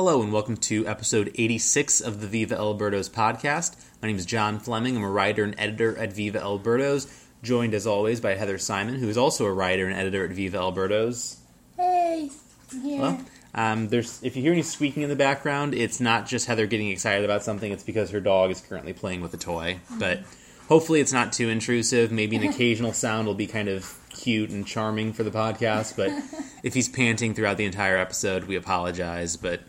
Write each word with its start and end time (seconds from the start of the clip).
Hello 0.00 0.22
and 0.22 0.32
welcome 0.32 0.56
to 0.56 0.86
episode 0.86 1.30
86 1.34 2.00
of 2.00 2.22
the 2.22 2.26
Viva 2.26 2.56
El 2.56 2.74
Birdos 2.74 3.10
podcast. 3.10 3.76
My 4.00 4.08
name 4.08 4.16
is 4.16 4.24
John 4.24 4.58
Fleming. 4.58 4.96
I'm 4.96 5.02
a 5.02 5.10
writer 5.10 5.44
and 5.44 5.54
editor 5.58 5.94
at 5.98 6.14
Viva 6.14 6.40
El 6.40 6.58
Birdos, 6.58 7.06
joined 7.42 7.74
as 7.74 7.86
always 7.86 8.18
by 8.18 8.34
Heather 8.34 8.56
Simon, 8.56 8.94
who 8.94 9.10
is 9.10 9.18
also 9.18 9.44
a 9.44 9.52
writer 9.52 9.86
and 9.86 9.94
editor 9.94 10.24
at 10.24 10.30
Viva 10.30 10.56
El 10.56 10.72
Birdos. 10.72 11.36
Hey, 11.76 12.30
I'm 12.72 12.80
here. 12.80 13.00
Well, 13.02 13.20
um, 13.54 13.88
there's 13.88 14.22
if 14.22 14.36
you 14.36 14.42
hear 14.42 14.54
any 14.54 14.62
squeaking 14.62 15.02
in 15.02 15.10
the 15.10 15.16
background, 15.16 15.74
it's 15.74 16.00
not 16.00 16.26
just 16.26 16.46
Heather 16.46 16.66
getting 16.66 16.88
excited 16.88 17.26
about 17.26 17.42
something. 17.42 17.70
It's 17.70 17.84
because 17.84 18.08
her 18.08 18.20
dog 18.20 18.50
is 18.50 18.62
currently 18.62 18.94
playing 18.94 19.20
with 19.20 19.34
a 19.34 19.36
toy. 19.36 19.80
But 19.98 20.20
hopefully, 20.66 21.00
it's 21.00 21.12
not 21.12 21.34
too 21.34 21.50
intrusive. 21.50 22.10
Maybe 22.10 22.36
an 22.36 22.44
occasional 22.48 22.94
sound 22.94 23.26
will 23.26 23.34
be 23.34 23.46
kind 23.46 23.68
of 23.68 23.98
cute 24.08 24.48
and 24.48 24.66
charming 24.66 25.12
for 25.12 25.24
the 25.24 25.30
podcast. 25.30 25.94
But 25.94 26.10
if 26.62 26.72
he's 26.72 26.88
panting 26.88 27.34
throughout 27.34 27.58
the 27.58 27.66
entire 27.66 27.98
episode, 27.98 28.44
we 28.44 28.56
apologize. 28.56 29.36
But 29.36 29.60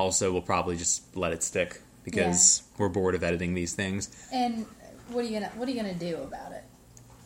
also, 0.00 0.32
we'll 0.32 0.42
probably 0.42 0.76
just 0.76 1.16
let 1.16 1.32
it 1.32 1.42
stick 1.42 1.80
because 2.04 2.62
we're 2.78 2.88
bored 2.88 3.14
of 3.14 3.22
editing 3.22 3.54
these 3.54 3.72
things. 3.74 4.08
and 4.32 4.66
what 5.10 5.24
are 5.24 5.28
you 5.28 5.34
gonna 5.40 5.52
What 5.56 5.68
are 5.68 5.72
you 5.72 5.76
gonna 5.80 5.94
do 5.94 6.16
about 6.22 6.52
it? 6.52 6.64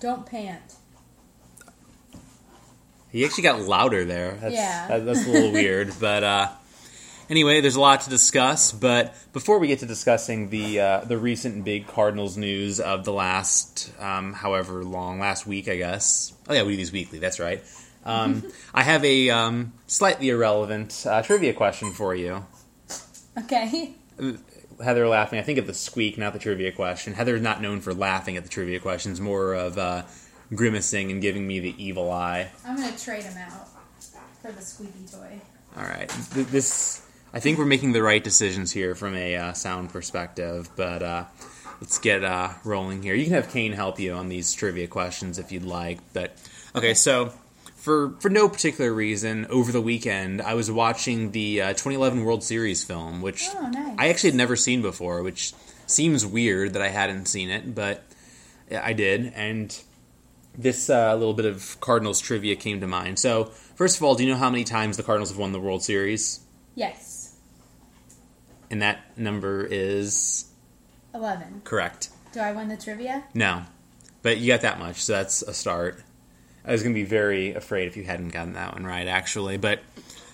Don't 0.00 0.26
pant. 0.26 0.74
He 3.10 3.24
actually 3.24 3.44
got 3.44 3.60
louder 3.60 4.04
there. 4.04 4.32
That's, 4.40 4.54
Yeah. 4.54 4.88
that- 4.88 5.04
that's 5.06 5.26
a 5.26 5.30
little 5.30 5.52
weird. 5.52 5.92
But 6.00 6.24
uh, 6.24 6.48
anyway, 7.30 7.60
there's 7.60 7.76
a 7.76 7.80
lot 7.80 8.00
to 8.02 8.10
discuss. 8.10 8.72
But 8.72 9.14
before 9.32 9.58
we 9.58 9.68
get 9.68 9.78
to 9.80 9.86
discussing 9.86 10.50
the 10.50 10.80
uh, 10.80 11.00
the 11.04 11.16
recent 11.18 11.64
big 11.64 11.86
Cardinals 11.86 12.36
news 12.36 12.80
of 12.80 13.04
the 13.04 13.12
last, 13.12 13.92
um, 14.00 14.32
however 14.32 14.82
long, 14.84 15.20
last 15.20 15.46
week, 15.46 15.68
I 15.68 15.76
guess. 15.76 16.32
Oh 16.48 16.54
yeah, 16.54 16.62
we 16.64 16.72
do 16.72 16.76
these 16.78 16.92
weekly. 16.92 17.18
That's 17.20 17.38
right. 17.38 17.62
Um, 18.04 18.42
I 18.74 18.82
have 18.82 19.04
a 19.04 19.30
um, 19.30 19.72
slightly 19.86 20.28
irrelevant 20.30 21.04
uh, 21.08 21.22
trivia 21.22 21.52
question 21.54 21.92
for 21.92 22.14
you. 22.14 22.44
Okay. 23.38 23.94
Heather 24.82 25.08
laughing. 25.08 25.38
I 25.38 25.42
think 25.42 25.58
at 25.58 25.66
the 25.66 25.74
squeak, 25.74 26.18
not 26.18 26.32
the 26.32 26.38
trivia 26.38 26.72
question. 26.72 27.14
Heather's 27.14 27.42
not 27.42 27.60
known 27.60 27.80
for 27.80 27.94
laughing 27.94 28.36
at 28.36 28.42
the 28.42 28.48
trivia 28.48 28.80
questions, 28.80 29.20
more 29.20 29.54
of 29.54 29.78
uh, 29.78 30.02
grimacing 30.54 31.10
and 31.10 31.20
giving 31.20 31.46
me 31.46 31.60
the 31.60 31.74
evil 31.82 32.10
eye. 32.10 32.50
I'm 32.64 32.76
gonna 32.76 32.96
trade 32.96 33.24
him 33.24 33.36
out 33.38 33.68
for 34.40 34.52
the 34.52 34.62
squeaky 34.62 35.06
toy. 35.10 35.40
All 35.76 35.84
right. 35.84 36.08
This, 36.32 37.02
I 37.32 37.40
think 37.40 37.58
we're 37.58 37.64
making 37.64 37.92
the 37.92 38.02
right 38.02 38.22
decisions 38.22 38.70
here 38.72 38.94
from 38.94 39.16
a 39.16 39.36
uh, 39.36 39.52
sound 39.52 39.90
perspective, 39.90 40.70
but 40.76 41.02
uh, 41.02 41.24
let's 41.80 41.98
get 41.98 42.22
uh, 42.24 42.50
rolling 42.62 43.02
here. 43.02 43.14
You 43.14 43.24
can 43.24 43.34
have 43.34 43.50
Kane 43.50 43.72
help 43.72 43.98
you 43.98 44.12
on 44.12 44.28
these 44.28 44.52
trivia 44.52 44.86
questions 44.86 45.38
if 45.38 45.50
you'd 45.50 45.64
like. 45.64 45.98
But 46.12 46.36
okay, 46.76 46.94
so 46.94 47.32
for 47.84 48.14
for 48.20 48.30
no 48.30 48.48
particular 48.48 48.92
reason, 48.92 49.44
over 49.50 49.70
the 49.70 49.80
weekend 49.82 50.40
I 50.40 50.54
was 50.54 50.70
watching 50.70 51.32
the 51.32 51.60
uh, 51.60 51.68
2011 51.68 52.24
World 52.24 52.42
Series 52.42 52.82
film, 52.82 53.20
which 53.20 53.46
Oh, 53.54 53.68
nice. 53.68 53.94
I 53.98 54.08
actually 54.08 54.30
had 54.30 54.38
never 54.38 54.56
seen 54.56 54.80
before, 54.80 55.22
which 55.22 55.52
seems 55.86 56.24
weird 56.24 56.72
that 56.72 56.80
I 56.82 56.88
hadn't 56.88 57.26
seen 57.26 57.50
it, 57.50 57.74
but 57.74 58.02
I 58.74 58.94
did, 58.94 59.32
and 59.36 59.78
this 60.56 60.88
uh, 60.88 61.14
little 61.14 61.34
bit 61.34 61.44
of 61.44 61.78
Cardinals 61.80 62.20
trivia 62.20 62.56
came 62.56 62.80
to 62.80 62.86
mind. 62.86 63.18
So, 63.18 63.44
first 63.74 63.98
of 63.98 64.02
all, 64.02 64.14
do 64.14 64.24
you 64.24 64.30
know 64.32 64.38
how 64.38 64.48
many 64.48 64.64
times 64.64 64.96
the 64.96 65.02
Cardinals 65.02 65.28
have 65.28 65.38
won 65.38 65.52
the 65.52 65.60
World 65.60 65.82
Series? 65.82 66.40
Yes. 66.74 67.36
And 68.70 68.80
that 68.80 69.18
number 69.18 69.66
is 69.70 70.46
Eleven. 71.14 71.60
correct. 71.64 72.08
Do 72.32 72.40
I 72.40 72.52
win 72.52 72.68
the 72.68 72.76
trivia? 72.78 73.24
No, 73.34 73.64
but 74.22 74.38
you 74.38 74.48
got 74.48 74.62
that 74.62 74.78
much, 74.78 75.02
so 75.04 75.12
that's 75.12 75.42
a 75.42 75.52
start. 75.52 76.02
I 76.64 76.72
was 76.72 76.82
going 76.82 76.94
to 76.94 77.00
be 77.00 77.04
very 77.04 77.52
afraid 77.54 77.88
if 77.88 77.96
you 77.96 78.04
hadn't 78.04 78.30
gotten 78.30 78.54
that 78.54 78.72
one 78.74 78.84
right, 78.84 79.06
actually. 79.06 79.58
But 79.58 79.80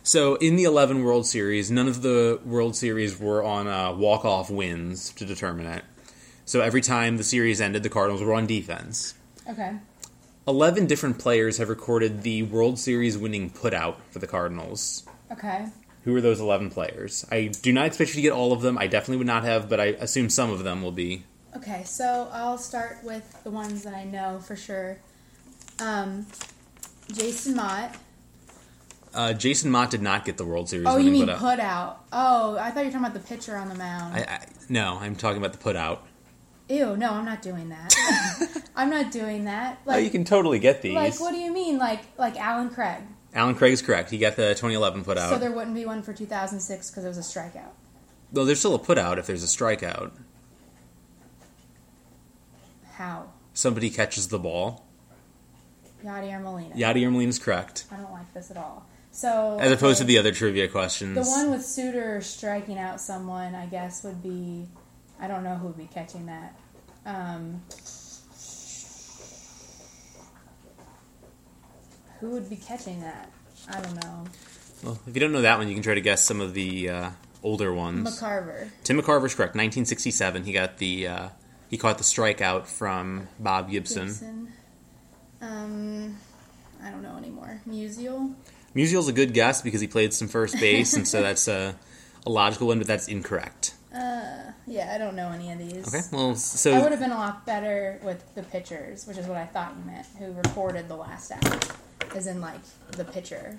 so 0.02 0.36
in 0.36 0.56
the 0.56 0.64
11 0.64 1.04
World 1.04 1.26
Series, 1.26 1.70
none 1.70 1.88
of 1.88 2.02
the 2.02 2.40
World 2.44 2.76
Series 2.76 3.18
were 3.18 3.42
on 3.42 3.66
uh, 3.66 3.92
walk-off 3.92 4.50
wins 4.50 5.10
to 5.14 5.24
determine 5.24 5.66
it. 5.66 5.84
So 6.44 6.60
every 6.60 6.80
time 6.80 7.16
the 7.16 7.24
series 7.24 7.60
ended, 7.60 7.82
the 7.82 7.88
Cardinals 7.88 8.22
were 8.22 8.34
on 8.34 8.46
defense. 8.46 9.14
Okay. 9.48 9.76
11 10.48 10.86
different 10.86 11.18
players 11.18 11.58
have 11.58 11.68
recorded 11.68 12.22
the 12.22 12.42
World 12.44 12.78
Series 12.78 13.18
winning 13.18 13.50
putout 13.50 13.96
for 14.10 14.18
the 14.18 14.26
Cardinals. 14.26 15.04
Okay. 15.30 15.66
Who 16.04 16.16
are 16.16 16.20
those 16.20 16.40
11 16.40 16.70
players? 16.70 17.26
I 17.30 17.48
do 17.48 17.72
not 17.72 17.86
expect 17.86 18.10
you 18.10 18.16
to 18.16 18.22
get 18.22 18.32
all 18.32 18.52
of 18.52 18.62
them. 18.62 18.78
I 18.78 18.86
definitely 18.86 19.18
would 19.18 19.26
not 19.26 19.44
have, 19.44 19.68
but 19.68 19.80
I 19.80 19.86
assume 19.86 20.30
some 20.30 20.50
of 20.50 20.64
them 20.64 20.82
will 20.82 20.92
be. 20.92 21.24
Okay. 21.56 21.82
So 21.84 22.28
I'll 22.32 22.58
start 22.58 22.98
with 23.04 23.44
the 23.44 23.50
ones 23.50 23.82
that 23.82 23.94
I 23.94 24.04
know 24.04 24.40
for 24.40 24.56
sure. 24.56 24.98
Um, 25.80 26.26
Jason 27.12 27.56
Motte. 27.56 27.94
Uh, 29.12 29.32
Jason 29.32 29.70
Motte 29.70 29.90
did 29.90 30.02
not 30.02 30.24
get 30.24 30.36
the 30.36 30.44
World 30.44 30.68
Series 30.68 30.86
Oh, 30.86 30.96
you 30.96 31.06
winning 31.06 31.12
mean 31.12 31.28
putout. 31.28 31.38
put 31.38 31.58
out? 31.60 32.04
Oh, 32.12 32.56
I 32.60 32.70
thought 32.70 32.80
you 32.80 32.86
were 32.86 32.92
talking 32.92 33.06
about 33.06 33.14
the 33.14 33.20
pitcher 33.28 33.56
on 33.56 33.68
the 33.68 33.74
mound. 33.74 34.14
I, 34.14 34.20
I, 34.20 34.46
no, 34.68 34.98
I'm 35.00 35.16
talking 35.16 35.38
about 35.38 35.52
the 35.52 35.58
put 35.58 35.74
out. 35.74 36.06
Ew, 36.68 36.96
no, 36.96 37.10
I'm 37.14 37.24
not 37.24 37.42
doing 37.42 37.70
that. 37.70 37.92
I'm 38.76 38.88
not 38.90 39.10
doing 39.10 39.46
that. 39.46 39.80
oh, 39.88 39.96
you 39.96 40.10
can 40.10 40.24
totally 40.24 40.60
get 40.60 40.82
these. 40.82 40.94
like, 40.94 41.18
what 41.18 41.32
do 41.32 41.38
you 41.38 41.52
mean? 41.52 41.78
Like, 41.78 42.02
like 42.16 42.36
Allen 42.38 42.70
Craig? 42.70 43.02
Allen 43.34 43.56
Craig 43.56 43.72
is 43.72 43.82
correct. 43.82 44.10
He 44.10 44.18
got 44.18 44.36
the 44.36 44.50
2011 44.50 45.02
put 45.02 45.18
out. 45.18 45.30
So 45.30 45.38
there 45.38 45.50
wouldn't 45.50 45.74
be 45.74 45.84
one 45.84 46.02
for 46.02 46.12
2006 46.12 46.90
because 46.90 47.04
it 47.04 47.08
was 47.08 47.18
a 47.18 47.20
strikeout. 47.22 47.70
Though 48.32 48.44
there's 48.44 48.60
still 48.60 48.76
a 48.76 48.78
put 48.78 48.98
out 48.98 49.18
if 49.18 49.26
there's 49.26 49.42
a 49.42 49.46
strikeout. 49.48 50.12
How? 52.92 53.30
Somebody 53.54 53.90
catches 53.90 54.28
the 54.28 54.38
ball. 54.38 54.86
Yadier 56.04 56.42
Molina. 56.42 56.74
Yadier 56.74 57.10
Molina 57.10 57.28
is 57.28 57.38
correct. 57.38 57.84
I 57.90 57.96
don't 57.96 58.12
like 58.12 58.32
this 58.34 58.50
at 58.50 58.56
all. 58.56 58.86
So 59.12 59.58
As 59.60 59.72
opposed 59.72 59.98
to 59.98 60.04
the 60.04 60.18
other 60.18 60.32
trivia 60.32 60.68
questions. 60.68 61.14
the 61.16 61.22
one 61.28 61.50
with 61.50 61.64
Suter 61.64 62.20
striking 62.20 62.78
out 62.78 63.00
someone, 63.00 63.54
I 63.54 63.66
guess 63.66 64.04
would 64.04 64.22
be. 64.22 64.68
I 65.20 65.26
don't 65.28 65.44
know 65.44 65.56
who 65.56 65.66
would 65.68 65.76
be 65.76 65.88
catching 65.92 66.26
that. 66.26 66.56
Um, 67.04 67.62
who 72.20 72.30
would 72.30 72.48
be 72.48 72.56
catching 72.56 73.00
that? 73.00 73.30
I 73.68 73.80
don't 73.80 74.02
know. 74.04 74.24
Well, 74.82 74.98
if 75.06 75.14
you 75.14 75.20
don't 75.20 75.32
know 75.32 75.42
that 75.42 75.58
one, 75.58 75.68
you 75.68 75.74
can 75.74 75.82
try 75.82 75.94
to 75.94 76.00
guess 76.00 76.22
some 76.22 76.40
of 76.40 76.54
the 76.54 76.88
uh, 76.88 77.10
older 77.42 77.72
ones. 77.72 78.18
Tim 78.18 78.28
McCarver. 78.28 78.68
Tim 78.84 78.96
McCarver's 78.98 79.34
correct. 79.34 79.54
1967, 79.54 80.44
he 80.44 80.52
got 80.52 80.78
the 80.78 81.08
uh, 81.08 81.28
he 81.68 81.76
caught 81.76 81.98
the 81.98 82.04
strikeout 82.04 82.66
from 82.66 83.28
Bob 83.38 83.70
Gibson. 83.70 84.06
Gibson. 84.06 84.52
Um, 85.40 86.16
I 86.82 86.90
don't 86.90 87.02
know 87.02 87.16
anymore. 87.16 87.60
Musial. 87.68 88.34
Musial's 88.74 89.08
a 89.08 89.12
good 89.12 89.34
guess 89.34 89.62
because 89.62 89.80
he 89.80 89.86
played 89.86 90.12
some 90.12 90.28
first 90.28 90.58
base, 90.60 90.94
and 90.94 91.06
so 91.06 91.22
that's 91.22 91.48
a, 91.48 91.74
a 92.26 92.30
logical 92.30 92.68
one, 92.68 92.78
but 92.78 92.86
that's 92.86 93.08
incorrect. 93.08 93.74
Uh, 93.94 94.52
yeah, 94.66 94.92
I 94.94 94.98
don't 94.98 95.16
know 95.16 95.30
any 95.30 95.50
of 95.50 95.58
these. 95.58 95.88
Okay, 95.88 96.06
well, 96.12 96.36
so 96.36 96.72
I 96.72 96.80
would 96.80 96.92
have 96.92 97.00
been 97.00 97.10
a 97.10 97.16
lot 97.16 97.44
better 97.44 97.98
with 98.04 98.34
the 98.36 98.42
pitchers, 98.44 99.06
which 99.06 99.18
is 99.18 99.26
what 99.26 99.36
I 99.36 99.46
thought 99.46 99.74
you 99.76 99.90
meant, 99.90 100.06
who 100.18 100.32
recorded 100.32 100.88
the 100.88 100.94
last 100.94 101.32
out, 101.32 101.72
as 102.14 102.28
in 102.28 102.40
like 102.40 102.60
the 102.92 103.04
pitcher. 103.04 103.56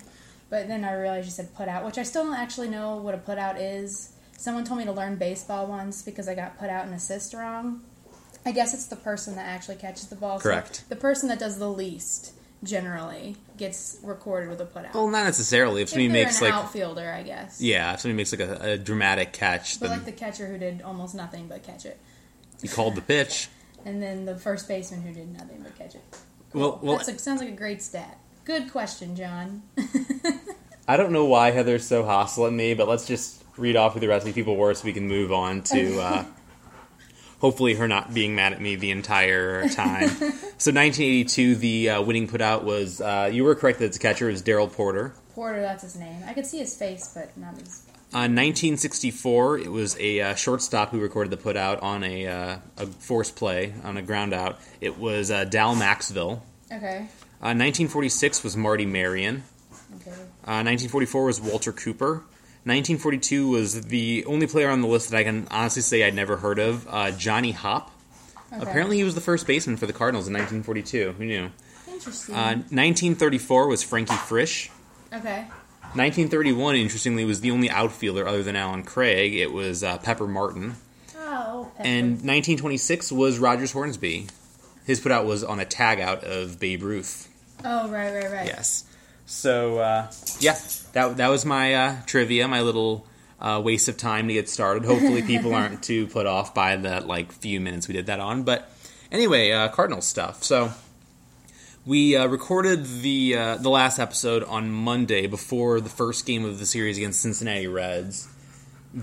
But 0.49 0.67
then 0.67 0.85
I 0.85 0.93
realized 0.93 1.25
you 1.25 1.31
said 1.31 1.53
put 1.55 1.67
out, 1.67 1.85
which 1.85 1.97
I 1.97 2.03
still 2.03 2.23
don't 2.23 2.35
actually 2.35 2.69
know 2.69 2.95
what 2.97 3.13
a 3.13 3.17
put 3.17 3.37
out 3.37 3.59
is. 3.59 4.13
Someone 4.37 4.63
told 4.63 4.79
me 4.79 4.85
to 4.85 4.91
learn 4.91 5.17
baseball 5.17 5.67
once 5.67 6.01
because 6.01 6.27
I 6.27 6.35
got 6.35 6.57
put 6.57 6.69
out 6.69 6.85
and 6.85 6.95
assist 6.95 7.33
wrong. 7.33 7.81
I 8.45 8.51
guess 8.51 8.73
it's 8.73 8.87
the 8.87 8.95
person 8.95 9.35
that 9.35 9.45
actually 9.47 9.75
catches 9.75 10.07
the 10.07 10.15
ball. 10.15 10.39
So 10.39 10.43
Correct. 10.43 10.83
the 10.89 10.95
person 10.95 11.29
that 11.29 11.39
does 11.39 11.59
the 11.59 11.69
least 11.69 12.33
generally 12.63 13.35
gets 13.57 13.97
recorded 14.03 14.49
with 14.49 14.61
a 14.61 14.65
put 14.65 14.85
out. 14.85 14.93
well, 14.93 15.07
not 15.07 15.25
necessarily. 15.25 15.81
If 15.81 15.87
if 15.87 15.89
somebody 15.91 16.09
makes 16.09 16.39
an 16.41 16.45
like 16.47 16.53
outfielder, 16.53 17.11
I 17.11 17.23
guess. 17.23 17.59
yeah, 17.61 17.93
if 17.93 18.01
somebody 18.01 18.17
makes 18.17 18.31
like 18.31 18.41
a, 18.41 18.71
a 18.73 18.77
dramatic 18.77 19.33
catch, 19.33 19.79
But 19.79 19.89
then 19.89 19.97
like 19.99 20.05
the 20.05 20.11
catcher 20.11 20.47
who 20.47 20.57
did 20.57 20.81
almost 20.81 21.15
nothing 21.15 21.47
but 21.47 21.63
catch 21.63 21.85
it. 21.85 21.99
He 22.61 22.67
called 22.67 22.95
the 22.95 23.01
pitch. 23.01 23.47
and 23.85 24.01
then 24.01 24.25
the 24.25 24.35
first 24.35 24.67
baseman 24.67 25.01
who 25.01 25.13
did 25.13 25.31
nothing 25.33 25.61
but 25.63 25.75
catch 25.77 25.95
it. 25.95 26.03
Well, 26.53 26.79
well, 26.81 26.97
That 26.97 27.19
sounds 27.19 27.41
like 27.41 27.49
a 27.49 27.55
great 27.55 27.81
stat. 27.81 28.17
Good 28.45 28.71
question, 28.71 29.15
John. 29.15 29.61
I 30.87 30.97
don't 30.97 31.11
know 31.11 31.25
why 31.25 31.51
Heather's 31.51 31.85
so 31.87 32.03
hostile 32.03 32.47
at 32.47 32.53
me, 32.53 32.73
but 32.73 32.87
let's 32.87 33.07
just 33.07 33.43
read 33.57 33.75
off 33.75 33.93
who 33.93 33.99
the 33.99 34.07
rest 34.07 34.27
of 34.27 34.33
the 34.33 34.39
people 34.39 34.55
were 34.55 34.73
so 34.73 34.83
we 34.85 34.93
can 34.93 35.07
move 35.07 35.31
on 35.31 35.61
to 35.63 35.99
uh, 36.01 36.25
hopefully 37.41 37.73
her 37.73 37.87
not 37.87 38.13
being 38.13 38.35
mad 38.35 38.53
at 38.53 38.61
me 38.61 38.75
the 38.75 38.91
entire 38.91 39.67
time. 39.69 40.09
so 40.57 40.71
1982, 40.71 41.55
the 41.55 41.89
uh, 41.89 42.01
winning 42.01 42.27
putout 42.27 42.63
was, 42.63 43.01
uh, 43.01 43.29
you 43.31 43.43
were 43.43 43.55
correct 43.55 43.79
that 43.79 43.85
its 43.85 43.97
catcher 43.97 44.27
was 44.27 44.41
Darrell 44.41 44.67
Porter. 44.67 45.13
Porter, 45.33 45.59
that's 45.59 45.83
his 45.83 45.97
name. 45.97 46.23
I 46.27 46.33
could 46.33 46.45
see 46.45 46.59
his 46.59 46.77
face, 46.77 47.11
but 47.13 47.35
not 47.37 47.57
his. 47.59 47.85
Uh, 48.13 48.27
1964, 48.27 49.59
it 49.59 49.71
was 49.71 49.97
a 49.99 50.19
uh, 50.19 50.35
shortstop 50.35 50.89
who 50.91 50.99
recorded 50.99 51.31
the 51.31 51.37
putout 51.37 51.81
on 51.81 52.03
a, 52.03 52.27
uh, 52.27 52.57
a 52.77 52.85
force 52.85 53.31
play, 53.31 53.73
on 53.83 53.97
a 53.97 54.01
ground 54.01 54.33
out. 54.33 54.59
It 54.79 54.99
was 54.99 55.31
uh, 55.31 55.45
Dal 55.45 55.75
Maxvill. 55.75 56.41
Okay. 56.71 57.07
Uh, 57.41 57.57
1946 57.57 58.43
was 58.43 58.55
Marty 58.55 58.85
Marion. 58.85 59.43
Okay. 60.01 60.11
Uh, 60.11 60.61
1944 60.61 61.25
was 61.25 61.41
Walker 61.41 61.71
Cooper. 61.71 62.23
1942 62.63 63.49
was 63.49 63.81
the 63.83 64.23
only 64.25 64.45
player 64.47 64.69
on 64.69 64.81
the 64.81 64.87
list 64.87 65.09
that 65.09 65.17
I 65.17 65.23
can 65.23 65.47
honestly 65.49 65.81
say 65.81 66.03
I'd 66.03 66.13
never 66.13 66.37
heard 66.37 66.59
of, 66.59 66.87
uh, 66.89 67.11
Johnny 67.11 67.51
Hopp. 67.51 67.91
Okay. 68.53 68.61
Apparently, 68.61 68.97
he 68.97 69.03
was 69.03 69.15
the 69.15 69.21
first 69.21 69.47
baseman 69.47 69.77
for 69.77 69.87
the 69.87 69.93
Cardinals 69.93 70.27
in 70.27 70.33
1942. 70.33 71.13
Who 71.17 71.25
knew? 71.25 71.49
Interesting. 71.91 72.35
Uh, 72.35 72.55
1934 72.69 73.67
was 73.67 73.81
Frankie 73.81 74.15
Frisch. 74.15 74.69
okay. 75.13 75.47
1931, 75.93 76.75
interestingly, 76.75 77.25
was 77.25 77.41
the 77.41 77.51
only 77.51 77.69
outfielder 77.69 78.27
other 78.27 78.43
than 78.43 78.55
Allen 78.55 78.83
Craig. 78.83 79.33
It 79.35 79.51
was 79.51 79.83
uh, 79.83 79.97
Pepper 79.97 80.27
Martin. 80.27 80.75
Oh, 81.17 81.69
Pepper. 81.75 81.87
And 81.87 82.11
1926 82.11 83.11
was 83.11 83.39
Rogers 83.39 83.71
Hornsby. 83.73 84.27
His 84.85 85.01
putout 85.01 85.25
was 85.25 85.43
on 85.43 85.59
a 85.59 85.65
tag 85.65 85.99
out 85.99 86.23
of 86.23 86.59
Babe 86.59 86.83
Ruth. 86.83 87.27
oh, 87.65 87.89
right, 87.89 88.13
right, 88.13 88.31
right. 88.31 88.45
Yes. 88.47 88.85
So 89.25 89.79
uh, 89.79 90.11
yeah, 90.39 90.57
that 90.93 91.17
that 91.17 91.29
was 91.29 91.45
my 91.45 91.73
uh, 91.73 91.95
trivia, 92.05 92.47
my 92.47 92.61
little 92.61 93.05
uh, 93.39 93.61
waste 93.63 93.87
of 93.87 93.97
time 93.97 94.27
to 94.27 94.33
get 94.33 94.49
started. 94.49 94.85
Hopefully, 94.85 95.21
people 95.21 95.53
aren't 95.55 95.83
too 95.83 96.07
put 96.07 96.25
off 96.25 96.53
by 96.53 96.75
the 96.75 97.01
like 97.01 97.31
few 97.31 97.59
minutes 97.59 97.87
we 97.87 97.93
did 97.93 98.05
that 98.07 98.19
on. 98.19 98.43
But 98.43 98.69
anyway, 99.11 99.51
uh, 99.51 99.69
Cardinal 99.69 100.01
stuff. 100.01 100.43
So 100.43 100.71
we 101.85 102.15
uh, 102.15 102.27
recorded 102.27 102.85
the 103.01 103.35
uh, 103.35 103.55
the 103.57 103.69
last 103.69 103.99
episode 103.99 104.43
on 104.43 104.71
Monday 104.71 105.27
before 105.27 105.81
the 105.81 105.89
first 105.89 106.25
game 106.25 106.45
of 106.45 106.59
the 106.59 106.65
series 106.65 106.97
against 106.97 107.21
Cincinnati 107.21 107.67
Reds. 107.67 108.27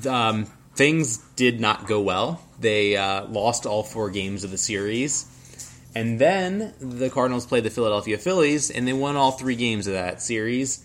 Um, 0.06 0.44
things 0.74 1.18
did 1.34 1.60
not 1.60 1.86
go 1.86 2.00
well. 2.00 2.42
They 2.60 2.96
uh, 2.96 3.24
lost 3.26 3.66
all 3.66 3.82
four 3.82 4.10
games 4.10 4.44
of 4.44 4.50
the 4.50 4.58
series. 4.58 5.26
And 5.94 6.18
then 6.18 6.74
the 6.80 7.10
Cardinals 7.10 7.46
played 7.46 7.64
the 7.64 7.70
Philadelphia 7.70 8.18
Phillies, 8.18 8.70
and 8.70 8.86
they 8.86 8.92
won 8.92 9.16
all 9.16 9.32
three 9.32 9.56
games 9.56 9.86
of 9.86 9.94
that 9.94 10.22
series. 10.22 10.84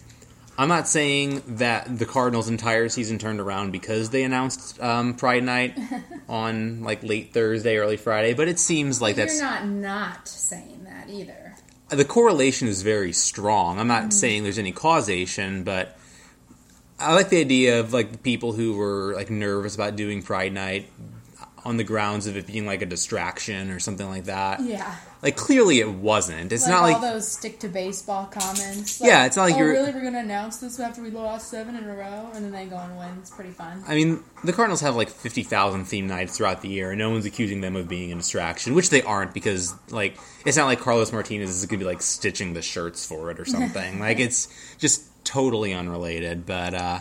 I'm 0.58 0.70
not 0.70 0.88
saying 0.88 1.42
that 1.58 1.98
the 1.98 2.06
Cardinals' 2.06 2.48
entire 2.48 2.88
season 2.88 3.18
turned 3.18 3.40
around 3.40 3.72
because 3.72 4.12
they 4.12 4.24
announced 4.24 4.80
um, 4.82 5.16
Pride 5.16 5.44
Night 5.44 5.78
on 6.30 6.84
like 6.84 7.04
late 7.04 7.34
Thursday, 7.34 7.78
early 7.78 7.98
Friday, 7.98 8.34
but 8.34 8.48
it 8.48 8.60
seems 8.60 9.02
like 9.02 9.18
You're 9.18 9.26
that's 9.26 9.42
not 9.42 9.68
not 9.68 10.28
saying 10.28 10.84
that 10.86 11.10
either. 11.10 11.56
the 11.90 12.06
correlation 12.06 12.68
is 12.68 12.84
very 12.84 13.14
strong. 13.14 13.80
I'm 13.80 13.88
not 13.88 14.14
saying 14.14 14.44
there's 14.44 14.60
any 14.60 14.72
causation, 14.72 15.64
but 15.64 15.98
I 17.00 17.14
like 17.16 17.30
the 17.30 17.42
idea 17.42 17.80
of 17.80 17.92
like 17.92 18.22
people 18.22 18.54
who 18.54 18.78
were 18.78 19.14
like 19.16 19.32
nervous 19.32 19.74
about 19.74 19.96
doing 19.96 20.22
Pride 20.22 20.54
Night 20.54 20.88
on 21.66 21.78
the 21.78 21.84
grounds 21.84 22.28
of 22.28 22.36
it 22.36 22.46
being 22.46 22.66
like 22.66 22.82
a 22.82 22.86
distraction 22.86 23.70
or 23.72 23.80
something 23.80 24.08
like 24.10 24.26
that. 24.26 24.60
Yeah. 24.62 24.96
Like 25.22 25.38
clearly 25.38 25.80
it 25.80 25.90
wasn't. 25.90 26.52
It's 26.52 26.64
like 26.64 26.72
not 26.72 26.84
all 26.84 26.92
like 26.92 27.02
those 27.02 27.26
stick 27.26 27.60
to 27.62 27.70
baseball 27.70 28.26
comments. 28.26 29.00
Yeah, 29.02 29.26
it's 29.26 29.38
not 29.38 29.44
like 29.44 29.56
oh, 29.56 29.60
you're- 29.60 29.72
really 29.72 29.94
we're 29.94 30.04
gonna 30.04 30.20
announce 30.20 30.58
this 30.58 30.78
after 30.82 31.02
we 31.02 31.10
lost 31.12 31.50
seven 31.50 31.78
in 31.78 31.86
a 31.86 31.96
row, 31.96 32.30
and 32.36 32.44
then 32.44 32.52
they 32.52 32.66
go 32.66 32.76
and 32.76 32.98
win. 32.98 33.10
It's 33.20 33.30
pretty 33.30 33.52
fun. 33.52 33.82
I 33.88 33.96
mean, 33.96 34.22
the 34.44 34.52
Cardinals 34.52 34.82
have 34.82 34.98
like 34.98 35.08
50,000 35.10 35.86
theme 35.86 36.08
nights 36.08 36.36
throughout 36.38 36.62
the 36.62 36.68
year, 36.68 36.92
and 36.92 37.00
no 37.00 37.10
one's 37.10 37.26
accusing 37.26 37.62
them 37.62 37.78
of 37.78 37.88
being 37.88 38.12
a 38.12 38.16
distraction, 38.16 38.76
which 38.76 38.90
they 38.90 39.02
aren't 39.02 39.34
because, 39.34 39.74
like, 39.90 40.18
it's 40.46 40.58
not 40.58 40.66
like 40.66 40.82
Carlos 40.82 41.14
Martinez 41.14 41.50
is 41.52 41.66
going 41.68 41.80
to 41.80 41.86
be, 41.86 41.90
like, 41.90 42.02
stitching 42.02 42.54
the 42.54 42.62
shirts 42.62 43.06
for 43.06 43.32
it 43.32 43.40
or 43.40 43.46
something. 43.46 44.00
like, 44.00 44.20
it's 44.20 44.50
just 44.80 45.06
totally 45.24 45.72
unrelated. 45.74 46.46
But 46.46 46.74
uh, 46.74 47.00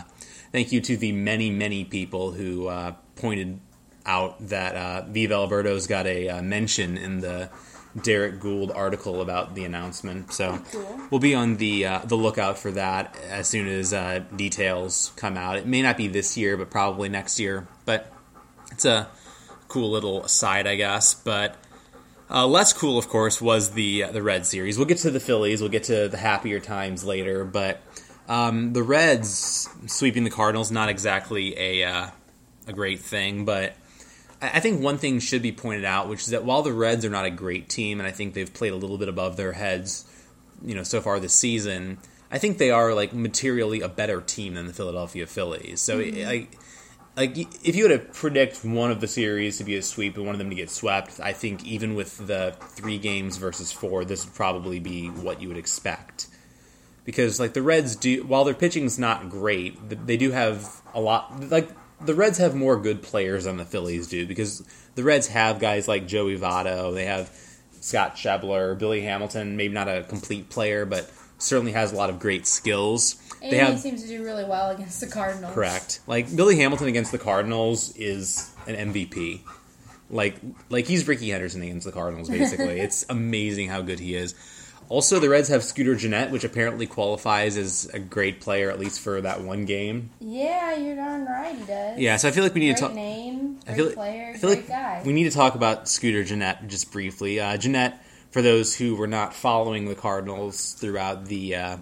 thank 0.53 0.71
you 0.71 0.79
to 0.79 0.95
the 0.95 1.11
many, 1.11 1.49
many 1.49 1.83
people 1.83 2.31
who 2.31 2.67
uh, 2.67 2.93
pointed 3.17 3.59
out 4.05 4.35
that 4.49 4.75
uh, 4.75 5.05
Viva 5.09 5.35
El 5.35 5.49
Birdos 5.49 5.87
got 5.87 6.05
a 6.07 6.29
uh, 6.29 6.41
mention 6.41 6.97
in 6.97 7.19
the 7.21 7.49
Derrick 8.01 8.39
Goold 8.39 8.71
article 8.71 9.21
about 9.21 9.53
the 9.55 9.65
announcement. 9.65 10.33
So 10.33 10.59
Cool. 10.71 10.99
we'll 11.11 11.19
be 11.19 11.35
on 11.35 11.57
the 11.57 11.85
uh, 11.85 11.99
the 11.99 12.15
lookout 12.15 12.57
for 12.57 12.71
that 12.71 13.15
as 13.29 13.47
soon 13.47 13.67
as 13.67 13.93
uh, 13.93 14.23
details 14.35 15.11
come 15.15 15.37
out. 15.37 15.57
It 15.57 15.67
may 15.67 15.81
not 15.81 15.95
be 15.97 16.07
this 16.07 16.35
year, 16.35 16.57
but 16.57 16.71
probably 16.71 17.07
next 17.07 17.39
year. 17.39 17.67
But 17.85 18.11
it's 18.71 18.85
a 18.85 19.07
cool 19.67 19.91
little 19.91 20.23
aside, 20.25 20.65
I 20.65 20.75
guess. 20.75 21.13
But 21.13 21.55
uh, 22.31 22.47
less 22.47 22.73
cool, 22.73 22.97
of 22.97 23.07
course, 23.09 23.39
was 23.39 23.71
the 23.71 24.05
uh, 24.05 24.11
the 24.11 24.23
Red 24.23 24.47
series. 24.47 24.77
We'll 24.77 24.87
get 24.87 24.97
to 24.99 25.11
the 25.11 25.19
Phillies. 25.19 25.61
We'll 25.61 25.69
get 25.69 25.83
to 25.83 26.09
the 26.09 26.17
happier 26.17 26.59
times 26.59 27.03
later. 27.05 27.45
But 27.45 27.79
um, 28.27 28.73
the 28.73 28.81
Reds 28.81 29.69
sweeping 29.85 30.23
the 30.23 30.31
Cardinals 30.31 30.71
not 30.71 30.89
exactly 30.89 31.55
a 31.59 31.83
uh, 31.83 32.07
a 32.67 32.73
great 32.73 33.01
thing, 33.01 33.45
but. 33.45 33.75
I 34.43 34.59
think 34.59 34.81
one 34.81 34.97
thing 34.97 35.19
should 35.19 35.41
be 35.41 35.53
pointed 35.53 35.85
out, 35.85 36.09
which 36.09 36.21
is 36.21 36.27
that 36.27 36.43
while 36.43 36.63
the 36.63 36.73
Reds 36.73 37.05
are 37.05 37.09
not 37.09 37.25
a 37.25 37.31
great 37.31 37.69
team, 37.69 37.99
and 37.99 38.07
I 38.07 38.11
think 38.11 38.33
they've 38.33 38.53
played 38.53 38.73
a 38.73 38.75
little 38.75 38.97
bit 38.97 39.07
above 39.07 39.37
their 39.37 39.53
heads, 39.53 40.05
you 40.61 40.75
know, 40.75 40.83
so 40.83 40.99
far 40.99 41.19
this 41.19 41.33
season, 41.33 41.97
I 42.29 42.39
think 42.39 42.57
they 42.57 42.69
are 42.69 42.93
like 42.93 43.13
materially 43.13 43.79
a 43.79 43.87
better 43.87 44.19
team 44.19 44.55
than 44.55 44.67
the 44.67 44.73
Philadelphia 44.73 45.27
Phillies. 45.27 45.79
So, 45.79 45.99
mm-hmm. 45.99 46.27
like, 46.27 46.57
like 47.15 47.37
if 47.65 47.75
you 47.75 47.87
had 47.87 48.01
to 48.01 48.05
predict 48.11 48.65
one 48.65 48.91
of 48.91 48.99
the 48.99 49.07
series 49.07 49.59
to 49.59 49.63
be 49.63 49.77
a 49.77 49.81
sweep 49.81 50.17
and 50.17 50.25
one 50.25 50.35
of 50.35 50.39
them 50.39 50.49
to 50.49 50.55
get 50.55 50.69
swept, 50.69 51.21
I 51.21 51.31
think 51.31 51.63
even 51.63 51.95
with 51.95 52.27
the 52.27 52.55
three 52.59 52.97
games 52.97 53.37
versus 53.37 53.71
four, 53.71 54.03
this 54.03 54.25
would 54.25 54.35
probably 54.35 54.79
be 54.79 55.07
what 55.07 55.41
you 55.41 55.47
would 55.47 55.57
expect. 55.57 56.27
Because 57.05 57.39
like 57.39 57.53
the 57.53 57.61
Reds 57.61 57.95
do, 57.95 58.23
while 58.23 58.43
their 58.43 58.53
pitching's 58.53 58.99
not 58.99 59.29
great, 59.29 59.77
they 60.07 60.17
do 60.17 60.31
have 60.31 60.81
a 60.93 60.99
lot. 60.99 61.49
Like 61.49 61.69
the 62.05 62.15
Reds 62.15 62.37
have 62.37 62.55
more 62.55 62.79
good 62.79 63.01
players 63.01 63.45
than 63.45 63.57
the 63.57 63.65
Phillies 63.65 64.07
do 64.07 64.25
because 64.25 64.63
the 64.95 65.03
Reds 65.03 65.27
have 65.27 65.59
guys 65.59 65.87
like 65.87 66.07
Joey 66.07 66.37
Votto, 66.37 66.93
they 66.93 67.05
have 67.05 67.29
Scott 67.81 68.15
Schebler, 68.15 68.77
Billy 68.77 69.01
Hamilton, 69.01 69.57
maybe 69.57 69.73
not 69.73 69.87
a 69.87 70.03
complete 70.03 70.49
player, 70.49 70.85
but 70.85 71.11
certainly 71.37 71.73
has 71.73 71.91
a 71.91 71.95
lot 71.95 72.09
of 72.09 72.19
great 72.19 72.47
skills. 72.47 73.21
And 73.41 73.51
they 73.51 73.57
he 73.57 73.63
have 73.63 73.79
seems 73.79 74.01
to 74.03 74.07
do 74.07 74.23
really 74.23 74.45
well 74.45 74.71
against 74.71 75.01
the 75.01 75.07
Cardinals. 75.07 75.53
correct. 75.53 75.99
Like 76.07 76.33
Billy 76.33 76.55
Hamilton 76.55 76.87
against 76.87 77.11
the 77.11 77.17
Cardinals 77.17 77.95
is 77.97 78.51
an 78.67 78.93
MVP. 78.93 79.41
Like 80.09 80.35
like 80.69 80.85
he's 80.85 81.07
Rickey 81.07 81.29
Henderson 81.29 81.61
against 81.61 81.85
the 81.85 81.91
Cardinals 81.91 82.29
basically. 82.29 82.79
it's 82.79 83.05
amazing 83.09 83.67
how 83.67 83.81
good 83.81 83.99
he 83.99 84.15
is. 84.15 84.35
Also, 84.89 85.19
the 85.19 85.29
Reds 85.29 85.49
have 85.49 85.63
Scooter 85.63 85.95
Gennett, 85.95 86.29
which 86.31 86.43
apparently 86.43 86.85
qualifies 86.85 87.57
as 87.57 87.89
a 87.93 87.99
great 87.99 88.41
player 88.41 88.69
at 88.69 88.79
least 88.79 88.99
for 88.99 89.21
that 89.21 89.41
one 89.41 89.65
game. 89.65 90.11
Yeah, 90.19 90.75
you're 90.75 90.95
darn 90.95 91.25
right 91.25 91.55
he 91.55 91.63
does. 91.65 91.97
Yeah, 91.99 92.17
so 92.17 92.27
I 92.27 92.31
feel 92.31 92.43
like 92.43 92.53
we 92.53 92.59
need 92.61 92.67
Great 92.67 92.77
to 92.77 92.83
talk. 92.83 92.93
name, 92.93 93.59
I 93.67 93.73
feel, 93.73 93.85
like- 93.87 93.95
player, 93.95 94.31
I 94.35 94.37
feel 94.37 94.49
great 94.49 94.59
like 94.59 94.67
guy. 94.67 95.01
we 95.05 95.13
need 95.13 95.23
to 95.23 95.31
talk 95.31 95.55
about 95.55 95.87
Scooter 95.89 96.23
Gennett 96.23 96.67
just 96.67 96.91
briefly. 96.91 97.39
Uh, 97.39 97.57
Gennett, 97.57 97.93
for 98.31 98.41
those 98.41 98.75
who 98.75 98.95
were 98.95 99.07
not 99.07 99.33
following 99.33 99.85
the 99.85 99.95
Cardinals 99.95 100.73
throughout 100.73 101.25
the 101.25 101.55
uh, 101.55 101.77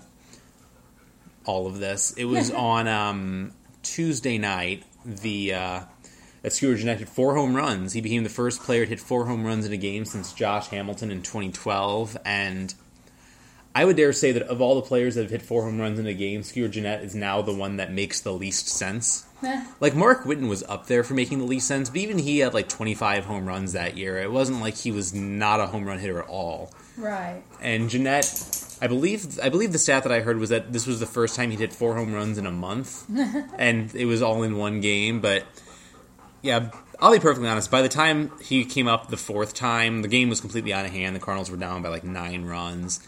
all 1.46 1.68
of 1.68 1.80
this, 1.80 2.14
it 2.18 2.26
was 2.26 2.52
on 2.54 2.88
um, 2.88 3.52
Tuesday 3.84 4.38
night. 4.38 4.84
The 5.06 5.54
uh, 5.56 5.80
that 6.44 6.54
Scooter 6.54 6.78
Gennett 6.78 7.00
hit 7.00 7.10
four 7.10 7.36
home 7.36 7.56
runs. 7.56 7.94
He 7.94 8.02
became 8.02 8.24
the 8.24 8.30
first 8.30 8.62
player 8.62 8.86
to 8.86 8.90
hit 8.90 9.00
four 9.00 9.26
home 9.26 9.44
runs 9.46 9.66
in 9.66 9.74
a 9.74 9.78
game 9.78 10.06
since 10.06 10.34
Josh 10.34 10.68
Hamilton 10.68 11.10
in 11.12 11.22
2012, 11.24 12.18
and 12.26 12.74
I 13.74 13.86
would 13.86 13.96
dare 13.96 14.12
say 14.14 14.32
that 14.34 14.44
of 14.44 14.62
all 14.62 14.76
the 14.76 14.82
players 14.82 15.16
that 15.16 15.22
have 15.22 15.32
hit 15.32 15.42
four 15.42 15.64
home 15.64 15.80
runs 15.80 15.98
in 15.98 16.06
a 16.06 16.14
game, 16.14 16.44
Scooter 16.44 16.68
Gennett 16.68 17.04
is 17.04 17.16
now 17.16 17.42
the 17.42 17.54
one 17.54 17.78
that 17.78 17.92
makes 17.92 18.20
the 18.20 18.34
least 18.34 18.68
sense. 18.68 19.26
Eh. 19.44 19.66
Like 19.80 19.96
Mark 19.96 20.26
Whiten 20.26 20.48
was 20.50 20.62
up 20.64 20.88
there 20.88 21.04
for 21.04 21.14
making 21.14 21.40
the 21.40 21.46
least 21.46 21.68
sense, 21.68 21.90
but 21.90 21.98
even 21.98 22.20
he 22.20 22.40
had 22.40 22.54
like 22.54 22.68
25 22.68 23.26
home 23.26 23.46
runs 23.46 23.74
that 23.74 23.98
year. 23.98 24.18
It 24.18 24.32
wasn't 24.32 24.60
like 24.60 24.76
he 24.76 24.92
was 24.92 25.14
not 25.14 25.60
a 25.60 25.68
home 25.68 25.86
run 25.86 26.00
hitter 26.00 26.22
at 26.22 26.28
all. 26.28 26.72
right. 26.98 27.42
And 27.62 27.90
Gennett, 27.90 28.26
I 28.82 28.88
believe, 28.88 29.40
I 29.42 29.50
believe 29.50 29.72
the 29.72 29.80
stat 29.80 30.04
that 30.04 30.12
I 30.12 30.20
heard 30.20 30.38
was 30.38 30.50
that 30.50 30.74
this 30.74 30.86
was 30.86 31.00
the 31.00 31.06
first 31.06 31.36
time 31.36 31.50
he 31.50 31.58
hit 31.58 31.74
four 31.74 31.96
home 31.96 32.14
runs 32.14 32.38
in 32.38 32.46
a 32.46 32.52
month, 32.52 33.06
and 33.58 33.94
it 33.96 34.06
was 34.06 34.22
all 34.22 34.44
in 34.44 34.58
one 34.58 34.82
game. 34.82 35.22
But 35.22 35.46
yeah, 36.42 36.72
I'll 37.00 37.14
be 37.14 37.20
perfectly 37.20 37.48
honest. 37.48 37.72
By 37.72 37.82
the 37.82 37.90
time 37.90 38.32
he 38.42 38.66
came 38.66 38.88
up 38.88 39.10
the 39.10 39.18
fourth 39.18 39.54
time, 39.54 40.02
the 40.02 40.08
game 40.08 40.30
was 40.30 40.42
completely 40.42 40.74
out 40.74 40.86
of 40.86 40.92
hand. 40.92 41.16
The 41.16 41.20
Cardinals 41.20 41.50
were 41.50 41.58
down 41.58 41.82
by 41.82 41.90
like 41.90 42.04
nine 42.04 42.46
runs. 42.46 43.00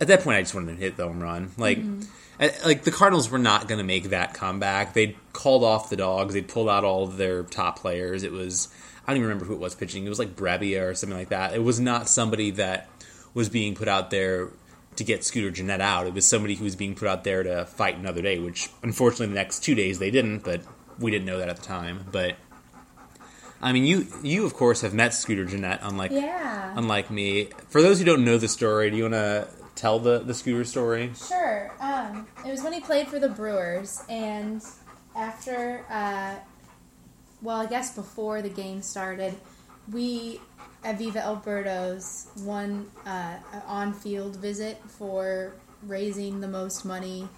At 0.00 0.08
that 0.08 0.22
point, 0.22 0.36
I 0.36 0.42
just 0.42 0.54
wanted 0.54 0.76
to 0.76 0.80
hit 0.80 0.96
the 0.96 1.06
home 1.06 1.20
run. 1.20 1.50
Like, 1.56 1.78
mm-hmm. 1.78 2.02
I- 2.40 2.52
like 2.64 2.84
the 2.84 2.92
Cardinals 2.92 3.30
were 3.30 3.38
not 3.38 3.66
going 3.68 3.78
to 3.78 3.84
make 3.84 4.10
that 4.10 4.34
comeback. 4.34 4.94
They'd 4.94 5.16
called 5.32 5.64
off 5.64 5.90
the 5.90 5.96
dogs. 5.96 6.34
They'd 6.34 6.48
pulled 6.48 6.68
out 6.68 6.84
all 6.84 7.04
of 7.04 7.16
their 7.16 7.42
top 7.42 7.80
players. 7.80 8.22
It 8.22 8.32
was 8.32 8.68
I 9.08 9.12
don't 9.12 9.18
even 9.18 9.28
remember 9.28 9.46
who 9.46 9.54
it 9.54 9.60
was 9.60 9.74
pitching. 9.74 10.04
It 10.04 10.10
was 10.10 10.18
like 10.18 10.36
Brabia 10.36 10.86
or 10.86 10.94
something 10.94 11.18
like 11.18 11.30
that. 11.30 11.54
It 11.54 11.62
was 11.62 11.80
not 11.80 12.10
somebody 12.10 12.50
that 12.52 12.90
was 13.32 13.48
being 13.48 13.74
put 13.74 13.88
out 13.88 14.10
there 14.10 14.50
to 14.96 15.04
get 15.04 15.24
Scooter 15.24 15.50
Gennett 15.50 15.80
out. 15.80 16.06
It 16.06 16.12
was 16.12 16.26
somebody 16.26 16.56
who 16.56 16.64
was 16.64 16.76
being 16.76 16.94
put 16.94 17.08
out 17.08 17.24
there 17.24 17.42
to 17.42 17.64
fight 17.64 17.96
another 17.96 18.20
day, 18.20 18.38
which 18.38 18.68
unfortunately 18.82 19.28
the 19.28 19.34
next 19.34 19.60
two 19.60 19.74
days 19.74 19.98
they 19.98 20.10
didn't, 20.10 20.40
but 20.44 20.60
we 20.98 21.10
didn't 21.10 21.24
know 21.24 21.38
that 21.38 21.48
at 21.48 21.56
the 21.56 21.62
time. 21.62 22.04
But 22.12 22.36
I 23.62 23.72
mean, 23.72 23.84
you 23.84 24.06
you 24.22 24.44
of 24.44 24.52
course 24.52 24.82
have 24.82 24.92
met 24.92 25.14
Scooter 25.14 25.46
Gennett, 25.46 25.80
unlike 25.82 26.10
Yeah. 26.10 26.74
unlike 26.76 27.10
me. 27.10 27.48
For 27.70 27.80
those 27.80 27.98
who 27.98 28.04
don't 28.04 28.24
know 28.24 28.36
the 28.36 28.48
story, 28.48 28.90
do 28.90 28.96
you 28.98 29.04
want 29.04 29.14
to 29.14 29.48
tell 29.78 29.98
the 29.98 30.18
the 30.18 30.34
Scooter 30.34 30.64
story? 30.64 31.12
Sure. 31.14 31.72
Um, 31.80 32.26
it 32.44 32.50
was 32.50 32.62
when 32.62 32.72
he 32.72 32.80
played 32.80 33.08
for 33.08 33.18
the 33.18 33.28
Brewers, 33.28 34.02
and 34.08 34.62
after, 35.16 35.84
uh, 35.88 36.34
well, 37.40 37.60
I 37.60 37.66
guess 37.66 37.94
before 37.94 38.42
the 38.42 38.48
game 38.48 38.82
started, 38.82 39.34
we 39.90 40.40
at 40.84 40.98
Viva 40.98 41.22
El 41.22 41.38
Birdos 41.38 42.36
one 42.42 42.90
uh, 43.06 43.36
on-field 43.66 44.36
visit 44.36 44.78
for 44.86 45.54
raising 45.84 46.40
the 46.40 46.48
most 46.48 46.84
money 46.84 47.28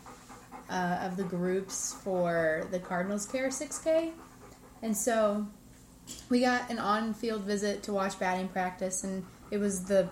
uh, 0.70 0.98
of 1.02 1.16
the 1.16 1.24
groups 1.24 1.94
for 2.02 2.66
the 2.70 2.78
Cardinals 2.78 3.26
Care 3.26 3.48
6K, 3.48 4.12
and 4.82 4.96
so 4.96 5.46
we 6.28 6.40
got 6.40 6.70
an 6.70 6.78
on-field 6.78 7.42
visit 7.42 7.82
to 7.84 7.92
watch 7.92 8.18
batting 8.18 8.48
practice, 8.48 9.04
and 9.04 9.24
it 9.50 9.58
was 9.58 9.84
the 9.84 10.08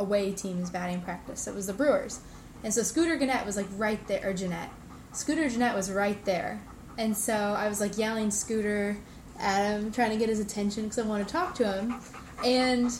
away 0.00 0.32
team's 0.32 0.70
batting 0.70 1.00
practice. 1.02 1.46
It 1.46 1.54
was 1.54 1.68
the 1.68 1.72
Brewers. 1.72 2.20
And 2.64 2.74
so 2.74 2.82
Scooter 2.82 3.16
Gennett 3.16 3.46
was 3.46 3.56
like 3.56 3.68
right 3.76 4.04
there, 4.08 4.28
or 4.28 4.32
Gennett 4.32 4.70
Scooter 5.12 5.48
Gennett 5.48 5.74
was 5.74 5.90
right 5.90 6.22
there. 6.24 6.60
And 6.98 7.16
so 7.16 7.34
I 7.34 7.68
was 7.68 7.80
like 7.80 7.98
yelling 7.98 8.30
Scooter 8.30 8.96
at 9.38 9.72
him, 9.72 9.92
trying 9.92 10.10
to 10.10 10.16
get 10.16 10.28
his 10.28 10.40
attention 10.40 10.84
because 10.84 10.98
I 10.98 11.02
want 11.02 11.26
to 11.26 11.32
talk 11.32 11.54
to 11.56 11.72
him. 11.72 12.00
And 12.44 12.90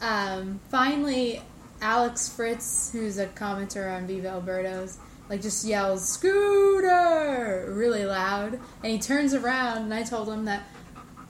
um, 0.00 0.60
finally, 0.70 1.42
Alex 1.80 2.28
Fritz, 2.28 2.90
who's 2.92 3.18
a 3.18 3.26
commenter 3.26 3.94
on 3.94 4.06
Viva 4.06 4.28
El 4.28 4.42
Birdos, 4.42 4.96
like 5.28 5.42
just 5.42 5.64
yells 5.64 6.08
Scooter 6.08 7.72
really 7.72 8.04
loud, 8.04 8.54
and 8.82 8.92
he 8.92 8.98
turns 8.98 9.34
around, 9.34 9.82
and 9.82 9.94
I 9.94 10.02
told 10.02 10.28
him 10.28 10.44
that 10.46 10.64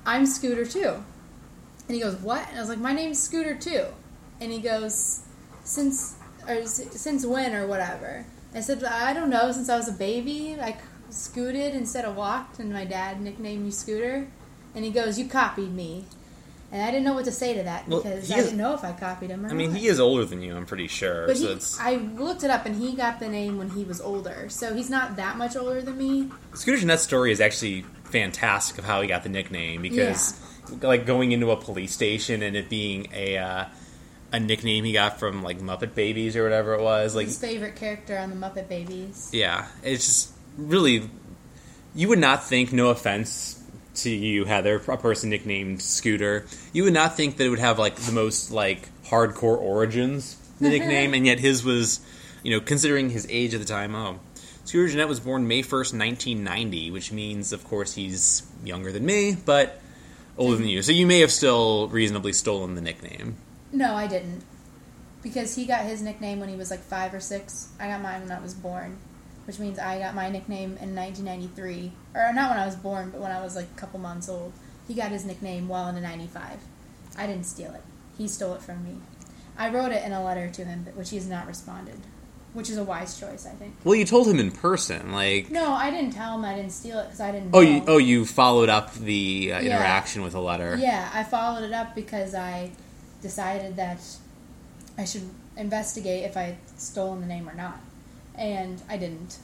I'm 0.06 0.26
Scooter 0.26 0.64
too. 0.64 1.02
And 1.88 1.94
he 1.94 2.00
goes, 2.00 2.16
"What?" 2.16 2.48
And 2.48 2.56
I 2.56 2.60
was 2.60 2.68
like, 2.68 2.78
"My 2.78 2.92
name's 2.92 3.22
Scooter 3.22 3.54
too." 3.54 3.86
And 4.40 4.52
he 4.52 4.58
goes, 4.60 5.20
"Since 5.64 6.14
or 6.48 6.66
since 6.66 7.24
when 7.24 7.54
or 7.54 7.66
whatever?" 7.66 8.24
I 8.54 8.60
said, 8.60 8.82
"I 8.84 9.12
don't 9.12 9.30
know. 9.30 9.52
Since 9.52 9.68
I 9.68 9.76
was 9.76 9.88
a 9.88 9.92
baby, 9.92 10.56
I 10.60 10.76
scooted 11.10 11.74
instead 11.74 12.04
of 12.04 12.16
walked, 12.16 12.58
and 12.58 12.72
my 12.72 12.84
dad 12.84 13.20
nicknamed 13.20 13.64
me 13.64 13.70
Scooter." 13.70 14.26
And 14.74 14.84
he 14.84 14.90
goes, 14.90 15.18
"You 15.18 15.26
copied 15.28 15.72
me." 15.74 16.06
And 16.72 16.82
I 16.82 16.86
didn't 16.90 17.04
know 17.04 17.12
what 17.12 17.26
to 17.26 17.32
say 17.32 17.52
to 17.54 17.62
that 17.64 17.86
Well, 17.86 18.00
because 18.00 18.30
I 18.32 18.38
is- 18.38 18.44
didn't 18.46 18.56
know 18.58 18.72
if 18.72 18.82
I 18.82 18.92
copied 18.92 19.28
him 19.28 19.44
or 19.44 19.50
I 19.50 19.52
mean, 19.52 19.72
not. 19.72 19.78
he 19.78 19.88
is 19.88 20.00
older 20.00 20.24
than 20.24 20.40
you. 20.40 20.56
I'm 20.56 20.64
pretty 20.64 20.86
sure. 20.88 21.26
But 21.26 21.36
so 21.36 21.48
he, 21.48 21.52
it's 21.52 21.78
I 21.78 21.96
looked 21.96 22.44
it 22.44 22.50
up, 22.50 22.64
and 22.64 22.74
he 22.76 22.92
got 22.96 23.20
the 23.20 23.28
name 23.28 23.58
when 23.58 23.68
he 23.70 23.84
was 23.84 24.00
older, 24.00 24.46
so 24.48 24.74
he's 24.74 24.88
not 24.88 25.16
that 25.16 25.36
much 25.36 25.54
older 25.54 25.82
than 25.82 25.98
me. 25.98 26.30
Scooter 26.54 26.78
Gennett's 26.78 27.02
story 27.02 27.30
is 27.30 27.42
actually 27.42 27.84
fantastic 28.04 28.78
of 28.78 28.84
how 28.86 29.02
he 29.02 29.06
got 29.08 29.22
the 29.22 29.28
nickname 29.28 29.82
because, 29.82 30.32
like, 30.80 31.04
going 31.04 31.32
into 31.32 31.50
a 31.50 31.56
police 31.56 31.92
station 31.92 32.42
and 32.42 32.56
it 32.56 32.70
being 32.70 33.06
a 33.14 33.36
uh, 33.36 33.64
a 34.32 34.40
nickname 34.40 34.84
he 34.84 34.92
got 34.92 35.18
from 35.18 35.42
like 35.42 35.60
Muppet 35.60 35.94
Babies 35.94 36.36
or 36.36 36.42
whatever 36.42 36.74
it 36.74 36.82
was, 36.82 37.14
like, 37.14 37.26
His 37.26 37.38
favorite 37.38 37.76
character 37.76 38.18
on 38.18 38.30
the 38.30 38.36
Muppet 38.36 38.68
Babies. 38.68 39.30
yeah, 39.32 39.66
it's 39.82 40.06
just 40.06 40.32
really. 40.56 41.08
You 41.94 42.08
would 42.08 42.18
not 42.18 42.44
think, 42.44 42.72
no 42.72 42.88
offense 42.88 43.62
to 43.96 44.10
you, 44.10 44.44
Heather, 44.44 44.76
a 44.88 44.96
person 44.96 45.30
nicknamed 45.30 45.82
Scooter, 45.82 46.46
you 46.72 46.84
would 46.84 46.94
not 46.94 47.16
think 47.16 47.36
that 47.36 47.44
it 47.44 47.50
would 47.50 47.58
have 47.58 47.78
like 47.78 47.96
the 47.96 48.12
most 48.12 48.50
like 48.50 48.88
hardcore 49.04 49.58
origins, 49.58 50.36
the 50.60 50.68
nickname, 50.70 51.14
and 51.14 51.26
yet 51.26 51.38
his 51.38 51.64
was, 51.64 52.00
you 52.42 52.50
know, 52.50 52.60
considering 52.60 53.10
his 53.10 53.26
age 53.28 53.54
at 53.54 53.60
the 53.60 53.66
time. 53.66 53.94
Oh, 53.94 54.20
Scooter 54.64 54.88
Gennett 54.88 55.08
was 55.08 55.20
born 55.20 55.46
May 55.46 55.62
first, 55.62 55.92
nineteen 55.92 56.44
ninety, 56.44 56.90
which 56.90 57.12
means, 57.12 57.52
of 57.52 57.64
course, 57.64 57.94
he's 57.94 58.42
younger 58.64 58.92
than 58.92 59.04
me, 59.04 59.36
but 59.44 59.80
older 60.38 60.56
than 60.56 60.64
mm-hmm. 60.64 60.70
you. 60.70 60.82
So 60.82 60.92
you 60.92 61.06
may 61.06 61.20
have 61.20 61.30
still 61.30 61.88
reasonably 61.88 62.32
stolen 62.32 62.74
the 62.74 62.80
nickname. 62.80 63.36
No, 63.72 63.94
I 63.94 64.06
didn't. 64.06 64.42
Because 65.22 65.54
he 65.54 65.64
got 65.66 65.84
his 65.84 66.02
nickname 66.02 66.40
when 66.40 66.48
he 66.48 66.56
was 66.56 66.70
like 66.70 66.80
five 66.80 67.14
or 67.14 67.20
six. 67.20 67.68
I 67.80 67.86
got 67.88 68.02
mine 68.02 68.22
when 68.22 68.32
I 68.32 68.40
was 68.40 68.54
born. 68.54 68.98
Which 69.46 69.58
means 69.58 69.78
I 69.78 69.98
got 69.98 70.14
my 70.14 70.28
nickname 70.28 70.76
in 70.80 70.94
1993. 70.94 71.92
Or 72.14 72.32
not 72.32 72.50
when 72.50 72.58
I 72.58 72.66
was 72.66 72.76
born, 72.76 73.10
but 73.10 73.20
when 73.20 73.30
I 73.32 73.40
was 73.42 73.56
like 73.56 73.66
a 73.76 73.80
couple 73.80 73.98
months 74.00 74.28
old. 74.28 74.52
He 74.88 74.94
got 74.94 75.10
his 75.10 75.24
nickname 75.24 75.68
well 75.68 75.88
into 75.88 76.00
95. 76.00 76.58
I 77.16 77.26
didn't 77.26 77.44
steal 77.44 77.72
it. 77.74 77.82
He 78.18 78.28
stole 78.28 78.54
it 78.54 78.62
from 78.62 78.84
me. 78.84 78.96
I 79.56 79.68
wrote 79.68 79.92
it 79.92 80.04
in 80.04 80.12
a 80.12 80.22
letter 80.24 80.48
to 80.48 80.64
him, 80.64 80.86
which 80.94 81.10
he 81.10 81.16
has 81.16 81.28
not 81.28 81.46
responded. 81.46 82.00
Which 82.52 82.68
is 82.68 82.76
a 82.76 82.84
wise 82.84 83.18
choice, 83.18 83.46
I 83.46 83.50
think. 83.50 83.76
Well, 83.84 83.94
you 83.94 84.04
told 84.04 84.28
him 84.28 84.38
in 84.38 84.50
person, 84.50 85.12
like. 85.12 85.50
No, 85.50 85.72
I 85.72 85.90
didn't 85.90 86.10
tell 86.12 86.34
him 86.36 86.44
I 86.44 86.54
didn't 86.54 86.72
steal 86.72 86.98
it 86.98 87.04
because 87.04 87.20
I 87.20 87.32
didn't. 87.32 87.50
Oh, 87.54 87.62
know. 87.62 87.68
you 87.70 87.84
oh 87.86 87.96
you 87.98 88.26
followed 88.26 88.68
up 88.68 88.92
the 88.94 89.52
uh, 89.54 89.60
Yeah. 89.60 89.76
interaction 89.76 90.22
with 90.22 90.34
a 90.34 90.40
letter. 90.40 90.76
Yeah, 90.78 91.10
I 91.14 91.24
followed 91.24 91.64
it 91.64 91.72
up 91.72 91.94
because 91.94 92.34
I 92.34 92.70
decided 93.22 93.76
that 93.76 94.00
I 94.98 95.04
should 95.04 95.28
investigate 95.56 96.24
if 96.24 96.36
I 96.36 96.42
had 96.42 96.56
stolen 96.76 97.20
the 97.20 97.26
name 97.26 97.48
or 97.48 97.54
not. 97.54 97.80
And 98.34 98.82
I 98.88 98.96
didn't. 98.96 99.38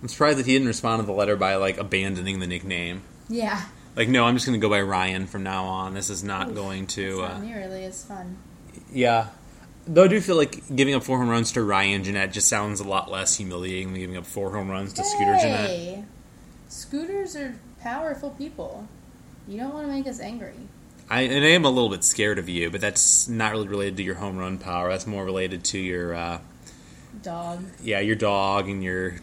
I'm 0.00 0.08
surprised 0.08 0.38
that 0.38 0.46
he 0.46 0.52
didn't 0.52 0.68
respond 0.68 1.00
to 1.00 1.06
the 1.06 1.12
letter 1.12 1.36
by 1.36 1.56
like 1.56 1.78
abandoning 1.78 2.38
the 2.40 2.46
nickname. 2.46 3.02
Yeah. 3.28 3.62
Like, 3.96 4.08
no, 4.08 4.24
I'm 4.24 4.34
just 4.34 4.46
going 4.46 4.58
to 4.58 4.62
go 4.64 4.68
by 4.68 4.82
Ryan 4.82 5.26
from 5.26 5.42
now 5.44 5.64
on. 5.64 5.94
This 5.94 6.10
is 6.10 6.24
not 6.24 6.48
Oof, 6.48 6.54
going 6.54 6.86
to. 6.88 7.22
Uh, 7.22 7.38
nearly 7.38 7.84
as 7.84 8.04
fun. 8.04 8.36
yeah, 8.92 9.28
though 9.86 10.04
I 10.04 10.08
do 10.08 10.20
feel 10.20 10.36
like 10.36 10.74
giving 10.74 10.94
up 10.94 11.04
four 11.04 11.18
home 11.18 11.28
runs 11.28 11.52
to 11.52 11.62
Ryan 11.62 12.02
Gennett 12.02 12.32
just 12.32 12.48
sounds 12.48 12.80
a 12.80 12.84
lot 12.84 13.10
less 13.10 13.36
humiliating 13.36 13.92
than 13.92 14.00
giving 14.00 14.16
up 14.16 14.26
four 14.26 14.50
home 14.52 14.68
runs 14.68 14.92
to 14.94 15.04
Scooter 15.04 15.38
Gennett. 15.40 16.04
Scooters 16.68 17.36
are 17.36 17.56
powerful 17.80 18.30
people. 18.30 18.88
You 19.46 19.58
don't 19.58 19.72
want 19.72 19.86
to 19.86 19.92
make 19.92 20.06
us 20.06 20.20
angry. 20.20 20.54
I 21.10 21.22
and 21.22 21.44
I 21.44 21.48
am 21.48 21.64
a 21.64 21.70
little 21.70 21.90
bit 21.90 22.02
scared 22.04 22.38
of 22.38 22.48
you, 22.48 22.70
but 22.70 22.80
that's 22.80 23.28
not 23.28 23.52
really 23.52 23.68
related 23.68 23.96
to 23.98 24.02
your 24.02 24.14
home 24.14 24.36
run 24.36 24.58
power. 24.58 24.88
That's 24.88 25.06
more 25.06 25.24
related 25.24 25.64
to 25.66 25.78
your 25.78 26.14
uh, 26.14 26.38
Dog. 27.22 27.64
yeah 27.82 28.00
your 28.00 28.16
dog 28.16 28.68
and 28.68 28.82
your 28.82 29.16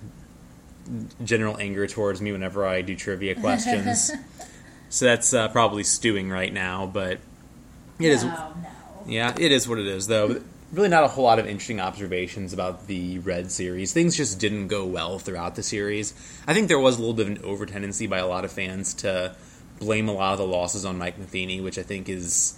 general 1.24 1.58
anger 1.58 1.88
towards 1.88 2.22
me 2.22 2.32
whenever 2.32 2.66
I 2.66 2.82
do 2.82 2.96
trivia 2.96 3.36
questions. 3.40 4.12
so 4.90 5.06
that's 5.06 5.34
uh, 5.34 5.48
probably 5.50 5.84
stewing 5.84 6.30
right 6.30 6.54
now, 6.54 6.86
but 6.86 7.20
it 8.00 8.06
is. 8.06 8.24
No, 8.24 8.30
no. 8.30 8.68
Yeah, 9.08 9.36
it 9.38 9.52
is 9.52 9.68
what 9.68 9.80
it 9.80 9.88
is, 9.88 10.08
though. 10.08 10.28
But 10.28 10.44
really, 10.72 10.90
not 10.90 11.04
a 11.04 11.08
whole 11.08 11.24
lot 11.24 11.40
of 11.40 11.48
interesting 11.48 11.80
observations 11.80 12.54
about 12.54 12.88
the 12.88 13.20
Red 13.20 13.52
series. 13.52 13.94
Things 13.94 14.16
just 14.16 14.40
didn't 14.40 14.68
go 14.68 14.86
well 14.86 15.20
throughout 15.20 15.56
the 15.56 15.64
series. 15.64 16.14
I 16.48 16.54
think 16.54 16.68
there 16.68 16.80
was 16.80 16.98
a 16.98 17.00
little 17.00 17.16
bit 17.16 17.28
of 17.28 17.38
an 17.38 17.44
over 17.44 17.66
tendency 17.66 18.08
by 18.08 18.20
a 18.20 18.28
lot 18.28 18.46
of 18.46 18.52
fans 18.52 18.94
to 18.96 19.36
blame 19.82 20.08
a 20.08 20.14
lot 20.14 20.34
of 20.34 20.38
the 20.38 20.46
losses 20.46 20.86
on 20.86 20.98
Mike 20.98 21.18
Matheny, 21.18 21.60
which 21.60 21.78
I 21.78 21.84
think 21.84 22.08
is 22.08 22.58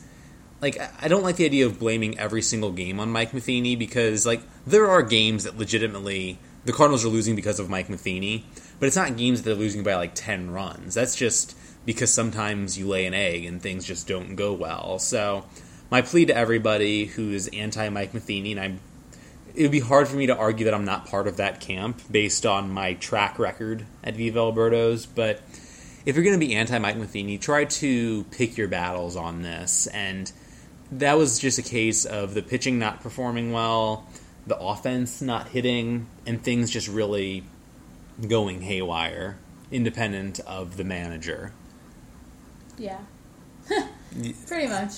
like 0.62 0.78
I- 1.02 1.08
don't 1.08 1.24
like 1.24 1.38
the 1.38 1.46
idea 1.46 1.66
of 1.66 1.80
blaming 1.80 2.20
every 2.20 2.42
single 2.42 2.72
game 2.72 3.00
on 3.00 3.10
Mike 3.12 3.34
Matheny 3.34 3.76
because 3.76 4.26
like 4.26 4.42
there 4.68 4.88
are 4.90 5.02
games 5.02 5.46
that 5.46 5.58
legitimately 5.58 6.38
the 6.66 6.74
Cardinals 6.74 7.04
are 7.04 7.10
losing 7.10 7.36
because 7.36 7.60
of 7.60 7.70
Mike 7.70 7.90
Matheny, 7.90 8.46
but 8.80 8.86
it's 8.86 8.96
not 8.96 9.18
games 9.18 9.42
that 9.42 9.50
they're 9.50 9.60
losing 9.60 9.84
by 9.84 9.96
like 9.96 10.14
ten 10.14 10.52
runs. 10.52 10.94
That's 10.94 11.16
just 11.16 11.58
because 11.86 12.14
sometimes 12.14 12.78
you 12.78 12.88
lay 12.88 13.06
an 13.06 13.14
egg 13.14 13.46
and 13.46 13.62
things 13.62 13.86
just 13.86 14.08
don't 14.08 14.36
go 14.36 14.54
well. 14.54 15.00
So 15.00 15.46
my 15.90 16.02
plea 16.02 16.26
to 16.26 16.36
everybody 16.36 17.06
who's 17.06 17.48
anti 17.48 17.88
Mike 17.90 18.14
Matheny, 18.14 18.52
and 18.52 18.60
I'm 18.60 18.80
it 19.56 19.62
would 19.62 19.72
be 19.72 19.80
hard 19.80 20.08
for 20.08 20.16
me 20.18 20.28
to 20.28 20.36
argue 20.36 20.66
that 20.66 20.74
I'm 20.74 20.86
not 20.86 21.06
part 21.06 21.28
of 21.28 21.38
that 21.38 21.62
camp 21.62 22.02
based 22.12 22.46
on 22.46 22.70
my 22.70 22.96
track 22.96 23.38
record 23.40 23.86
at 24.04 24.16
Viva 24.16 24.40
El 24.40 24.54
Birdos, 24.54 25.08
but 25.14 25.42
if 26.06 26.16
you're 26.16 26.24
going 26.24 26.40
to 26.40 26.46
be 26.46 26.56
anti 26.56 26.78
Mike 26.80 26.98
Matheny, 26.98 27.38
try 27.38 27.66
to 27.66 28.24
pick 28.26 28.58
your 28.58 28.68
battles 28.68 29.16
on 29.16 29.42
this. 29.42 29.88
And 29.88 30.32
that 30.92 31.18
was 31.18 31.40
just 31.40 31.58
a 31.60 31.64
case 31.64 32.06
of 32.06 32.34
the 32.34 32.42
pitching 32.42 32.80
not 32.80 33.02
performing 33.02 33.52
well, 33.52 34.08
the 34.46 34.58
offense 34.58 35.22
not 35.22 35.48
hitting, 35.50 36.08
and 36.26 36.44
things 36.44 36.70
just 36.70 36.88
really 36.88 37.44
going 38.28 38.62
haywire, 38.62 39.38
independent 39.72 40.40
of 40.42 40.78
the 40.78 40.84
manager. 40.84 41.52
Yeah. 42.78 43.00
Pretty 44.48 44.68
much. 44.68 44.94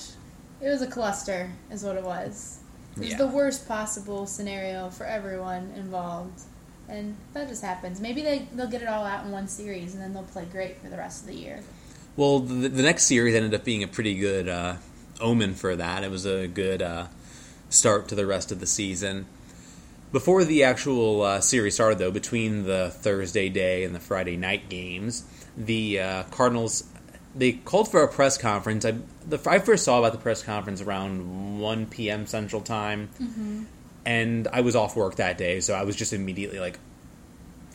It 0.60 0.68
was 0.68 0.82
a 0.82 0.86
cluster, 0.86 1.50
is 1.70 1.82
what 1.84 1.96
it 1.96 2.02
was. 2.04 2.60
It 2.96 3.00
was 3.00 3.08
Yeah. 3.10 3.16
the 3.18 3.26
worst 3.26 3.68
possible 3.68 4.26
scenario 4.26 4.90
for 4.90 5.04
everyone 5.04 5.72
involved. 5.76 6.40
And 6.88 7.16
that 7.34 7.48
just 7.48 7.62
happens. 7.62 8.00
Maybe 8.00 8.22
they, 8.22 8.48
they'll 8.52 8.68
get 8.68 8.82
it 8.82 8.88
all 8.88 9.04
out 9.04 9.24
in 9.24 9.32
one 9.32 9.48
series 9.48 9.94
and 9.94 10.02
then 10.02 10.12
they'll 10.12 10.22
play 10.22 10.44
great 10.44 10.80
for 10.80 10.88
the 10.88 10.96
rest 10.96 11.22
of 11.22 11.28
the 11.28 11.34
year. 11.34 11.62
Well, 12.16 12.40
the, 12.40 12.68
the 12.68 12.82
next 12.82 13.04
series 13.04 13.34
ended 13.34 13.54
up 13.54 13.64
being 13.64 13.82
a 13.82 13.88
pretty 13.88 14.14
good 14.14 14.48
uh, 14.48 14.76
omen 15.20 15.54
for 15.54 15.76
that. 15.76 16.04
It 16.04 16.10
was 16.10 16.24
a 16.24 16.46
good 16.46 16.82
uh, 16.82 17.06
start 17.68 18.08
to 18.08 18.14
the 18.14 18.26
rest 18.26 18.52
of 18.52 18.60
the 18.60 18.66
season. 18.66 19.26
Before 20.12 20.44
the 20.44 20.62
actual 20.62 21.22
uh, 21.22 21.40
series 21.40 21.74
started, 21.74 21.98
though, 21.98 22.12
between 22.12 22.62
the 22.62 22.90
Thursday 22.90 23.48
day 23.48 23.84
and 23.84 23.94
the 23.94 24.00
Friday 24.00 24.36
night 24.36 24.68
games, 24.68 25.24
the 25.56 26.00
uh, 26.00 26.22
Cardinals 26.24 26.84
they 27.36 27.52
called 27.52 27.90
for 27.90 28.02
a 28.02 28.08
press 28.08 28.38
conference. 28.38 28.84
I, 28.84 28.94
the, 29.28 29.38
I 29.46 29.58
first 29.58 29.84
saw 29.84 29.98
about 29.98 30.12
the 30.12 30.18
press 30.18 30.42
conference 30.42 30.80
around 30.80 31.60
1 31.60 31.86
p.m. 31.86 32.26
Central 32.26 32.62
Time, 32.62 33.10
and 34.06 34.46
I 34.52 34.60
was 34.62 34.76
off 34.76 34.96
work 34.96 35.16
that 35.16 35.36
day, 35.36 35.60
so 35.60 35.74
I 35.74 35.82
was 35.82 35.96
just 35.96 36.12
immediately 36.12 36.60
like 36.60 36.78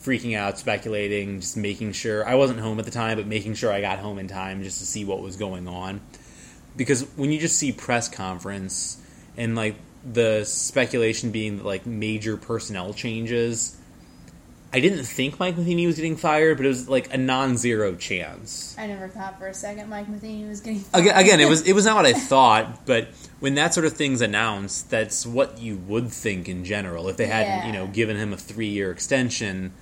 freaking 0.00 0.36
out, 0.36 0.58
speculating, 0.58 1.40
just 1.40 1.56
making 1.56 1.92
sure 1.92 2.26
I 2.26 2.34
wasn't 2.34 2.58
home 2.58 2.78
at 2.78 2.86
the 2.86 2.90
time, 2.90 3.18
but 3.18 3.26
making 3.26 3.54
sure 3.54 3.70
I 3.70 3.80
got 3.82 3.98
home 3.98 4.18
in 4.18 4.26
time 4.26 4.62
just 4.62 4.78
to 4.80 4.86
see 4.86 5.04
what 5.04 5.20
was 5.20 5.36
going 5.36 5.68
on. 5.68 6.00
Because 6.74 7.02
when 7.16 7.30
you 7.30 7.38
just 7.38 7.58
see 7.58 7.70
press 7.70 8.08
conference 8.08 9.00
and 9.36 9.54
like 9.54 9.76
the 10.10 10.44
speculation 10.44 11.30
being 11.30 11.58
that 11.58 11.66
like 11.66 11.86
major 11.86 12.38
personnel 12.38 12.94
changes, 12.94 13.76
I 14.74 14.80
didn't 14.80 15.04
think 15.04 15.38
Mike 15.38 15.58
Matheny 15.58 15.86
was 15.86 15.96
getting 15.96 16.16
fired, 16.16 16.56
but 16.56 16.64
it 16.64 16.68
was 16.70 16.88
like 16.88 17.12
a 17.12 17.18
non-zero 17.18 17.94
chance. 17.94 18.74
I 18.78 18.86
never 18.86 19.06
thought 19.06 19.38
for 19.38 19.46
a 19.46 19.52
second 19.54 19.90
Mike 19.90 20.08
Matheny 20.08 20.44
was 20.48 20.60
getting 20.60 20.82
Again, 20.94 21.16
again, 21.16 21.40
it 21.40 21.48
was 21.48 21.62
it 21.68 21.74
was 21.74 21.84
not 21.84 21.96
what 21.96 22.06
I 22.06 22.14
thought, 22.14 22.86
but 22.86 23.08
when 23.40 23.54
that 23.56 23.74
sort 23.74 23.84
of 23.84 23.92
thing's 23.92 24.20
announced, 24.22 24.88
that's 24.88 25.26
what 25.26 25.58
you 25.58 25.76
would 25.76 26.08
think 26.10 26.48
in 26.48 26.64
general. 26.64 27.08
If 27.08 27.16
they 27.18 27.26
hadn't, 27.26 27.66
you 27.66 27.72
know, 27.72 27.86
given 27.86 28.16
him 28.16 28.32
a 28.32 28.36
three-year 28.36 28.90
extension, 28.90 29.72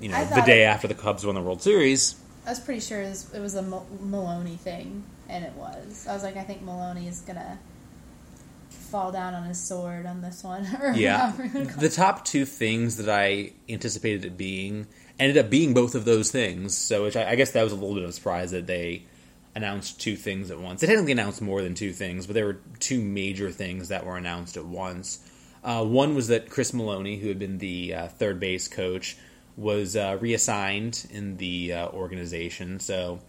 you 0.00 0.08
know, 0.10 0.22
the 0.26 0.42
day 0.42 0.62
it- 0.62 0.66
after 0.66 0.86
the 0.88 0.94
Cubs 0.94 1.24
won 1.24 1.34
the 1.34 1.40
World 1.40 1.62
Series, 1.62 2.16
I 2.46 2.50
was 2.50 2.60
pretty 2.60 2.80
sure 2.80 3.00
it 3.00 3.08
was, 3.10 3.32
it 3.34 3.40
was 3.40 3.54
a 3.54 3.62
Maloney 3.62 4.56
thing, 4.56 5.04
and 5.28 5.44
it 5.44 5.52
was. 5.54 6.06
I 6.08 6.12
was 6.14 6.22
like, 6.22 6.36
I 6.36 6.42
think 6.42 6.62
Maloney 6.62 7.06
is 7.08 7.20
gonna 7.20 7.58
fall 8.90 9.12
down 9.12 9.34
on 9.34 9.44
his 9.44 9.58
sword 9.58 10.06
on 10.06 10.20
this 10.20 10.42
one. 10.42 10.66
Yeah. 10.94 11.18
however 11.30 11.44
you 11.44 11.50
wanna 11.54 11.66
call 11.66 11.80
The 11.80 11.88
top 11.88 12.24
two 12.24 12.44
things 12.44 12.96
that 12.96 13.08
I 13.08 13.52
anticipated 13.68 14.24
it 14.24 14.36
being 14.36 14.86
ended 15.18 15.38
up 15.38 15.50
being 15.50 15.74
both 15.74 15.94
of 15.94 16.04
those 16.04 16.30
things. 16.30 16.76
So, 16.76 17.04
which 17.04 17.16
I, 17.16 17.30
I 17.30 17.34
guess 17.36 17.52
that 17.52 17.62
was 17.62 17.72
a 17.72 17.76
little 17.76 17.94
bit 17.94 18.04
of 18.04 18.10
a 18.10 18.12
surprise 18.12 18.50
that 18.50 18.66
they 18.66 19.04
announced 19.54 20.00
two 20.00 20.16
things 20.16 20.50
at 20.50 20.58
once. 20.60 20.80
They 20.80 20.86
technically 20.86 21.12
announced 21.12 21.42
more 21.42 21.62
than 21.62 21.74
two 21.74 21.92
things, 21.92 22.26
but 22.26 22.34
there 22.34 22.46
were 22.46 22.60
two 22.78 23.00
major 23.00 23.50
things 23.50 23.88
that 23.88 24.06
were 24.06 24.16
announced 24.16 24.56
at 24.56 24.64
once. 24.64 25.18
Uh, 25.62 25.84
one 25.84 26.14
was 26.14 26.28
that 26.28 26.48
Chris 26.48 26.72
Maloney, 26.72 27.18
who 27.18 27.28
had 27.28 27.38
been 27.38 27.58
the 27.58 27.94
uh, 27.94 28.08
third 28.08 28.40
base 28.40 28.68
coach, 28.68 29.16
was 29.56 29.96
uh, 29.96 30.16
reassigned 30.20 31.06
in 31.10 31.36
the 31.36 31.72
uh, 31.74 31.88
organization. 31.88 32.80
So 32.80 33.20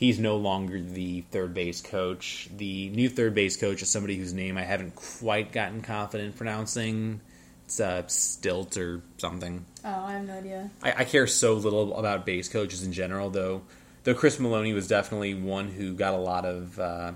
he's 0.00 0.18
no 0.18 0.36
longer 0.36 0.80
the 0.80 1.20
third 1.30 1.54
base 1.54 1.82
coach. 1.82 2.48
The 2.56 2.88
new 2.88 3.08
third 3.08 3.34
base 3.34 3.56
coach 3.56 3.82
is 3.82 3.90
somebody 3.90 4.16
whose 4.16 4.32
name 4.32 4.56
I 4.56 4.62
haven't 4.62 4.96
quite 4.96 5.52
gotten 5.52 5.82
confident 5.82 6.36
pronouncing. 6.36 7.20
It's 7.66 7.78
uh, 7.78 8.02
Stilt 8.08 8.76
or 8.78 9.02
something. 9.18 9.64
Oh, 9.84 9.88
I 9.88 10.12
have 10.12 10.26
no 10.26 10.38
idea. 10.38 10.70
I, 10.82 10.92
I 10.98 11.04
care 11.04 11.26
so 11.28 11.52
little 11.52 11.96
about 11.96 12.26
base 12.26 12.48
coaches 12.48 12.82
in 12.82 12.92
general, 12.92 13.30
though. 13.30 13.62
Though 14.02 14.14
Chris 14.14 14.40
Maloney 14.40 14.72
was 14.72 14.88
definitely 14.88 15.34
one 15.34 15.68
who 15.68 15.92
got 15.92 16.14
a 16.14 16.18
lot 16.18 16.46
of 16.46 16.80
uh, 16.80 17.12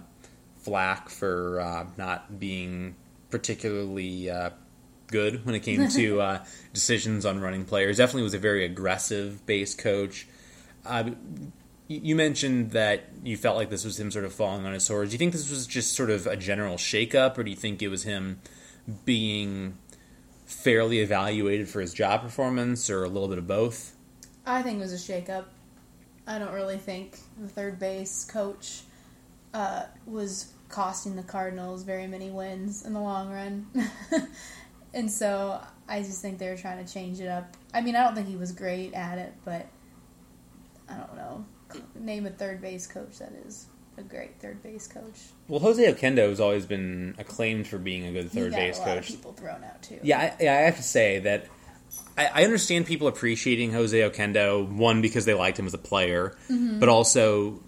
flack 0.59 1.09
for 1.09 1.61
uh, 1.61 1.87
not 1.97 2.39
being 2.39 2.97
particularly 3.31 4.29
uh, 4.29 4.51
good 5.07 5.47
when 5.47 5.55
it 5.55 5.61
came 5.61 5.89
to 5.97 6.21
uh, 6.21 6.45
decisions 6.75 7.25
on 7.25 7.41
running 7.41 7.65
players. 7.65 7.97
Definitely 7.97 8.25
was 8.25 8.35
a 8.35 8.39
very 8.39 8.67
aggressive 8.67 9.45
base 9.47 9.75
coach. 9.75 10.29
Uh, 10.85 11.13
you 11.89 12.17
mentioned 12.17 12.71
that 12.71 13.05
you 13.23 13.37
felt 13.37 13.57
like 13.57 13.71
this 13.71 13.85
was 13.85 14.01
him 14.01 14.11
sort 14.11 14.25
of 14.25 14.33
falling 14.33 14.65
on 14.65 14.73
his 14.73 14.85
sword. 14.85 15.09
Do 15.09 15.13
you 15.13 15.19
think 15.19 15.33
this 15.33 15.51
was 15.51 15.67
just 15.67 15.93
sort 15.93 16.11
of 16.11 16.27
a 16.27 16.37
general 16.37 16.77
shakeup, 16.77 17.37
or 17.37 17.45
do 17.45 17.51
you 17.51 17.57
think 17.57 17.83
it 17.83 17.89
was 17.89 18.05
him 18.05 18.41
being 19.05 19.77
fairly 20.47 21.01
evaluated 21.01 21.69
for 21.69 21.81
his 21.81 21.93
job 21.93 22.23
performance, 22.23 22.89
or 22.89 23.05
a 23.05 23.09
little 23.09 23.29
bit 23.29 23.39
of 23.39 23.47
both? 23.47 23.95
I 24.47 24.63
think 24.63 24.79
it 24.79 24.81
was 24.81 24.93
a 24.93 25.13
shakeup. 25.13 25.45
I 26.27 26.39
don't 26.39 26.53
really 26.53 26.79
think 26.79 27.19
the 27.39 27.49
third 27.49 27.79
base 27.79 28.25
coach 28.25 28.83
uh, 29.53 29.85
was 30.07 30.53
costing 30.71 31.17
the 31.17 31.23
Cardinals 31.23 31.83
very 31.83 32.07
many 32.07 32.31
wins 32.31 32.85
in 32.85 32.95
the 32.95 33.01
long 33.01 33.31
run. 33.31 33.67
and 34.95 35.11
so 35.11 35.61
I 35.87 36.01
just 36.03 36.23
think 36.23 36.39
they 36.39 36.49
were 36.49 36.57
trying 36.57 36.85
to 36.85 36.93
change 36.93 37.21
it 37.21 37.29
up. 37.29 37.57
I 37.75 37.83
mean, 37.83 37.95
I 37.95 38.05
don't 38.05 38.15
think 38.15 38.29
he 38.29 38.37
was 38.37 38.53
great 38.53 38.95
at 38.95 39.19
it, 39.19 39.35
but 39.45 39.67
I 40.89 40.97
don't 40.97 41.15
know. 41.15 41.45
Name 41.95 42.27
a 42.27 42.31
third 42.31 42.61
base 42.61 42.87
coach 42.87 43.19
that 43.19 43.33
is 43.47 43.67
a 43.97 44.03
great 44.03 44.41
third 44.41 44.63
base 44.63 44.87
coach. 44.87 45.21
Well, 45.49 45.61
Jose 45.61 45.93
Oquendo 45.93 46.29
has 46.29 46.41
always 46.41 46.67
been 46.67 47.15
acclaimed 47.19 47.67
for 47.67 47.79
being 47.79 48.07
a 48.07 48.13
good 48.13 48.31
third 48.31 48.53
base 48.53 48.79
a 48.79 48.81
lot 48.81 48.89
coach. 48.89 49.11
of 49.11 49.17
people 49.17 49.33
thrown 49.33 49.63
out 49.65 49.83
too. 49.83 50.01
Yeah, 50.03 50.19
I, 50.19 50.43
yeah, 50.43 50.57
I 50.57 50.61
have 50.63 50.77
to 50.77 50.83
say 50.83 51.21
that 51.21 51.47
I, 52.17 52.27
I 52.27 52.45
understand 52.45 52.87
people 52.87 53.09
appreciating 53.09 53.73
Jose 53.73 53.97
Oquendo 53.99 54.69
one 54.69 55.03
because 55.03 55.25
they 55.25 55.35
liked 55.35 55.59
him 55.59 55.67
as 55.67 55.75
a 55.75 55.79
player, 55.79 56.37
but 56.49 56.89
also 56.89 57.63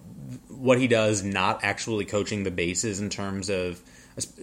what 0.49 0.79
he 0.79 0.87
does 0.87 1.23
not 1.23 1.63
actually 1.63 2.05
coaching 2.05 2.43
the 2.43 2.51
bases 2.51 2.99
in 2.99 3.09
terms 3.09 3.49
of 3.49 3.81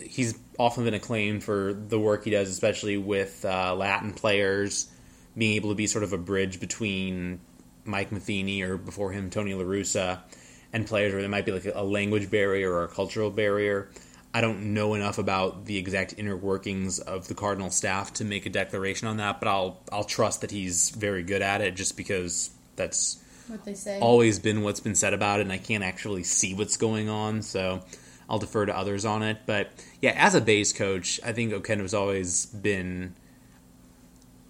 he's 0.00 0.38
often 0.59 0.85
been 0.85 0.94
acclaimed 0.94 1.42
for 1.42 1.75
the 1.75 1.99
work 1.99 2.25
he 2.25 2.30
does, 2.30 2.49
especially 2.49 2.97
with 2.97 3.44
uh, 3.44 3.75
Latin 3.75 4.12
players, 4.12 4.88
being 5.37 5.56
able 5.56 5.71
to 5.71 5.75
be 5.75 5.87
sort 5.87 6.04
of 6.04 6.12
a 6.12 6.18
bridge 6.18 6.61
between 6.61 7.40
Mike 7.85 8.12
Matheny 8.12 8.62
or 8.62 8.76
before 8.76 9.12
him 9.12 9.31
Tony 9.31 9.55
La 9.55 9.64
Russa 9.64 10.21
and 10.73 10.87
players 10.87 11.12
where 11.12 11.23
there 11.23 11.31
might 11.31 11.47
be 11.47 11.53
like 11.53 11.67
a 11.73 11.83
language 11.83 12.31
barrier 12.31 12.73
or 12.73 12.85
a 12.85 12.88
cultural 12.88 13.31
barrier. 13.31 13.88
I 14.33 14.41
don't 14.41 14.75
know 14.75 14.95
enough 14.95 15.19
about 15.19 15.67
the 15.67 15.79
exact 15.79 16.14
inner 16.19 16.37
workings 16.37 16.99
of 16.99 17.29
the 17.29 17.35
Cardinal 17.35 17.71
staff 17.71 18.12
to 18.14 18.25
make 18.25 18.47
a 18.47 18.50
declaration 18.50 19.07
on 19.07 19.19
that, 19.19 19.38
but 19.38 19.49
I'll 19.49 19.81
I'll 19.93 20.05
trust 20.05 20.41
that 20.41 20.50
he's 20.50 20.91
very 20.91 21.23
good 21.23 21.41
at 21.43 21.61
it 21.61 21.76
just 21.76 21.97
because 21.97 22.50
that's 22.75 23.23
What 23.47 23.64
they 23.64 23.75
say. 23.75 24.00
always 24.00 24.41
been 24.41 24.62
what's 24.62 24.81
been 24.81 24.97
said 24.97 25.14
about 25.14 25.38
it 25.38 25.43
and 25.43 25.53
I 25.53 25.59
can't 25.59 25.85
actually 25.85 26.25
see 26.25 26.53
what's 26.55 26.76
going 26.76 27.09
on, 27.09 27.43
so 27.43 27.85
I'll 28.29 28.41
defer 28.41 28.67
to 28.67 28.76
others 28.76 29.05
on 29.05 29.23
it. 29.23 29.38
But 29.47 29.70
yeah, 30.03 30.14
as 30.16 30.35
a 30.35 30.40
base 30.40 30.73
coach, 30.73 31.20
I 31.25 31.33
think 31.33 31.53
Oquendo's 31.53 31.94
always 31.94 32.47
been 32.47 33.14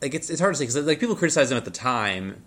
like 0.00 0.14
it's 0.14 0.30
it's 0.30 0.40
hard 0.40 0.54
to 0.54 0.58
say 0.58 0.64
because 0.64 0.86
like 0.86 1.00
people 1.00 1.16
criticize 1.16 1.50
him 1.50 1.58
at 1.58 1.66
the 1.66 1.70
time. 1.70 2.42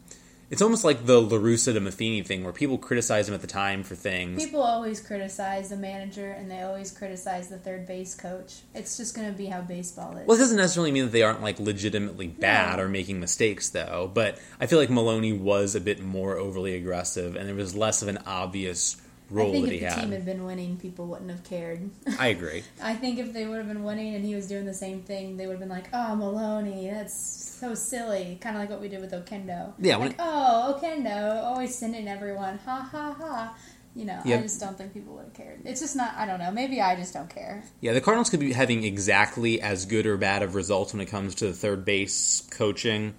It's 0.49 0.61
almost 0.61 0.85
like 0.85 1.05
the 1.05 1.21
La 1.21 1.37
Russa 1.37 1.73
to 1.73 1.79
Matheny 1.81 2.21
thing, 2.23 2.43
where 2.43 2.53
people 2.53 2.77
criticize 2.77 3.27
him 3.27 3.35
at 3.35 3.41
the 3.41 3.47
time 3.47 3.83
for 3.83 3.95
things. 3.95 4.41
People 4.41 4.61
always 4.61 5.01
criticize 5.01 5.69
the 5.69 5.75
manager 5.75 6.31
and 6.31 6.49
they 6.49 6.61
always 6.61 6.89
criticize 6.91 7.49
the 7.49 7.57
third 7.57 7.85
base 7.85 8.15
coach. 8.15 8.55
It's 8.73 8.95
just 8.95 9.13
going 9.13 9.29
to 9.29 9.37
be 9.37 9.47
how 9.47 9.59
baseball 9.61 10.15
is. 10.15 10.25
Well, 10.25 10.37
it 10.37 10.39
doesn't 10.39 10.55
necessarily 10.55 10.91
mean 10.93 11.03
that 11.05 11.11
they 11.11 11.23
aren't 11.23 11.41
like 11.41 11.59
legitimately 11.59 12.27
bad 12.27 12.77
No. 12.77 12.83
or 12.83 12.87
making 12.87 13.19
mistakes, 13.19 13.69
though. 13.69 14.09
But 14.13 14.39
I 14.59 14.67
feel 14.67 14.79
like 14.79 14.89
Maloney 14.89 15.33
was 15.33 15.75
a 15.75 15.81
bit 15.81 16.01
more 16.01 16.37
overly 16.37 16.75
aggressive, 16.75 17.35
and 17.35 17.45
there 17.47 17.55
was 17.55 17.75
less 17.75 18.01
of 18.01 18.07
an 18.07 18.19
obvious 18.25 18.95
role 19.29 19.49
I 19.49 19.51
think 19.51 19.65
that 19.65 19.73
if 19.73 19.79
he 19.81 19.85
the 19.85 19.91
had. 19.91 19.99
team 20.01 20.11
had 20.13 20.23
been 20.25 20.45
winning, 20.45 20.77
people 20.77 21.07
wouldn't 21.07 21.29
have 21.29 21.43
cared. 21.43 21.89
I 22.17 22.27
agree. 22.27 22.63
I 22.81 22.93
think 22.93 23.19
if 23.19 23.33
they 23.33 23.45
would 23.45 23.57
have 23.57 23.67
been 23.67 23.83
winning 23.83 24.15
and 24.15 24.23
he 24.23 24.33
was 24.33 24.47
doing 24.47 24.65
the 24.65 24.73
same 24.73 25.01
thing, 25.01 25.35
they 25.35 25.45
would 25.47 25.53
have 25.53 25.59
been 25.59 25.67
like, 25.67 25.89
"Oh, 25.93 26.15
Maloney, 26.15 26.89
that's 26.89 27.36
so 27.59 27.73
silly." 27.75 28.37
Kind 28.41 28.55
of 28.55 28.61
like 28.61 28.69
what 28.69 28.81
we 28.81 28.89
did 28.89 29.01
with 29.01 29.11
Oquendo. 29.11 29.73
Yeah, 29.79 29.97
Like, 29.97 30.15
"Oh, 30.19 30.79
Oquendo, 30.79 31.43
always 31.43 31.75
sending 31.75 32.07
everyone, 32.07 32.59
ha 32.65 32.87
ha 32.91 33.15
ha." 33.17 33.57
You 33.95 34.05
know, 34.05 34.21
Yeah. 34.25 34.37
I 34.37 34.41
just 34.43 34.59
don't 34.59 34.77
think 34.77 34.93
people 34.93 35.15
would 35.15 35.25
have 35.25 35.33
cared. 35.33 35.61
It's 35.65 35.81
just 35.81 35.95
not. 35.95 36.13
I 36.15 36.27
don't 36.27 36.39
know. 36.39 36.51
Maybe 36.51 36.79
I 36.79 36.95
just 36.95 37.13
don't 37.13 37.29
care. 37.29 37.63
Yeah, 37.81 37.93
the 37.93 38.01
Cardinals 38.01 38.29
could 38.29 38.39
be 38.39 38.53
having 38.53 38.83
exactly 38.83 39.59
as 39.59 39.85
good 39.85 40.05
or 40.05 40.17
bad 40.17 40.43
of 40.43 40.53
results 40.53 40.93
when 40.93 41.01
it 41.01 41.07
comes 41.07 41.33
to 41.35 41.47
the 41.47 41.53
third 41.53 41.83
base 41.83 42.43
coaching. 42.51 43.15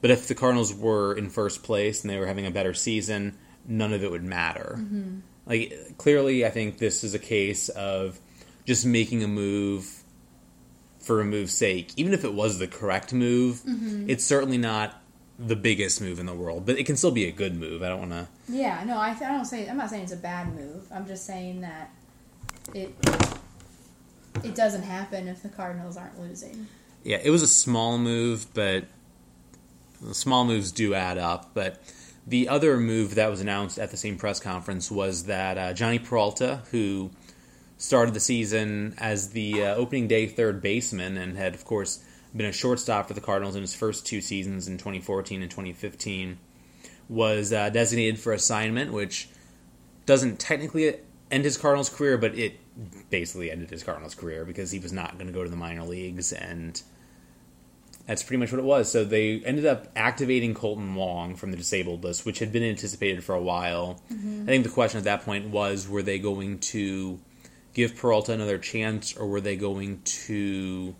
But 0.00 0.12
if 0.12 0.28
the 0.28 0.36
Cardinals 0.36 0.72
were 0.72 1.14
in 1.16 1.30
first 1.30 1.62
place 1.64 2.02
and 2.02 2.10
they 2.10 2.16
were 2.16 2.26
having 2.26 2.46
a 2.46 2.50
better 2.50 2.74
season, 2.74 3.36
none 3.66 3.92
of 3.92 4.04
it 4.04 4.10
would 4.10 4.22
matter. 4.22 4.76
Mm-hmm. 4.78 5.18
Like 5.46 5.94
clearly, 5.98 6.46
I 6.46 6.50
think 6.50 6.78
this 6.78 7.02
is 7.02 7.12
a 7.12 7.18
case 7.18 7.68
of 7.68 8.18
just 8.64 8.86
making 8.86 9.24
a 9.24 9.28
move 9.28 10.04
for 11.00 11.20
a 11.20 11.24
move's 11.24 11.52
sake. 11.54 11.92
Even 11.96 12.12
if 12.12 12.24
it 12.24 12.32
was 12.34 12.58
the 12.58 12.66
correct 12.68 13.12
move, 13.12 13.62
Mm-hmm. 13.66 14.08
it's 14.08 14.24
certainly 14.24 14.58
not 14.58 15.02
the 15.38 15.56
biggest 15.56 16.00
move 16.02 16.18
in 16.18 16.26
the 16.26 16.34
world. 16.34 16.66
But 16.66 16.78
it 16.78 16.84
can 16.84 16.96
still 16.96 17.10
be 17.10 17.26
a 17.26 17.32
good 17.32 17.54
move. 17.54 17.82
I 17.82 17.88
don't 17.88 18.00
want 18.00 18.12
to. 18.12 18.28
Yeah, 18.48 18.84
no, 18.84 18.98
I, 18.98 19.10
I 19.10 19.14
don't 19.32 19.44
say. 19.46 19.68
I'm 19.68 19.76
not 19.78 19.88
saying 19.90 20.04
it's 20.04 20.12
a 20.12 20.16
bad 20.16 20.54
move. 20.54 20.84
I'm 20.92 21.06
just 21.06 21.24
saying 21.26 21.62
that 21.62 21.90
it 22.74 22.94
it 24.44 24.54
doesn't 24.54 24.82
happen 24.82 25.28
if 25.28 25.42
the 25.42 25.48
Cardinals 25.48 25.96
aren't 25.96 26.18
losing. 26.20 26.66
Yeah, 27.02 27.18
it 27.22 27.30
was 27.30 27.42
a 27.42 27.46
small 27.46 27.96
move, 27.98 28.46
but 28.54 28.84
small 30.12 30.44
moves 30.44 30.72
do 30.72 30.94
add 30.94 31.18
up. 31.18 31.50
But 31.54 31.80
the 32.26 32.48
other 32.48 32.76
move 32.78 33.14
that 33.16 33.30
was 33.30 33.40
announced 33.40 33.78
at 33.78 33.90
the 33.90 33.96
same 33.96 34.16
press 34.16 34.38
conference 34.40 34.90
was 34.90 35.24
that 35.24 35.58
uh, 35.58 35.72
Jhonny 35.72 36.02
Peralta, 36.04 36.62
who 36.70 37.10
started 37.80 38.12
the 38.12 38.20
season 38.20 38.94
as 38.98 39.30
the 39.30 39.64
uh, 39.64 39.74
opening 39.74 40.06
day 40.06 40.26
third 40.26 40.60
baseman 40.60 41.16
and 41.16 41.36
had, 41.38 41.54
of 41.54 41.64
course, 41.64 42.04
been 42.36 42.44
a 42.44 42.52
shortstop 42.52 43.08
for 43.08 43.14
the 43.14 43.22
Cardinals 43.22 43.56
in 43.56 43.62
his 43.62 43.74
first 43.74 44.06
two 44.06 44.20
seasons 44.20 44.68
in 44.68 44.76
2014 44.76 45.40
and 45.40 45.50
2015, 45.50 46.38
was 47.08 47.54
uh, 47.54 47.70
designated 47.70 48.20
for 48.20 48.34
assignment, 48.34 48.92
which 48.92 49.30
doesn't 50.04 50.38
technically 50.38 50.94
end 51.30 51.44
his 51.44 51.56
Cardinals 51.56 51.88
career, 51.88 52.18
but 52.18 52.34
it 52.34 52.60
basically 53.08 53.50
ended 53.50 53.70
his 53.70 53.82
Cardinals 53.82 54.14
career 54.14 54.44
because 54.44 54.70
he 54.70 54.78
was 54.78 54.92
not 54.92 55.14
going 55.14 55.26
to 55.26 55.32
go 55.32 55.42
to 55.42 55.50
the 55.50 55.56
minor 55.56 55.84
leagues, 55.84 56.34
and 56.34 56.82
that's 58.06 58.22
pretty 58.22 58.40
much 58.40 58.52
what 58.52 58.58
it 58.58 58.64
was. 58.64 58.92
So 58.92 59.04
they 59.04 59.40
ended 59.40 59.64
up 59.64 59.88
activating 59.96 60.52
Kolten 60.52 60.94
Wong 60.94 61.34
from 61.34 61.50
the 61.50 61.56
disabled 61.56 62.04
list, 62.04 62.26
which 62.26 62.40
had 62.40 62.52
been 62.52 62.62
anticipated 62.62 63.24
for 63.24 63.34
a 63.34 63.42
while. 63.42 64.02
I 64.42 64.46
think 64.46 64.64
the 64.64 64.70
question 64.70 64.98
at 64.98 65.04
that 65.04 65.24
point 65.24 65.48
was 65.48 65.88
were 65.88 66.02
they 66.02 66.18
going 66.18 66.58
to 66.58 67.18
give 67.74 67.96
Peralta 67.96 68.32
another 68.32 68.58
chance, 68.58 69.16
or 69.16 69.26
were 69.26 69.40
they 69.40 69.56
going 69.56 70.02
to 70.02 70.94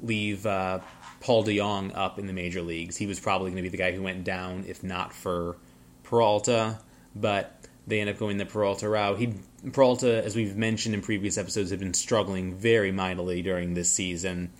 leave 0.00 0.46
uh, 0.46 0.80
Paul 1.20 1.44
DeJong 1.44 1.96
up 1.96 2.18
in 2.18 2.26
the 2.26 2.32
major 2.32 2.62
leagues? 2.62 2.96
He 2.96 3.06
was 3.06 3.20
probably 3.20 3.50
going 3.50 3.62
to 3.62 3.62
be 3.62 3.68
the 3.68 3.76
guy 3.76 3.92
who 3.92 4.02
went 4.02 4.24
down 4.24 4.64
if 4.66 4.82
not 4.82 5.12
for 5.12 5.56
Peralta, 6.02 6.78
but 7.14 7.54
they 7.86 8.00
end 8.00 8.10
up 8.10 8.18
going 8.18 8.36
the 8.36 8.46
Peralta 8.46 8.88
route. 8.88 9.18
He 9.18 9.34
Peralta, 9.72 10.24
as 10.24 10.36
we've 10.36 10.56
mentioned 10.56 10.94
in 10.94 11.00
previous 11.00 11.36
episodes, 11.36 11.70
had 11.70 11.80
been 11.80 11.94
struggling 11.94 12.54
very 12.54 12.92
mightily 12.92 13.42
during 13.42 13.74
this 13.74 13.92
season. 13.92 14.50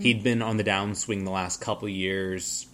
He'd 0.00 0.22
been 0.22 0.42
on 0.42 0.58
the 0.58 0.64
downswing 0.64 1.24
the 1.24 1.30
last 1.30 1.60
couple 1.60 1.88
years. 1.88 2.66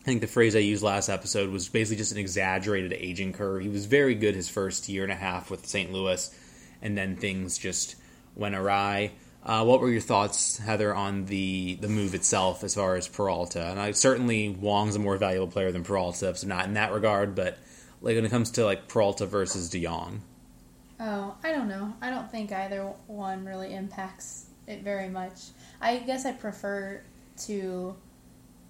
I 0.00 0.04
think 0.04 0.20
the 0.20 0.26
phrase 0.26 0.56
I 0.56 0.58
used 0.58 0.82
last 0.82 1.08
episode 1.08 1.50
was 1.50 1.68
basically 1.68 1.96
just 1.96 2.12
an 2.12 2.18
exaggerated 2.18 2.92
aging 2.92 3.32
curve. 3.32 3.62
He 3.62 3.68
was 3.68 3.86
very 3.86 4.14
good 4.14 4.34
his 4.34 4.48
first 4.48 4.88
year 4.88 5.02
and 5.02 5.12
a 5.12 5.16
half 5.16 5.50
with 5.50 5.66
St. 5.66 5.92
Louis, 5.92 6.34
and 6.84 6.96
then 6.96 7.16
things 7.16 7.58
just 7.58 7.96
went 8.36 8.54
awry. 8.54 9.10
Uh, 9.42 9.64
what 9.64 9.80
were 9.80 9.90
your 9.90 10.00
thoughts, 10.00 10.58
Heather, 10.58 10.94
on 10.94 11.26
the, 11.26 11.74
the 11.80 11.88
move 11.88 12.14
itself 12.14 12.62
as 12.62 12.74
far 12.74 12.94
as 12.94 13.08
Peralta? 13.08 13.66
And 13.66 13.80
I, 13.80 13.90
certainly 13.90 14.48
Wong's 14.48 14.96
a 14.96 14.98
more 14.98 15.16
valuable 15.16 15.48
player 15.48 15.72
than 15.72 15.82
Peralta, 15.82 16.34
so 16.34 16.46
not 16.46 16.66
in 16.66 16.74
that 16.74 16.92
regard, 16.92 17.34
but 17.34 17.58
like 18.00 18.14
when 18.14 18.24
it 18.24 18.30
comes 18.30 18.52
to 18.52 18.64
like 18.64 18.86
Peralta 18.86 19.26
versus 19.26 19.68
DeJong. 19.68 20.20
Oh, 21.00 21.34
I 21.42 21.52
don't 21.52 21.68
know. 21.68 21.92
I 22.00 22.10
don't 22.10 22.30
think 22.30 22.52
either 22.52 22.84
one 23.06 23.44
really 23.44 23.74
impacts 23.74 24.46
it 24.66 24.82
very 24.82 25.08
much. 25.08 25.34
I 25.80 25.98
guess 25.98 26.24
I 26.24 26.32
prefer 26.32 27.02
to 27.46 27.96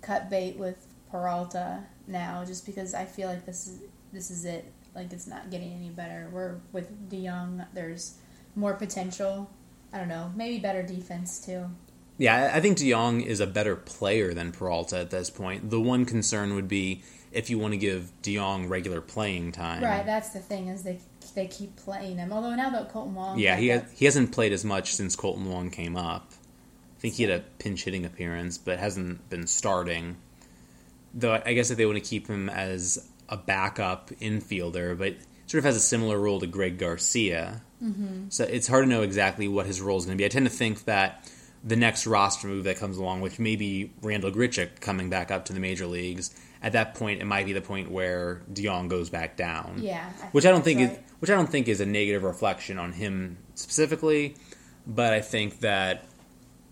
cut 0.00 0.30
bait 0.30 0.56
with 0.56 0.86
Peralta 1.10 1.84
now, 2.06 2.44
just 2.44 2.66
because 2.66 2.94
I 2.94 3.04
feel 3.04 3.28
like 3.28 3.46
this 3.46 3.66
is 3.66 3.80
this 4.12 4.30
is 4.30 4.44
it. 4.44 4.72
Like 4.94 5.12
it's 5.12 5.26
not 5.26 5.50
getting 5.50 5.72
any 5.72 5.90
better. 5.90 6.28
We're 6.32 6.56
with 6.72 7.10
DeJong. 7.10 7.66
There's 7.74 8.14
more 8.54 8.74
potential. 8.74 9.50
I 9.92 9.98
don't 9.98 10.08
know. 10.08 10.32
Maybe 10.36 10.58
better 10.58 10.82
defense 10.82 11.44
too. 11.44 11.70
Yeah, 12.18 12.52
I 12.54 12.60
think 12.60 12.78
DeJong 12.78 13.24
is 13.26 13.40
a 13.40 13.46
better 13.46 13.74
player 13.74 14.34
than 14.34 14.52
Peralta 14.52 14.98
at 14.98 15.10
this 15.10 15.30
point. 15.30 15.70
The 15.70 15.80
one 15.80 16.04
concern 16.04 16.54
would 16.54 16.68
be 16.68 17.02
if 17.32 17.50
you 17.50 17.58
want 17.58 17.72
to 17.72 17.78
give 17.78 18.12
DeJong 18.22 18.68
regular 18.68 19.00
playing 19.00 19.50
time. 19.52 19.82
Right. 19.82 20.06
That's 20.06 20.30
the 20.30 20.38
thing 20.38 20.68
is 20.68 20.82
they 20.84 21.00
they 21.34 21.46
keep 21.48 21.74
playing 21.76 22.18
him. 22.18 22.32
Although 22.32 22.54
now 22.54 22.70
that 22.70 22.92
Kolten 22.92 23.12
Wong. 23.14 23.38
Yeah, 23.38 23.56
he 23.56 23.68
that- 23.68 23.82
ha- 23.82 23.88
he 23.94 24.04
hasn't 24.04 24.30
played 24.30 24.52
as 24.52 24.64
much 24.64 24.94
since 24.94 25.16
Kolten 25.16 25.46
Wong 25.46 25.70
came 25.70 25.96
up. 25.96 26.30
I 26.96 27.00
think 27.00 27.14
he 27.14 27.24
had 27.24 27.32
a 27.32 27.44
pinch 27.58 27.84
hitting 27.84 28.04
appearance, 28.06 28.56
but 28.56 28.78
hasn't 28.78 29.28
been 29.28 29.46
starting. 29.48 30.16
Though 31.12 31.42
I 31.44 31.52
guess 31.54 31.70
if 31.70 31.76
they 31.76 31.86
want 31.86 31.98
to 31.98 32.08
keep 32.08 32.28
him 32.28 32.48
as 32.48 33.04
a 33.28 33.36
backup 33.36 34.10
infielder, 34.20 34.96
but 34.98 35.16
sort 35.46 35.58
of 35.60 35.64
has 35.64 35.76
a 35.76 35.80
similar 35.80 36.18
role 36.18 36.40
to 36.40 36.46
Greg 36.46 36.78
Garcia. 36.78 37.62
Mm-hmm. 37.82 38.26
So 38.30 38.44
it's 38.44 38.66
hard 38.66 38.84
to 38.84 38.88
know 38.90 39.02
exactly 39.02 39.48
what 39.48 39.66
his 39.66 39.80
role 39.80 39.98
is 39.98 40.06
going 40.06 40.16
to 40.16 40.20
be. 40.20 40.24
I 40.24 40.28
tend 40.28 40.46
to 40.46 40.52
think 40.52 40.84
that 40.84 41.30
the 41.62 41.76
next 41.76 42.06
roster 42.06 42.46
move 42.48 42.64
that 42.64 42.78
comes 42.78 42.98
along, 42.98 43.20
which 43.22 43.38
may 43.38 43.56
be 43.56 43.90
Randal 44.02 44.30
Grichuk 44.30 44.80
coming 44.80 45.10
back 45.10 45.30
up 45.30 45.46
to 45.46 45.52
the 45.52 45.60
major 45.60 45.86
leagues, 45.86 46.34
at 46.62 46.72
that 46.72 46.94
point 46.94 47.20
it 47.20 47.24
might 47.26 47.46
be 47.46 47.52
the 47.52 47.60
point 47.60 47.90
where 47.90 48.42
Dion 48.52 48.88
goes 48.88 49.10
back 49.10 49.36
down 49.36 49.76
Yeah. 49.78 50.08
which 50.32 50.46
I 50.46 50.50
don't 50.50 50.64
think 50.64 50.80
that's 50.80 50.92
is 50.94 50.98
which 51.20 51.30
I 51.30 51.34
don't 51.34 51.48
think 51.48 51.68
is 51.68 51.80
a 51.80 51.86
negative 51.86 52.22
reflection 52.22 52.78
on 52.78 52.92
him 52.92 53.38
specifically, 53.54 54.36
but 54.86 55.12
I 55.14 55.20
think 55.20 55.60
that 55.60 56.04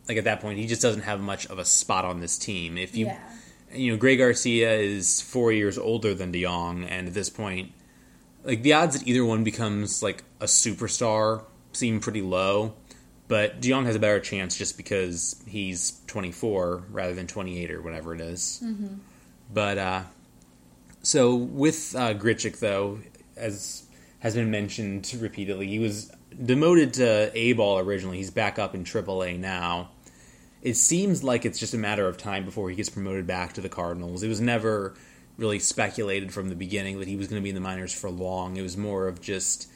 like 0.08 0.18
at 0.18 0.24
that 0.24 0.40
point 0.40 0.58
he 0.58 0.66
just 0.66 0.82
doesn't 0.82 1.02
have 1.02 1.20
much 1.20 1.46
of 1.46 1.58
a 1.58 1.64
spot 1.64 2.04
on 2.04 2.20
this 2.20 2.36
team. 2.38 2.76
If 2.76 2.94
you 2.96 3.06
Yeah. 3.06 3.18
You 3.72 3.92
know, 3.92 3.98
Greg 3.98 4.18
Garcia 4.18 4.72
is 4.74 5.20
four 5.20 5.52
years 5.52 5.78
older 5.78 6.14
than 6.14 6.32
DeJong, 6.32 6.86
and 6.88 7.08
at 7.08 7.14
this 7.14 7.30
point, 7.30 7.72
like 8.44 8.62
the 8.62 8.72
odds 8.72 8.98
that 8.98 9.08
either 9.08 9.24
one 9.24 9.44
becomes 9.44 10.02
like 10.02 10.24
a 10.40 10.46
superstar 10.46 11.44
seem 11.72 12.00
pretty 12.00 12.22
low. 12.22 12.74
But 13.28 13.60
DeJong 13.62 13.86
has 13.86 13.96
a 13.96 13.98
better 13.98 14.20
chance 14.20 14.58
just 14.58 14.76
because 14.76 15.42
he's 15.46 16.00
24 16.06 16.84
rather 16.90 17.14
than 17.14 17.26
28 17.26 17.70
or 17.70 17.80
whatever 17.80 18.14
it 18.14 18.20
is. 18.20 18.60
Mm-hmm. 18.62 18.96
But 19.52 19.78
uh, 19.78 20.02
so 21.02 21.34
with 21.34 21.94
uh, 21.96 22.14
Grichuk, 22.14 22.58
though, 22.58 22.98
as 23.36 23.84
has 24.20 24.34
been 24.34 24.50
mentioned 24.50 25.14
repeatedly, 25.18 25.66
he 25.66 25.78
was 25.78 26.12
demoted 26.44 26.94
to 26.94 27.30
A 27.34 27.52
ball 27.54 27.78
originally. 27.78 28.18
He's 28.18 28.30
back 28.30 28.58
up 28.58 28.74
in 28.74 28.84
AAA 28.84 29.38
now. 29.38 29.90
It 30.62 30.76
seems 30.76 31.24
like 31.24 31.44
it's 31.44 31.58
just 31.58 31.74
a 31.74 31.78
matter 31.78 32.06
of 32.06 32.16
time 32.16 32.44
before 32.44 32.70
he 32.70 32.76
gets 32.76 32.88
promoted 32.88 33.26
back 33.26 33.54
to 33.54 33.60
the 33.60 33.68
Cardinals. 33.68 34.22
It 34.22 34.28
was 34.28 34.40
never 34.40 34.94
really 35.36 35.58
speculated 35.58 36.32
from 36.32 36.48
the 36.48 36.54
beginning 36.54 37.00
that 37.00 37.08
he 37.08 37.16
was 37.16 37.26
going 37.26 37.40
to 37.40 37.42
be 37.42 37.48
in 37.48 37.54
the 37.54 37.60
minors 37.60 37.92
for 37.92 38.10
long. 38.10 38.56
It 38.56 38.62
was 38.62 38.76
more 38.76 39.08
of 39.08 39.20
just 39.20 39.68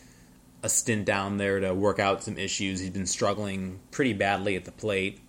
a 0.62 0.68
stint 0.68 1.04
down 1.04 1.38
there 1.38 1.60
to 1.60 1.74
work 1.74 1.98
out 1.98 2.22
some 2.22 2.38
issues. 2.38 2.80
He'd 2.80 2.92
been 2.92 3.06
struggling 3.06 3.80
pretty 3.90 4.12
badly 4.12 4.56
at 4.56 4.64
the 4.64 4.72
plate. 4.72 5.20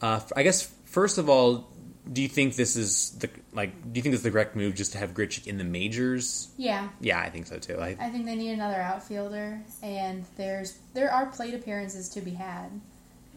Uh, 0.00 0.20
I 0.34 0.42
guess 0.42 0.70
first 0.86 1.18
of 1.18 1.28
all, 1.28 1.68
do 2.10 2.22
you 2.22 2.28
think 2.28 2.56
this 2.56 2.74
is 2.76 3.10
the 3.18 3.28
like? 3.52 3.70
Do 3.92 3.98
you 3.98 4.02
think 4.02 4.12
this 4.12 4.20
is 4.20 4.24
the 4.24 4.30
correct 4.30 4.56
move 4.56 4.74
just 4.74 4.92
to 4.92 4.98
have 4.98 5.12
Grichuk 5.12 5.46
in 5.46 5.58
the 5.58 5.64
majors? 5.64 6.48
Yeah. 6.56 6.88
Yeah, 7.00 7.20
I 7.20 7.28
think 7.28 7.46
so 7.46 7.58
too. 7.58 7.78
I, 7.78 7.96
I 8.00 8.08
think 8.08 8.24
they 8.24 8.34
need 8.34 8.52
another 8.52 8.80
outfielder, 8.80 9.60
and 9.82 10.24
there's 10.36 10.78
there 10.94 11.12
are 11.12 11.26
plate 11.26 11.54
appearances 11.54 12.08
to 12.10 12.22
be 12.22 12.30
had 12.30 12.70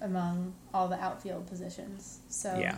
among 0.02 0.54
all 0.74 0.88
the 0.88 1.00
outfield 1.02 1.48
positions. 1.48 2.20
So 2.30 2.58
yeah, 2.60 2.78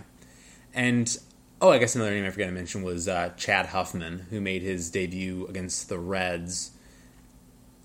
and 0.74 1.18
oh, 1.62 1.70
I 1.70 1.78
guess 1.78 1.96
another 1.96 2.12
name 2.12 2.26
I 2.26 2.30
forgot 2.30 2.48
to 2.48 2.52
mention 2.52 2.84
was 2.84 3.08
uh, 3.08 3.30
Chad 3.38 3.68
Huffman, 3.68 4.28
who 4.30 4.42
made 4.42 4.62
his 4.62 4.90
debut 4.90 5.48
against 5.48 5.90
the 5.90 5.98
Reds. 5.98 6.72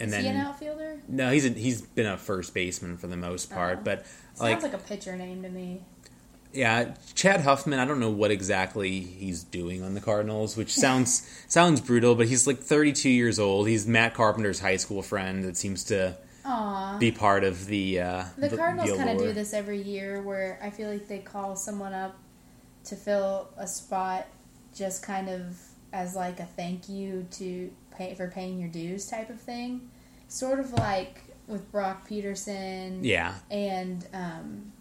And 0.01 0.09
is 0.09 0.14
then 0.14 0.22
he 0.24 0.31
an 0.31 0.37
outfielder? 0.37 1.01
no, 1.09 1.33
he's 1.33 1.44
a, 1.44 1.48
he's 1.48 1.83
been 1.83 2.07
a 2.07 2.16
first 2.16 2.55
baseman 2.55 2.96
for 2.96 3.09
the 3.09 3.16
most 3.16 3.51
part, 3.51 3.79
Oh. 3.81 3.85
but 3.85 4.07
Sounds 4.35 4.40
like 4.40 4.62
like, 4.62 4.72
a 4.74 4.79
pitcher 4.79 5.16
name 5.16 5.42
to 5.42 5.48
me. 5.48 5.83
Yeah, 6.53 6.94
Chad 7.14 7.40
Huffman. 7.42 7.79
I 7.79 7.85
don't 7.85 8.01
know 8.01 8.09
what 8.11 8.31
exactly 8.31 9.01
he's 9.01 9.42
doing 9.44 9.83
on 9.83 9.94
the 9.94 10.01
Cardinals, 10.01 10.57
which 10.57 10.72
sounds 10.72 11.29
sounds 11.48 11.81
brutal, 11.81 12.14
but 12.14 12.29
he's 12.29 12.46
like 12.46 12.59
32 12.59 13.11
years 13.11 13.38
old. 13.38 13.68
He's 13.68 13.87
Matt 13.87 14.14
Carpenter's 14.14 14.61
high 14.61 14.77
school 14.77 15.03
friend 15.03 15.42
that 15.44 15.57
seems 15.57 15.85
to 15.85 16.16
Aw. 16.48 16.96
be 16.98 17.12
part 17.12 17.44
of 17.44 17.66
the 17.66 18.00
uh, 18.00 18.24
The 18.38 18.56
Cardinals 18.56 18.96
kind 18.96 19.11
of 19.11 19.18
do 19.18 19.32
this 19.32 19.52
every 19.52 19.82
year 19.82 20.22
where 20.22 20.58
I 20.62 20.70
feel 20.70 20.90
like 20.90 21.06
they 21.06 21.18
call 21.18 21.56
someone 21.56 21.92
up 21.92 22.16
to 22.84 22.96
fill 22.96 23.50
a 23.58 23.66
spot 23.66 24.26
just 24.74 25.02
kind 25.02 25.28
of 25.28 25.58
as 25.92 26.14
like 26.14 26.40
a 26.40 26.44
thank 26.44 26.88
you 26.88 27.26
to 27.32 27.70
pay 27.90 28.14
for 28.14 28.28
paying 28.28 28.58
your 28.58 28.68
dues 28.70 29.06
type 29.06 29.28
of 29.30 29.40
thing. 29.40 29.90
Sort 30.28 30.58
of 30.61 30.72
like 30.72 31.22
with 31.46 31.70
Brock 31.72 32.06
Peterson 32.06 33.02
Yeah, 33.04 33.34
and 33.50 34.06
um, 34.12 34.72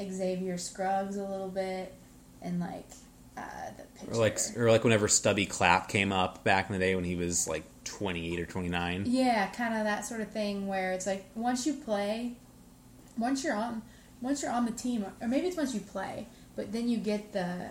Xavier 0.00 0.58
Scruggs 0.58 1.16
a 1.16 1.24
little 1.24 1.48
bit 1.48 1.94
and 2.42 2.60
like 2.60 2.88
uh, 3.36 3.42
the 3.76 3.82
pitcher. 3.98 4.12
or 4.12 4.16
like 4.16 4.38
or 4.56 4.70
like 4.70 4.84
whenever 4.84 5.08
Stubby 5.08 5.46
Clapp 5.46 5.88
came 5.88 6.12
up 6.12 6.44
back 6.44 6.68
in 6.68 6.74
the 6.74 6.78
day 6.78 6.94
when 6.94 7.04
he 7.04 7.16
was 7.16 7.46
like 7.48 7.64
28 7.90 8.40
or 8.40 8.46
29. 8.46 9.04
Yeah, 9.06 9.46
kind 9.48 9.74
of 9.74 9.84
that 9.84 10.04
sort 10.04 10.20
of 10.20 10.30
thing 10.30 10.66
where 10.66 10.92
it's 10.92 11.06
like 11.06 11.24
once 11.34 11.66
you 11.66 11.74
play, 11.74 12.32
once 13.18 13.42
you're 13.44 13.54
on, 13.54 13.82
once 14.20 14.42
you're 14.42 14.52
on 14.52 14.64
the 14.64 14.72
team, 14.72 15.04
or 15.20 15.28
maybe 15.28 15.48
it's 15.48 15.56
once 15.56 15.74
you 15.74 15.80
play, 15.80 16.26
but 16.56 16.72
then 16.72 16.88
you 16.88 16.96
get 16.98 17.32
the, 17.32 17.70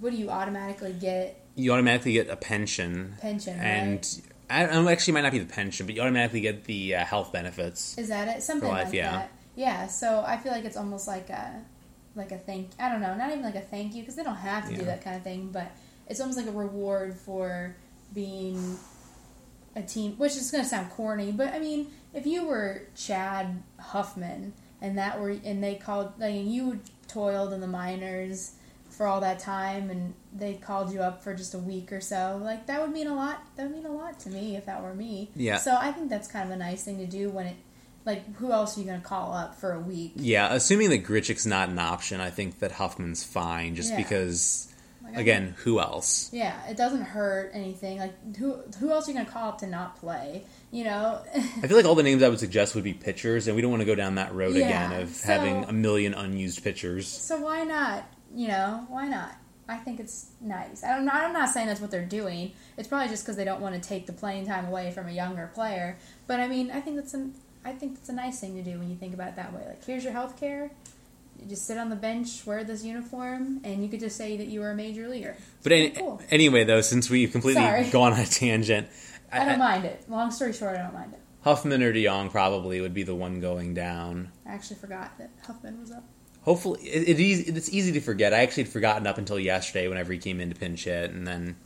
what 0.00 0.10
do 0.12 0.16
you 0.16 0.30
automatically 0.30 0.92
get? 0.92 1.42
You 1.56 1.72
automatically 1.72 2.12
get 2.12 2.28
a 2.30 2.36
pension, 2.36 3.14
Pension, 3.20 3.58
and 3.58 3.96
right? 3.96 4.22
I 4.48 4.66
know, 4.66 4.88
actually 4.88 5.12
it 5.12 5.14
might 5.14 5.20
not 5.22 5.32
be 5.32 5.40
the 5.40 5.52
pension, 5.52 5.86
but 5.86 5.94
you 5.96 6.02
automatically 6.02 6.40
get 6.40 6.64
the 6.64 6.94
uh, 6.96 7.04
health 7.04 7.32
benefits. 7.32 7.98
Is 7.98 8.08
that 8.08 8.28
it? 8.36 8.42
Something 8.42 8.68
life, 8.68 8.86
like 8.86 8.94
yeah. 8.94 9.10
that. 9.12 9.30
Yeah. 9.56 9.86
So 9.88 10.22
I 10.26 10.36
feel 10.36 10.52
like 10.52 10.64
it's 10.64 10.76
almost 10.76 11.08
like 11.08 11.28
a, 11.30 11.60
like 12.14 12.30
a 12.30 12.38
thank. 12.38 12.70
I 12.78 12.88
don't 12.90 13.00
know, 13.00 13.16
not 13.16 13.30
even 13.30 13.42
like 13.42 13.56
a 13.56 13.60
thank 13.60 13.94
you 13.94 14.02
because 14.02 14.14
they 14.14 14.22
don't 14.22 14.36
have 14.36 14.66
to 14.66 14.72
Yeah. 14.72 14.78
do 14.78 14.84
that 14.84 15.02
kind 15.02 15.16
of 15.16 15.22
thing, 15.22 15.48
but 15.52 15.72
it's 16.08 16.20
almost 16.20 16.38
like 16.38 16.46
a 16.46 16.52
reward 16.52 17.14
for 17.14 17.74
being 18.14 18.76
a 19.76 19.82
team. 19.82 20.12
Which 20.16 20.32
is 20.36 20.50
going 20.50 20.64
to 20.64 20.68
sound 20.68 20.90
corny, 20.90 21.30
but 21.30 21.52
I 21.54 21.58
mean, 21.60 21.88
if 22.12 22.26
you 22.26 22.44
were 22.46 22.82
Chad 22.96 23.62
Huffman 23.78 24.52
and 24.82 24.98
that 24.98 25.20
were 25.20 25.30
and 25.44 25.62
they 25.62 25.76
called, 25.76 26.14
like, 26.18 26.34
you 26.34 26.80
toiled 27.08 27.52
in 27.52 27.60
the 27.60 27.66
minors 27.68 28.52
for 28.90 29.06
all 29.06 29.20
that 29.20 29.38
time 29.38 29.90
and 29.90 30.14
they 30.34 30.54
called 30.54 30.92
you 30.92 31.00
up 31.00 31.22
for 31.22 31.34
just 31.34 31.52
a 31.54 31.58
week 31.58 31.92
or 31.92 32.00
so 32.00 32.40
like 32.42 32.66
that 32.66 32.80
would 32.80 32.90
mean 32.90 33.06
a 33.06 33.14
lot 33.14 33.42
that 33.56 33.64
would 33.64 33.72
mean 33.76 33.84
a 33.84 33.92
lot 33.92 34.18
to 34.18 34.30
me 34.30 34.56
if 34.56 34.64
that 34.66 34.82
were 34.82 34.94
me 34.94 35.28
Yeah. 35.36 35.58
so 35.58 35.76
i 35.78 35.92
think 35.92 36.08
that's 36.08 36.26
kind 36.28 36.48
of 36.48 36.54
a 36.54 36.58
nice 36.58 36.82
thing 36.84 36.98
to 36.98 37.06
do 37.06 37.28
when 37.28 37.46
it 37.46 37.56
like 38.06 38.34
who 38.36 38.52
else 38.52 38.76
are 38.76 38.80
you 38.80 38.86
going 38.86 39.00
to 39.00 39.06
call 39.06 39.34
up 39.34 39.54
for 39.54 39.72
a 39.72 39.80
week 39.80 40.12
Yeah, 40.16 40.52
assuming 40.54 40.88
that 40.90 41.04
Grichuk's 41.04 41.44
not 41.46 41.68
an 41.68 41.78
option, 41.78 42.20
I 42.20 42.30
think 42.30 42.60
that 42.60 42.72
Huffman's 42.72 43.22
fine, 43.22 43.74
just 43.74 43.90
Yeah. 43.90 43.96
because 43.98 44.72
Like, 45.06 45.16
again, 45.18 45.54
who 45.58 45.78
else? 45.80 46.30
yeah 46.32 46.54
it 46.68 46.76
doesn't 46.76 47.02
hurt 47.02 47.50
anything. 47.54 47.98
Like 47.98 48.36
who 48.36 48.54
who 48.80 48.90
else 48.90 49.06
are 49.06 49.10
you 49.12 49.14
going 49.16 49.26
to 49.26 49.32
call 49.32 49.48
up 49.50 49.58
to 49.58 49.66
not 49.66 49.96
play? 50.00 50.44
You 50.72 50.84
know? 50.84 51.22
I 51.34 51.66
feel 51.66 51.76
like 51.76 51.86
all 51.86 51.94
the 51.94 52.02
names 52.02 52.22
I 52.22 52.28
would 52.28 52.38
suggest 52.40 52.74
would 52.74 52.84
be 52.84 52.92
pitchers, 52.92 53.46
and 53.46 53.56
we 53.56 53.62
don't 53.62 53.70
want 53.70 53.80
to 53.82 53.86
go 53.86 53.94
down 53.94 54.16
that 54.16 54.34
road 54.34 54.56
Yeah, 54.56 54.66
again 54.90 55.00
of 55.02 55.10
so- 55.10 55.26
having 55.32 55.64
a 55.64 55.72
million 55.72 56.12
unused 56.14 56.62
pitchers. 56.64 57.06
so 57.08 57.38
why 57.40 57.62
not 57.64 58.04
you 58.34 58.48
know 58.48 58.84
why 58.88 59.06
not? 59.08 59.32
I 59.68 59.78
think 59.78 59.98
it's 59.98 60.26
nice. 60.40 60.84
I 60.84 60.96
don't, 60.96 61.08
I'm 61.08 61.32
not 61.32 61.48
saying 61.48 61.66
that's 61.66 61.80
what 61.80 61.90
they're 61.90 62.04
doing. 62.04 62.52
It's 62.76 62.86
probably 62.86 63.08
just 63.08 63.24
because 63.24 63.36
they 63.36 63.44
don't 63.44 63.60
want 63.60 63.74
to 63.74 63.80
take 63.88 64.06
the 64.06 64.12
playing 64.12 64.46
time 64.46 64.66
away 64.66 64.92
from 64.92 65.08
a 65.08 65.12
younger 65.12 65.50
player. 65.54 65.98
But 66.28 66.38
i 66.40 66.46
mean 66.48 66.70
i 66.70 66.80
think 66.80 66.96
that's 66.96 67.14
an 67.14 67.34
i 67.64 67.72
think 67.72 67.94
that's 67.96 68.08
a 68.08 68.12
nice 68.12 68.38
thing 68.40 68.54
to 68.56 68.62
do 68.62 68.78
when 68.78 68.88
you 68.90 68.96
think 68.96 69.14
about 69.14 69.28
it 69.28 69.36
that 69.36 69.52
way. 69.52 69.62
Like 69.66 69.84
here's 69.84 70.04
your 70.04 70.12
health 70.12 70.38
care 70.38 70.70
you 71.40 71.46
just 71.48 71.66
sit 71.66 71.78
on 71.78 71.90
the 71.90 71.96
bench 71.96 72.42
wear 72.46 72.64
this 72.64 72.84
uniform 72.84 73.60
and 73.64 73.82
you 73.82 73.88
could 73.88 74.00
just 74.00 74.16
say 74.16 74.36
that 74.36 74.46
you 74.46 74.60
were 74.60 74.70
a 74.70 74.74
major 74.74 75.08
leaguer 75.08 75.36
But 75.62 75.72
any, 75.72 75.90
Cool. 75.90 76.20
anyway, 76.30 76.64
though, 76.64 76.80
since 76.80 77.08
we've 77.10 77.30
completely 77.32 77.62
Sorry. 77.62 77.84
gone 77.90 78.12
on 78.12 78.20
a 78.20 78.26
tangent, 78.26 78.88
i 79.32 79.44
don't 79.44 79.58
mind 79.58 79.84
it 79.84 80.04
long 80.08 80.30
story 80.30 80.52
short 80.52 80.76
i 80.76 80.82
don't 80.82 80.94
mind 80.94 81.12
it 81.12 81.20
Huffman 81.42 81.80
or 81.80 81.92
DeJong 81.92 82.32
probably 82.32 82.80
would 82.80 82.92
be 82.92 83.04
the 83.04 83.14
one 83.14 83.38
going 83.40 83.72
down. 83.72 84.32
i 84.44 84.52
actually 84.52 84.76
forgot 84.76 85.16
that 85.18 85.30
huffman 85.46 85.80
was 85.80 85.92
up 85.92 86.04
Hopefully, 86.46 86.80
it, 86.82 87.18
it 87.18 87.56
it's 87.56 87.72
easy 87.72 87.90
to 87.90 88.00
forget. 88.00 88.32
I 88.32 88.38
actually 88.38 88.62
had 88.62 88.72
forgotten 88.72 89.04
up 89.04 89.18
until 89.18 89.36
yesterday 89.36 89.88
whenever 89.88 90.12
he 90.12 90.18
came 90.20 90.38
in 90.40 90.48
to 90.50 90.54
pinch 90.54 90.84
hit, 90.84 91.10
and 91.10 91.26
then 91.26 91.56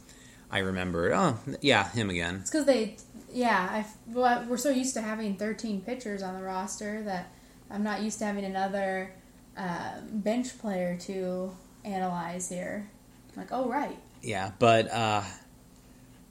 I 0.51 0.61
remembered. 0.61 1.13
Oh, 1.13 1.39
yeah, 1.61 1.91
him 1.91 2.09
again. 2.09 2.37
It's 2.37 2.51
because 2.51 2.65
they, 2.65 2.97
yeah, 3.31 3.69
I, 3.71 3.87
well, 4.07 4.47
we're 4.49 4.57
so 4.57 4.71
used 4.71 4.95
to 4.95 5.03
having 5.03 5.37
13 5.37 5.83
pitchers 5.83 6.23
on 6.23 6.33
the 6.33 6.41
roster 6.43 7.03
that 7.03 7.31
I'm 7.71 7.83
not 7.83 8.01
used 8.01 8.21
to 8.21 8.25
having 8.25 8.47
another 8.47 9.13
uh, 9.57 10.01
bench 10.11 10.59
player 10.59 10.97
to 11.03 11.53
analyze 11.85 12.49
here. 12.49 12.89
Like, 13.37 13.49
oh, 13.53 13.69
right. 13.69 13.99
Yeah, 14.23 14.53
but 14.59 14.91
uh, 14.91 15.23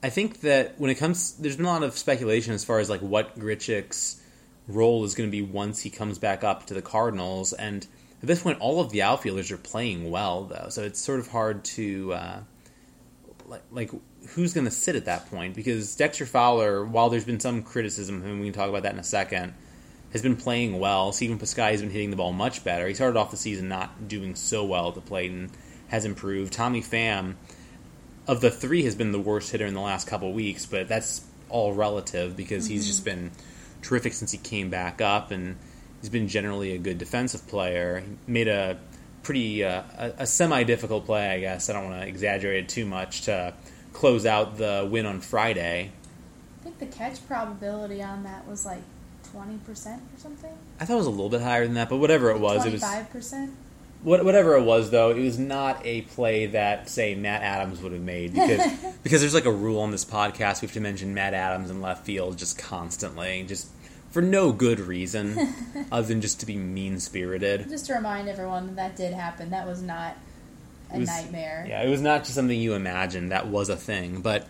I 0.02 0.10
think 0.10 0.40
that 0.40 0.78
when 0.78 0.90
it 0.90 0.96
comes, 0.96 1.32
there's 1.34 1.56
been 1.56 1.66
a 1.66 1.68
lot 1.68 1.82
of 1.82 1.96
speculation 1.96 2.54
as 2.54 2.64
far 2.64 2.78
as 2.78 2.88
like 2.88 3.00
what 3.00 3.38
Grichuk's 3.38 4.20
role 4.68 5.04
is 5.04 5.14
going 5.14 5.28
to 5.28 5.32
be 5.32 5.42
once 5.42 5.80
he 5.80 5.90
comes 5.90 6.18
back 6.18 6.44
up 6.44 6.66
to 6.66 6.74
the 6.74 6.82
Cardinals. 6.82 7.52
And 7.52 7.86
at 8.22 8.26
this 8.26 8.42
point, 8.42 8.60
all 8.60 8.80
of 8.80 8.90
the 8.90 9.02
outfielders 9.02 9.50
are 9.50 9.56
playing 9.58 10.10
well, 10.10 10.44
though, 10.44 10.68
so 10.68 10.82
it's 10.82 11.00
sort 11.00 11.20
of 11.20 11.28
hard 11.28 11.64
to 11.64 12.12
uh, 12.12 12.40
like, 13.46 13.62
like 13.70 13.90
who's 14.30 14.54
going 14.54 14.66
to 14.66 14.70
sit 14.70 14.96
at 14.96 15.06
that 15.06 15.28
point 15.30 15.54
because 15.54 15.96
Dexter 15.96 16.26
Fowler, 16.26 16.84
while 16.84 17.10
there's 17.10 17.24
been 17.24 17.40
some 17.40 17.62
criticism, 17.62 18.22
and 18.22 18.40
we 18.40 18.46
can 18.46 18.54
talk 18.54 18.68
about 18.68 18.84
that 18.84 18.92
in 18.92 19.00
a 19.00 19.04
second, 19.04 19.54
has 20.12 20.22
been 20.22 20.36
playing 20.36 20.78
well. 20.78 21.12
Stephen 21.12 21.38
Piscotty 21.38 21.72
has 21.72 21.80
been 21.80 21.90
hitting 21.90 22.10
the 22.10 22.16
ball 22.16 22.32
much 22.32 22.64
better. 22.64 22.86
He 22.88 22.94
started 22.94 23.18
off 23.18 23.30
the 23.30 23.36
season 23.36 23.68
not 23.68 24.08
doing 24.08 24.34
so 24.34 24.64
well 24.64 24.88
at 24.88 24.94
the 24.94 25.00
plate 25.00 25.30
and 25.30 25.50
has 25.88 26.04
improved. 26.04 26.52
Tommy 26.52 26.82
Pham, 26.82 27.34
of 28.26 28.40
the 28.40 28.50
three, 28.50 28.82
has 28.84 28.94
been 28.94 29.12
the 29.12 29.20
worst 29.20 29.50
hitter 29.50 29.66
in 29.66 29.74
the 29.74 29.80
last 29.80 30.06
couple 30.06 30.32
weeks, 30.32 30.66
but 30.66 30.88
that's 30.88 31.22
all 31.48 31.72
relative 31.72 32.36
because 32.36 32.64
mm-hmm. 32.64 32.74
he's 32.74 32.86
just 32.86 33.04
been 33.04 33.30
terrific 33.82 34.12
since 34.12 34.32
he 34.32 34.38
came 34.38 34.70
back 34.70 35.00
up 35.00 35.30
and 35.30 35.56
he's 36.00 36.10
been 36.10 36.28
generally 36.28 36.74
a 36.74 36.78
good 36.78 36.98
defensive 36.98 37.46
player. 37.46 38.02
He 38.06 38.32
made 38.32 38.48
a 38.48 38.78
pretty 39.22 39.64
uh, 39.64 39.82
a, 39.96 40.12
a 40.18 40.26
semi 40.26 40.62
difficult 40.64 41.06
play, 41.06 41.28
I 41.30 41.40
guess. 41.40 41.70
I 41.70 41.74
don't 41.74 41.90
want 41.90 42.02
to 42.02 42.08
exaggerate 42.08 42.64
it 42.64 42.68
too 42.68 42.86
much 42.86 43.22
to 43.22 43.54
close 43.92 44.26
out 44.26 44.56
the 44.56 44.88
win 44.90 45.06
on 45.06 45.20
Friday. 45.20 45.92
I 46.60 46.64
think 46.64 46.78
the 46.78 46.86
catch 46.86 47.26
probability 47.26 48.02
on 48.02 48.24
that 48.24 48.46
was 48.46 48.66
like 48.66 48.82
twenty 49.30 49.58
percent 49.58 50.02
or 50.14 50.20
something. 50.20 50.52
I 50.78 50.84
thought 50.84 50.94
it 50.94 50.98
was 50.98 51.06
a 51.06 51.10
little 51.10 51.28
bit 51.28 51.40
higher 51.40 51.64
than 51.64 51.74
that, 51.74 51.88
but 51.88 51.98
whatever 51.98 52.30
it 52.30 52.38
was, 52.38 52.64
it 52.66 52.72
was 52.72 52.82
five 52.82 53.10
percent. 53.10 53.52
Whatever 54.02 54.56
it 54.56 54.62
was, 54.62 54.90
though, 54.90 55.10
it 55.10 55.18
was 55.18 55.38
not 55.38 55.84
a 55.84 56.00
play 56.02 56.46
that, 56.46 56.88
say, 56.88 57.14
Matt 57.14 57.42
Adams 57.42 57.82
would 57.82 57.92
have 57.92 58.00
made 58.00 58.32
because 58.32 58.72
because 59.02 59.20
there's 59.20 59.34
like 59.34 59.44
a 59.44 59.52
rule 59.52 59.80
on 59.80 59.90
this 59.90 60.06
podcast 60.06 60.62
we 60.62 60.66
have 60.66 60.72
to 60.72 60.80
mention 60.80 61.12
Matt 61.12 61.34
Adams 61.34 61.70
in 61.70 61.82
left 61.82 62.06
field 62.06 62.38
just 62.38 62.56
constantly, 62.56 63.44
just 63.46 63.68
for 64.10 64.22
no 64.22 64.52
good 64.52 64.80
reason 64.80 65.54
other 65.92 66.06
than 66.06 66.20
just 66.20 66.40
to 66.40 66.46
be 66.46 66.56
mean 66.56 66.98
spirited. 66.98 67.68
Just 67.68 67.86
to 67.86 67.94
remind 67.94 68.28
everyone 68.28 68.68
that 68.68 68.76
that 68.76 68.96
did 68.96 69.12
happen. 69.12 69.50
That 69.50 69.66
was 69.66 69.82
not 69.82 70.16
a 70.92 70.98
was, 70.98 71.08
nightmare. 71.08 71.66
Yeah, 71.68 71.82
it 71.82 71.90
was 71.90 72.00
not 72.00 72.22
just 72.22 72.34
something 72.34 72.58
you 72.58 72.74
imagined. 72.74 73.32
That 73.32 73.48
was 73.48 73.68
a 73.68 73.76
thing. 73.76 74.20
But 74.22 74.46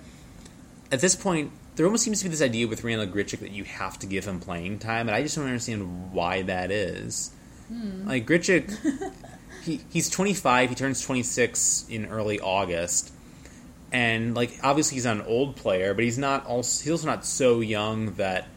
at 0.90 1.00
this 1.00 1.14
point, 1.14 1.52
there 1.76 1.86
almost 1.86 2.04
seems 2.04 2.18
to 2.18 2.24
be 2.24 2.30
this 2.30 2.42
idea 2.42 2.66
with 2.68 2.84
Randal 2.84 3.06
Grichuk 3.06 3.40
that 3.40 3.52
you 3.52 3.64
have 3.64 3.98
to 4.00 4.06
give 4.06 4.26
him 4.26 4.40
playing 4.40 4.78
time, 4.78 5.08
and 5.08 5.14
I 5.14 5.22
just 5.22 5.36
don't 5.36 5.46
understand 5.46 6.12
why 6.12 6.42
that 6.42 6.70
is. 6.70 7.30
Hmm. 7.68 8.08
Like 8.08 8.26
Grichuk, 8.26 9.12
he 9.64 9.80
he's 9.90 10.10
25. 10.10 10.70
He 10.70 10.74
turns 10.74 11.02
26 11.02 11.86
in 11.88 12.06
early 12.06 12.40
August, 12.40 13.12
and 13.92 14.34
like 14.34 14.58
obviously 14.62 14.96
he's 14.96 15.04
not 15.04 15.16
an 15.16 15.22
old 15.22 15.56
player, 15.56 15.94
but 15.94 16.04
he's 16.04 16.18
not 16.18 16.46
also 16.46 16.82
he's 16.82 16.92
also 16.92 17.06
not 17.06 17.24
so 17.24 17.60
young 17.60 18.14
that 18.14 18.48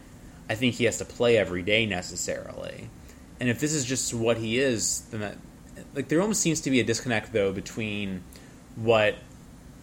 I 0.50 0.56
think 0.56 0.76
he 0.76 0.86
has 0.86 0.98
to 0.98 1.06
play 1.06 1.38
every 1.38 1.62
day 1.62 1.86
necessarily. 1.86 2.90
And 3.40 3.50
if 3.50 3.60
this 3.60 3.74
is 3.74 3.86
just 3.86 4.14
what 4.14 4.38
he 4.38 4.60
is, 4.60 5.02
then 5.12 5.22
that 5.22 5.38
like 5.96 6.08
there 6.08 6.22
almost 6.22 6.42
seems 6.42 6.62
to 6.62 6.72
be 6.72 6.80
a 6.80 6.84
disconnect 6.84 7.34
though 7.34 7.52
between 7.52 8.24
what 8.76 9.16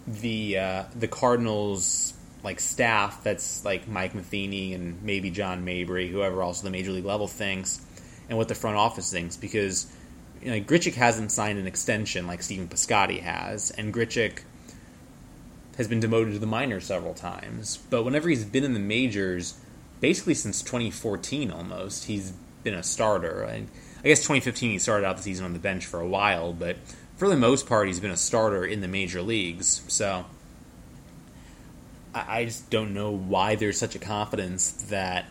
the 0.07 0.59
uh, 0.59 0.85
the 0.95 1.09
Cardinals 1.09 2.14
like 2.42 2.61
staff 2.61 3.22
that's 3.22 3.64
like 3.64 3.88
Mike 3.88 4.14
Matheny 4.14 4.74
and 4.74 5.03
maybe 5.03 5.31
John 5.31 5.64
Mabry, 5.64 6.09
whoever 6.09 6.42
else 6.42 6.61
the 6.61 6.70
major 6.70 6.92
league 6.92 7.05
level 7.05 7.29
thinks, 7.29 7.81
and 8.29 8.38
what 8.38 8.48
the 8.48 8.55
front 8.55 8.76
office 8.76 9.11
thinks 9.11 9.37
because 9.37 9.92
you 10.40 10.48
know, 10.48 10.55
like, 10.55 10.66
Grichuk 10.66 10.94
hasn't 10.94 11.33
signed 11.33 11.59
an 11.59 11.66
extension 11.66 12.26
like 12.26 12.42
Stephen 12.42 12.68
Piscotty 12.68 13.20
has, 13.20 13.70
and 13.70 13.92
Grichuk 13.92 14.40
has 15.76 15.88
been 15.88 16.00
demoted 16.00 16.35
to 16.35 16.38
the 16.38 16.46
minors 16.46 16.85
several 16.85 17.14
times. 17.14 17.79
But 17.88 18.05
whenever 18.05 18.29
he's 18.29 18.44
been 18.44 18.64
in 18.64 18.74
the 18.74 18.81
majors, 18.81 19.59
basically 20.00 20.35
since 20.35 20.62
2014 20.62 21.50
almost, 21.50 22.05
he's 22.05 22.33
been 22.62 22.74
a 22.74 22.83
starter. 22.83 23.46
I, 23.46 23.64
I 24.05 24.09
guess 24.09 24.20
2015 24.20 24.72
he 24.72 24.79
started 24.79 25.07
out 25.07 25.16
the 25.16 25.22
season 25.22 25.44
on 25.44 25.53
the 25.53 25.59
bench 25.59 25.87
for 25.87 26.00
a 26.00 26.07
while, 26.07 26.53
but 26.53 26.76
for 27.16 27.29
the 27.29 27.37
most 27.37 27.66
part 27.66 27.87
he's 27.87 28.00
been 28.00 28.11
a 28.11 28.16
starter 28.16 28.64
in 28.64 28.81
the 28.81 28.88
major 28.88 29.22
leagues. 29.22 29.83
So 29.88 30.24
I, 32.14 32.40
I 32.40 32.44
just 32.44 32.70
don't 32.70 32.94
know 32.94 33.11
why 33.11 33.57
there's 33.57 33.79
such 33.79 33.94
a 33.94 33.99
confidence 33.99 34.70
that 34.88 35.27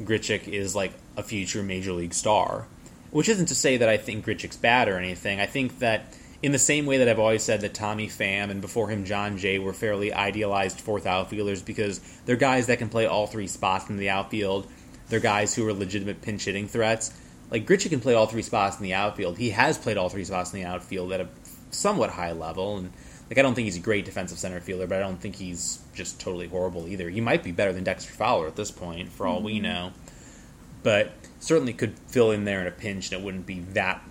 Grichuk 0.00 0.48
is 0.48 0.74
like 0.74 0.92
a 1.16 1.22
future 1.22 1.62
major 1.62 1.92
league 1.92 2.14
star. 2.14 2.66
Which 3.10 3.28
isn't 3.28 3.46
to 3.46 3.54
say 3.54 3.78
that 3.78 3.88
I 3.88 3.96
think 3.96 4.26
Grichuk's 4.26 4.56
bad 4.56 4.88
or 4.88 4.98
anything. 4.98 5.40
I 5.40 5.46
think 5.46 5.78
that 5.78 6.14
in 6.42 6.52
the 6.52 6.58
same 6.58 6.86
way 6.86 6.98
that 6.98 7.08
I've 7.08 7.18
always 7.18 7.42
said 7.42 7.62
that 7.62 7.72
Tommy 7.72 8.08
Pham 8.08 8.50
and 8.50 8.60
before 8.60 8.88
him 8.88 9.04
Jon 9.04 9.38
Jay 9.38 9.58
were 9.58 9.72
fairly 9.72 10.12
idealized 10.12 10.80
fourth 10.80 11.06
outfielders 11.06 11.62
because 11.62 12.00
they're 12.26 12.36
guys 12.36 12.66
that 12.66 12.78
can 12.78 12.88
play 12.88 13.06
all 13.06 13.26
three 13.26 13.46
spots 13.46 13.88
in 13.88 13.96
the 13.96 14.10
outfield. 14.10 14.66
They're 15.08 15.20
guys 15.20 15.54
who 15.54 15.66
are 15.66 15.72
legitimate 15.72 16.20
pinch 16.20 16.44
hitting 16.44 16.68
threats. 16.68 17.14
Like 17.50 17.66
Grichuk 17.66 17.90
can 17.90 18.00
play 18.00 18.14
all 18.14 18.26
three 18.26 18.42
spots 18.42 18.76
in 18.76 18.82
the 18.82 18.94
outfield. 18.94 19.38
He 19.38 19.50
has 19.50 19.78
played 19.78 19.96
all 19.96 20.08
three 20.08 20.24
spots 20.24 20.52
in 20.52 20.60
the 20.60 20.66
outfield 20.66 21.12
at 21.12 21.20
a 21.20 21.28
somewhat 21.70 22.10
high 22.10 22.32
level, 22.32 22.76
and 22.76 22.92
like 23.28 23.38
I 23.38 23.42
don't 23.42 23.54
think 23.54 23.66
he's 23.66 23.76
a 23.76 23.80
great 23.80 24.04
defensive 24.04 24.38
center 24.38 24.60
fielder, 24.60 24.86
but 24.86 24.98
I 24.98 25.00
don't 25.00 25.20
think 25.20 25.36
he's 25.36 25.80
just 25.94 26.20
totally 26.20 26.48
horrible 26.48 26.88
either. 26.88 27.10
He 27.10 27.20
might 27.20 27.42
be 27.42 27.52
better 27.52 27.72
than 27.72 27.84
Dexter 27.84 28.12
Fowler 28.12 28.46
at 28.46 28.56
this 28.56 28.70
point, 28.70 29.10
for 29.10 29.26
all 29.26 29.36
mm-hmm. 29.36 29.46
we 29.46 29.60
know. 29.60 29.92
But 30.82 31.12
certainly 31.40 31.72
could 31.72 31.98
fill 32.06 32.30
in 32.30 32.44
there 32.44 32.60
in 32.60 32.66
a 32.66 32.70
pinch, 32.70 33.10
and 33.10 33.20
it 33.20 33.24
wouldn't 33.24 33.46
be 33.46 33.60
that 33.72 34.02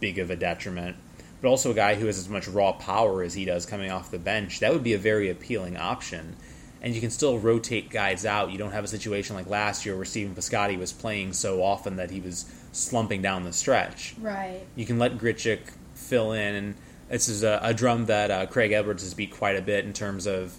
big 0.00 0.18
of 0.18 0.30
a 0.30 0.36
detriment 0.36 0.96
but 1.42 1.48
also 1.48 1.72
a 1.72 1.74
guy 1.74 1.96
who 1.96 2.06
has 2.06 2.18
as 2.18 2.28
much 2.28 2.46
raw 2.46 2.72
power 2.72 3.22
as 3.22 3.34
he 3.34 3.44
does 3.44 3.66
coming 3.66 3.90
off 3.90 4.12
the 4.12 4.18
bench, 4.18 4.60
that 4.60 4.72
would 4.72 4.84
be 4.84 4.94
a 4.94 4.98
very 4.98 5.28
appealing 5.28 5.76
option. 5.76 6.36
And 6.80 6.94
you 6.94 7.00
can 7.00 7.10
still 7.10 7.38
rotate 7.38 7.90
guys 7.90 8.24
out. 8.24 8.52
You 8.52 8.58
don't 8.58 8.70
have 8.70 8.84
a 8.84 8.88
situation 8.88 9.34
like 9.34 9.48
last 9.48 9.84
year 9.84 9.96
where 9.96 10.04
Stephen 10.04 10.34
Piscotty 10.34 10.78
was 10.78 10.92
playing 10.92 11.32
so 11.32 11.62
often 11.62 11.96
that 11.96 12.10
he 12.10 12.20
was 12.20 12.50
slumping 12.70 13.22
down 13.22 13.42
the 13.42 13.52
stretch. 13.52 14.14
Right. 14.20 14.60
You 14.76 14.86
can 14.86 14.98
let 14.98 15.18
Grichuk 15.18 15.60
fill 15.94 16.32
in, 16.32 16.54
and 16.54 16.74
this 17.12 17.28
is 17.28 17.42
a, 17.42 17.60
a 17.62 17.74
drum 17.74 18.06
that 18.06 18.30
uh, 18.30 18.46
Craig 18.46 18.72
Edwards 18.72 19.02
has 19.02 19.12
beat 19.12 19.30
quite 19.30 19.54
a 19.56 19.62
bit 19.62 19.84
in 19.84 19.92
terms 19.92 20.26
of 20.26 20.56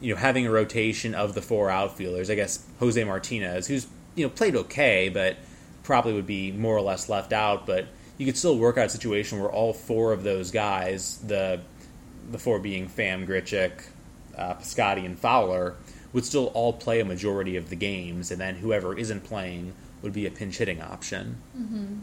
you 0.00 0.14
know 0.14 0.20
having 0.20 0.46
a 0.46 0.50
rotation 0.50 1.12
of 1.14 1.34
the 1.34 1.42
four 1.42 1.70
outfielders. 1.70 2.30
I 2.30 2.36
guess 2.36 2.64
Jose 2.78 3.02
Martinez, 3.02 3.66
who's 3.66 3.88
you 4.14 4.24
know 4.24 4.30
played 4.30 4.54
okay, 4.54 5.08
but 5.08 5.36
probably 5.82 6.12
would 6.12 6.26
be 6.26 6.52
more 6.52 6.76
or 6.76 6.82
less 6.82 7.08
left 7.08 7.32
out. 7.32 7.66
But 7.66 7.86
you 8.16 8.24
could 8.24 8.36
still 8.36 8.56
work 8.56 8.78
out 8.78 8.86
a 8.86 8.90
situation 8.90 9.40
where 9.40 9.50
all 9.50 9.72
four 9.72 10.12
of 10.12 10.22
those 10.22 10.52
guys, 10.52 11.18
the 11.18 11.60
the 12.30 12.38
four 12.38 12.60
being 12.60 12.88
Pham, 12.88 13.26
Grichuk, 13.26 13.72
uh, 14.38 14.54
Piscotty, 14.54 15.04
and 15.04 15.18
Fowler, 15.18 15.74
would 16.12 16.24
still 16.24 16.46
all 16.54 16.72
play 16.74 17.00
a 17.00 17.04
majority 17.04 17.56
of 17.56 17.70
the 17.70 17.76
games, 17.76 18.30
and 18.30 18.40
then 18.40 18.54
whoever 18.54 18.96
isn't 18.96 19.24
playing 19.24 19.74
would 20.00 20.12
be 20.12 20.26
a 20.26 20.30
pinch 20.30 20.58
hitting 20.58 20.80
option. 20.80 21.42
Mm-hmm. 21.58 21.96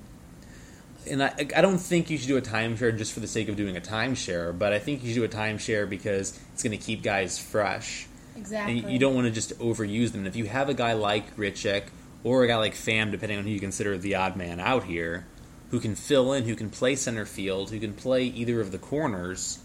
And 1.09 1.23
I, 1.23 1.33
I 1.55 1.61
don't 1.61 1.77
think 1.77 2.09
you 2.09 2.17
should 2.17 2.27
do 2.27 2.37
a 2.37 2.41
timeshare 2.41 2.97
just 2.97 3.13
for 3.13 3.19
the 3.19 3.27
sake 3.27 3.49
of 3.49 3.55
doing 3.55 3.75
a 3.75 3.81
timeshare, 3.81 4.57
but 4.57 4.73
I 4.73 4.79
think 4.79 5.03
you 5.03 5.13
should 5.13 5.19
do 5.19 5.23
a 5.23 5.27
timeshare 5.27 5.89
because 5.89 6.39
it's 6.53 6.63
going 6.63 6.77
to 6.77 6.83
keep 6.83 7.03
guys 7.03 7.37
fresh. 7.37 8.07
Exactly. 8.37 8.79
And 8.79 8.91
you 8.91 8.99
don't 8.99 9.13
want 9.13 9.25
to 9.27 9.31
just 9.31 9.57
overuse 9.59 10.11
them. 10.11 10.21
And 10.21 10.27
if 10.27 10.35
you 10.35 10.45
have 10.45 10.69
a 10.69 10.73
guy 10.73 10.93
like 10.93 11.35
Grichuk 11.35 11.83
or 12.23 12.43
a 12.43 12.47
guy 12.47 12.57
like 12.57 12.73
Pham, 12.73 13.11
depending 13.11 13.37
on 13.37 13.43
who 13.43 13.49
you 13.49 13.59
consider 13.59 13.97
the 13.97 14.15
odd 14.15 14.35
man 14.35 14.59
out 14.59 14.85
here, 14.85 15.25
who 15.71 15.79
can 15.79 15.95
fill 15.95 16.33
in, 16.33 16.43
who 16.43 16.55
can 16.55 16.69
play 16.69 16.95
center 16.95 17.25
field, 17.25 17.71
who 17.71 17.79
can 17.79 17.93
play 17.93 18.25
either 18.25 18.61
of 18.61 18.71
the 18.71 18.77
corners, 18.77 19.59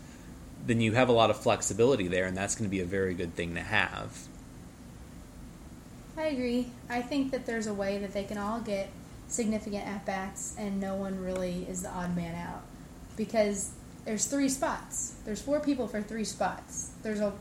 then 0.66 0.81
you 0.81 0.92
have 0.92 1.09
a 1.09 1.12
lot 1.12 1.31
of 1.31 1.37
flexibility 1.38 2.09
there, 2.09 2.27
and 2.27 2.37
that's 2.37 2.55
going 2.55 2.68
to 2.68 2.70
be 2.70 2.81
a 2.81 2.87
very 2.87 3.14
good 3.14 3.35
thing 3.35 3.55
to 3.55 3.61
have. 3.61 4.27
I 6.16 6.24
agree. 6.24 6.70
I 6.88 7.01
think 7.01 7.31
that 7.31 7.46
there's 7.46 7.66
a 7.66 7.74
way 7.74 7.98
that 7.98 8.12
they 8.12 8.24
can 8.24 8.38
all 8.38 8.61
get 8.61 8.90
significant 9.28 9.86
at 9.86 10.04
bats, 10.04 10.54
and 10.58 10.80
no 10.80 10.94
one 10.94 11.22
really 11.22 11.66
is 11.68 11.82
the 11.82 11.90
odd 11.90 12.16
man 12.16 12.34
out 12.34 12.62
because 13.16 13.72
there's 14.04 14.26
three 14.26 14.48
spots. 14.48 15.14
There's 15.24 15.42
four 15.42 15.60
people 15.60 15.86
for 15.86 16.02
three 16.02 16.24
spots. 16.24 16.90
There's 17.02 17.20
a, 17.20 17.32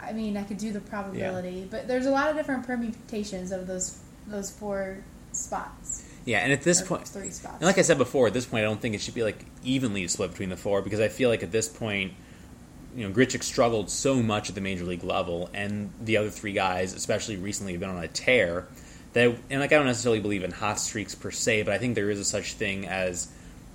I 0.00 0.12
mean, 0.12 0.36
I 0.36 0.44
could 0.44 0.58
do 0.58 0.72
the 0.72 0.80
probability, 0.80 1.50
yeah. 1.50 1.66
but 1.70 1.88
there's 1.88 2.06
a 2.06 2.10
lot 2.10 2.30
of 2.30 2.36
different 2.36 2.66
permutations 2.66 3.52
of 3.52 3.66
those 3.66 3.98
those 4.26 4.50
four 4.50 4.98
spots. 5.32 6.08
Yeah, 6.24 6.38
and 6.38 6.52
at 6.52 6.62
this 6.62 6.80
or 6.80 6.86
point, 6.86 7.08
three 7.08 7.30
spots. 7.30 7.56
And 7.56 7.66
like 7.66 7.78
I 7.78 7.82
said 7.82 7.98
before, 7.98 8.28
at 8.28 8.32
this 8.32 8.46
point, 8.46 8.64
I 8.64 8.68
don't 8.68 8.80
think 8.80 8.94
it 8.94 9.00
should 9.00 9.14
be 9.14 9.22
like 9.22 9.44
evenly 9.62 10.06
split 10.08 10.30
between 10.30 10.48
the 10.48 10.56
four 10.56 10.80
because 10.80 11.00
I 11.00 11.08
feel 11.08 11.28
like 11.28 11.42
at 11.42 11.52
this 11.52 11.68
point, 11.68 12.14
you 12.96 13.06
know, 13.06 13.14
Grichuk 13.14 13.42
struggled 13.42 13.90
so 13.90 14.22
much 14.22 14.48
at 14.48 14.54
the 14.54 14.60
major 14.60 14.84
league 14.84 15.04
level, 15.04 15.50
and 15.52 15.90
the 16.00 16.16
other 16.16 16.30
three 16.30 16.52
guys, 16.52 16.94
especially 16.94 17.36
recently, 17.36 17.72
have 17.72 17.80
been 17.80 17.90
on 17.90 18.02
a 18.02 18.08
tear. 18.08 18.66
That 19.14 19.36
and 19.50 19.60
like 19.60 19.72
I 19.72 19.76
don't 19.76 19.86
necessarily 19.86 20.20
believe 20.20 20.44
in 20.44 20.50
hot 20.50 20.78
streaks 20.78 21.14
per 21.14 21.30
se, 21.30 21.62
but 21.62 21.72
I 21.72 21.78
think 21.78 21.94
there 21.94 22.10
is 22.10 22.20
a 22.20 22.24
such 22.24 22.52
thing 22.54 22.86
as 22.86 23.28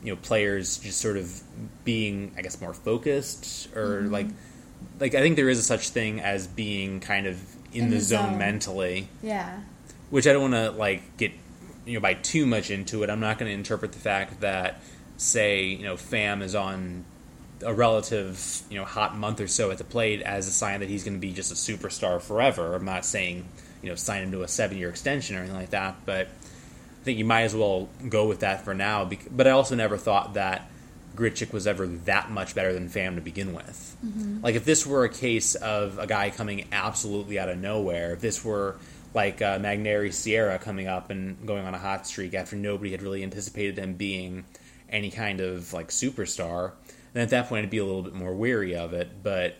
you 0.03 0.13
know 0.13 0.19
players 0.21 0.77
just 0.77 1.01
sort 1.01 1.17
of 1.17 1.41
being, 1.83 2.33
I 2.37 2.41
guess, 2.41 2.61
more 2.61 2.73
focused 2.73 3.67
or 3.75 4.01
mm-hmm. 4.01 4.13
like 4.13 4.27
like 4.99 5.15
I 5.15 5.21
think 5.21 5.35
there 5.35 5.49
is 5.49 5.59
a 5.59 5.63
such 5.63 5.89
thing 5.89 6.21
as 6.21 6.47
being 6.47 6.99
kind 6.99 7.25
of 7.25 7.41
in, 7.73 7.85
in 7.85 7.89
the, 7.89 7.95
the 7.95 8.01
zone, 8.01 8.29
zone 8.29 8.37
mentally. 8.37 9.09
Yeah. 9.21 9.61
Which 10.09 10.27
I 10.27 10.33
don't 10.33 10.51
want 10.51 10.53
to 10.53 10.71
like 10.71 11.17
get 11.17 11.31
you 11.89 11.95
know, 11.95 11.99
by 12.01 12.13
too 12.13 12.45
much 12.45 12.69
into 12.69 13.03
it, 13.03 13.09
I'm 13.09 13.19
not 13.19 13.39
going 13.39 13.49
to 13.49 13.53
interpret 13.53 13.93
the 13.93 13.99
fact 13.99 14.41
that, 14.41 14.79
say, 15.17 15.65
you 15.65 15.83
know, 15.83 15.95
Pham 15.95 16.43
is 16.43 16.53
on 16.53 17.03
a 17.61 17.73
relative, 17.73 18.61
you 18.69 18.77
know, 18.77 18.85
hot 18.85 19.17
month 19.17 19.41
or 19.41 19.47
so 19.47 19.71
at 19.71 19.79
the 19.79 19.83
plate 19.83 20.21
as 20.21 20.47
a 20.47 20.51
sign 20.51 20.81
that 20.81 20.89
he's 20.89 21.03
going 21.03 21.15
to 21.15 21.19
be 21.19 21.33
just 21.33 21.51
a 21.51 21.55
superstar 21.55 22.21
forever. 22.21 22.75
I'm 22.75 22.85
not 22.85 23.05
saying 23.05 23.45
you 23.81 23.89
know 23.89 23.95
sign 23.95 24.23
him 24.23 24.31
to 24.31 24.43
a 24.43 24.47
seven 24.47 24.77
year 24.77 24.89
extension 24.89 25.35
or 25.35 25.39
anything 25.39 25.57
like 25.57 25.71
that. 25.71 25.97
But 26.05 26.27
I 26.27 27.03
think 27.03 27.17
you 27.17 27.25
might 27.25 27.43
as 27.43 27.55
well 27.55 27.89
go 28.07 28.27
with 28.27 28.41
that 28.41 28.65
for 28.65 28.73
now. 28.73 29.09
But 29.31 29.47
I 29.47 29.51
also 29.51 29.75
never 29.75 29.97
thought 29.97 30.33
that 30.33 30.69
Grichuk 31.15 31.51
was 31.51 31.67
ever 31.67 31.87
that 31.87 32.31
much 32.31 32.55
better 32.55 32.73
than 32.73 32.89
Pham 32.89 33.15
to 33.15 33.21
begin 33.21 33.53
with. 33.53 33.97
Mm-hmm. 34.05 34.41
Like 34.41 34.55
if 34.55 34.65
this 34.65 34.85
were 34.85 35.03
a 35.03 35.09
case 35.09 35.55
of 35.55 35.99
a 35.99 36.07
guy 36.07 36.29
coming 36.29 36.67
absolutely 36.71 37.39
out 37.39 37.49
of 37.49 37.57
nowhere, 37.57 38.13
if 38.13 38.21
this 38.21 38.43
were 38.43 38.77
like 39.13 39.41
uh, 39.41 39.59
Magneuris 39.59 40.13
Sierra 40.13 40.59
coming 40.59 40.87
up 40.87 41.09
and 41.09 41.45
going 41.45 41.65
on 41.65 41.73
a 41.73 41.79
hot 41.79 42.05
streak 42.05 42.33
after 42.33 42.55
nobody 42.55 42.91
had 42.91 43.01
really 43.01 43.23
anticipated 43.23 43.77
him 43.77 43.95
being 43.95 44.45
any 44.89 45.11
kind 45.11 45.41
of 45.41 45.73
like 45.73 45.89
superstar, 45.89 46.71
then 47.13 47.23
at 47.23 47.29
that 47.29 47.47
point 47.47 47.63
I'd 47.63 47.69
be 47.69 47.79
a 47.79 47.85
little 47.85 48.03
bit 48.03 48.13
more 48.13 48.33
weary 48.33 48.75
of 48.75 48.93
it. 48.93 49.23
But 49.23 49.55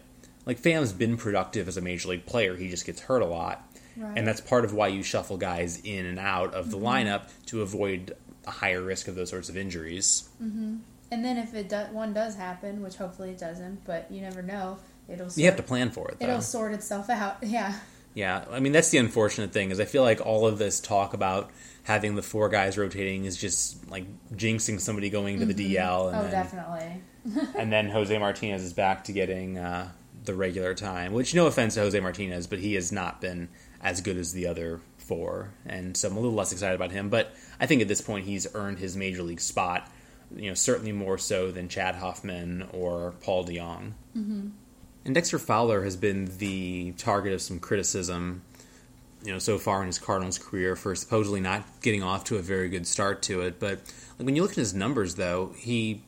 like 0.46 0.60
Pham's 0.60 0.94
been 0.94 1.18
productive 1.18 1.68
as 1.68 1.78
a 1.78 1.82
major 1.82 2.10
league 2.10 2.26
player, 2.26 2.56
he 2.56 2.70
just 2.70 2.86
gets 2.86 3.02
hurt 3.02 3.22
a 3.22 3.26
lot. 3.26 3.68
Right. 4.00 4.18
And 4.18 4.26
that's 4.26 4.40
part 4.40 4.64
of 4.64 4.74
why 4.74 4.88
you 4.88 5.04
shuffle 5.04 5.38
guys 5.38 5.82
in 5.82 6.06
and 6.06 6.18
out 6.18 6.54
of 6.54 6.72
the 6.72 6.78
mm-hmm. 6.78 6.86
lineup 6.86 7.30
to 7.48 7.62
avoid 7.62 8.16
a 8.48 8.52
higher 8.52 8.82
risk 8.82 9.08
of 9.08 9.16
those 9.16 9.30
sorts 9.30 9.50
of 9.50 9.58
injuries. 9.58 10.30
Mm-hmm. 10.42 10.78
And 11.12 11.26
then 11.26 11.38
if 11.38 11.54
it 11.54 11.70
do, 11.70 11.78
one 11.92 12.14
does 12.14 12.36
happen, 12.36 12.82
which 12.82 12.96
hopefully 12.96 13.32
it 13.32 13.40
doesn't, 13.40 13.84
but 13.86 14.10
you 14.10 14.22
never 14.22 14.42
know, 14.42 14.78
it'll. 15.08 15.30
Sort, 15.30 15.38
you 15.38 15.46
have 15.46 15.58
to 15.58 15.64
plan 15.64 15.90
for 15.90 16.10
it. 16.10 16.20
Though. 16.20 16.28
It'll 16.28 16.42
sort 16.42 16.74
itself 16.74 17.10
out. 17.10 17.38
Yeah. 17.44 17.74
Yeah, 18.16 18.44
I 18.50 18.60
mean 18.60 18.74
that's 18.74 18.90
the 18.90 18.98
unfortunate 18.98 19.54
thing 19.54 19.70
is 19.70 19.80
I 19.80 19.86
feel 19.86 20.02
like 20.02 20.20
all 20.26 20.48
of 20.48 20.58
this 20.58 20.80
talk 20.80 21.14
about 21.14 21.52
having 21.84 22.16
the 22.16 22.24
four 22.24 22.50
guys 22.50 22.76
rotating 22.76 23.26
is 23.26 23.38
just 23.38 23.90
like 23.90 24.06
jinxing 24.34 24.82
somebody 24.82 25.12
going 25.12 25.40
to 25.40 25.46
the 25.46 25.54
mm-hmm. 25.54 25.74
DL. 25.74 26.08
And 26.08 26.18
oh, 26.18 26.22
then, 26.24 26.32
definitely. 26.32 27.54
and 27.56 27.72
then 27.72 27.90
Jose 27.90 28.18
Martinez 28.18 28.64
is 28.64 28.74
back 28.74 29.04
to 29.06 29.14
getting 29.14 29.58
uh, 29.58 29.92
the 30.26 30.34
regular 30.34 30.74
time. 30.74 31.14
Which, 31.14 31.34
no 31.36 31.48
offense 31.48 31.76
to 31.76 31.82
Jose 31.82 32.00
Martinez, 32.00 32.48
but 32.48 32.60
he 32.60 32.74
has 32.74 32.92
not 32.92 33.22
been 33.22 33.50
as 33.82 34.02
good 34.02 34.18
as 34.18 34.34
the 34.34 34.48
other 34.48 34.82
four, 34.98 35.52
and 35.66 35.98
so 35.98 36.08
I'm 36.08 36.18
a 36.18 36.20
little 36.20 36.36
less 36.36 36.52
excited 36.52 36.76
about 36.76 36.92
him. 36.92 37.10
But 37.10 37.34
I 37.60 37.66
think 37.66 37.82
at 37.82 37.88
this 37.88 38.02
point 38.02 38.26
he's 38.26 38.48
earned 38.54 38.80
his 38.80 38.96
major 38.96 39.24
league 39.24 39.42
spot. 39.42 39.90
You 40.36 40.50
know, 40.50 40.54
certainly 40.54 40.92
more 40.92 41.18
so 41.18 41.52
than 41.52 41.70
Chad 41.70 41.96
Huffman 41.96 42.68
or 42.72 43.16
Paul 43.22 43.46
DeJong. 43.46 43.94
Mm-hmm. 44.16 44.48
And 45.06 45.16
Dexter 45.16 45.40
Fowler 45.40 45.84
has 45.84 45.96
been 45.96 46.30
the 46.38 46.92
target 46.92 47.34
of 47.34 47.42
some 47.42 47.60
criticism, 47.60 48.44
you 49.24 49.34
know, 49.34 49.40
so 49.40 49.58
far 49.58 49.82
in 49.82 49.88
his 49.88 49.98
Cardinals 49.98 50.38
career 50.38 50.76
for 50.76 50.94
supposedly 50.94 51.42
not 51.42 51.64
getting 51.82 52.04
off 52.04 52.26
to 52.26 52.36
a 52.36 52.42
very 52.42 52.70
good 52.70 52.86
start 52.86 53.24
to 53.24 53.42
it. 53.42 53.60
But 53.60 53.80
like 54.20 54.26
when 54.26 54.36
you 54.36 54.44
look 54.44 54.52
at 54.52 54.58
his 54.58 54.76
numbers, 54.76 55.16
though, 55.16 55.56
he 55.58 56.04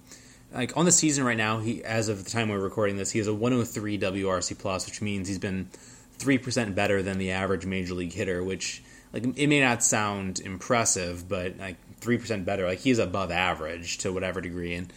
like 0.53 0.75
on 0.77 0.86
the 0.86 0.91
season 0.91 1.23
right 1.23 1.38
now, 1.38 1.60
he 1.60 1.84
as 1.84 2.10
of 2.10 2.23
the 2.23 2.29
time 2.29 2.49
we're 2.49 2.60
recording 2.60 2.97
this, 2.97 3.12
he 3.12 3.19
has 3.19 3.27
a 3.27 3.34
103 3.34 3.97
WRC 3.97 4.57
plus, 4.60 4.86
which 4.86 5.01
means 5.01 5.27
he's 5.27 5.39
been 5.39 5.69
three 6.21 6.38
percent 6.38 6.75
better 6.75 7.01
than 7.01 7.17
the 7.17 7.31
average 7.31 7.65
major 7.65 7.93
league 7.93 8.13
hitter. 8.13 8.43
Which 8.43 8.84
like 9.13 9.25
it 9.38 9.47
may 9.47 9.60
not 9.60 9.84
sound 9.84 10.39
impressive, 10.39 11.27
but 11.27 11.57
like 11.57 11.77
three 11.97 12.17
percent 12.17 12.45
better, 12.45 12.65
like 12.65 12.79
he's 12.79 12.99
above 12.99 13.31
average 13.31 13.97
to 13.99 14.13
whatever 14.13 14.39
degree, 14.39 14.75
and 14.75 14.91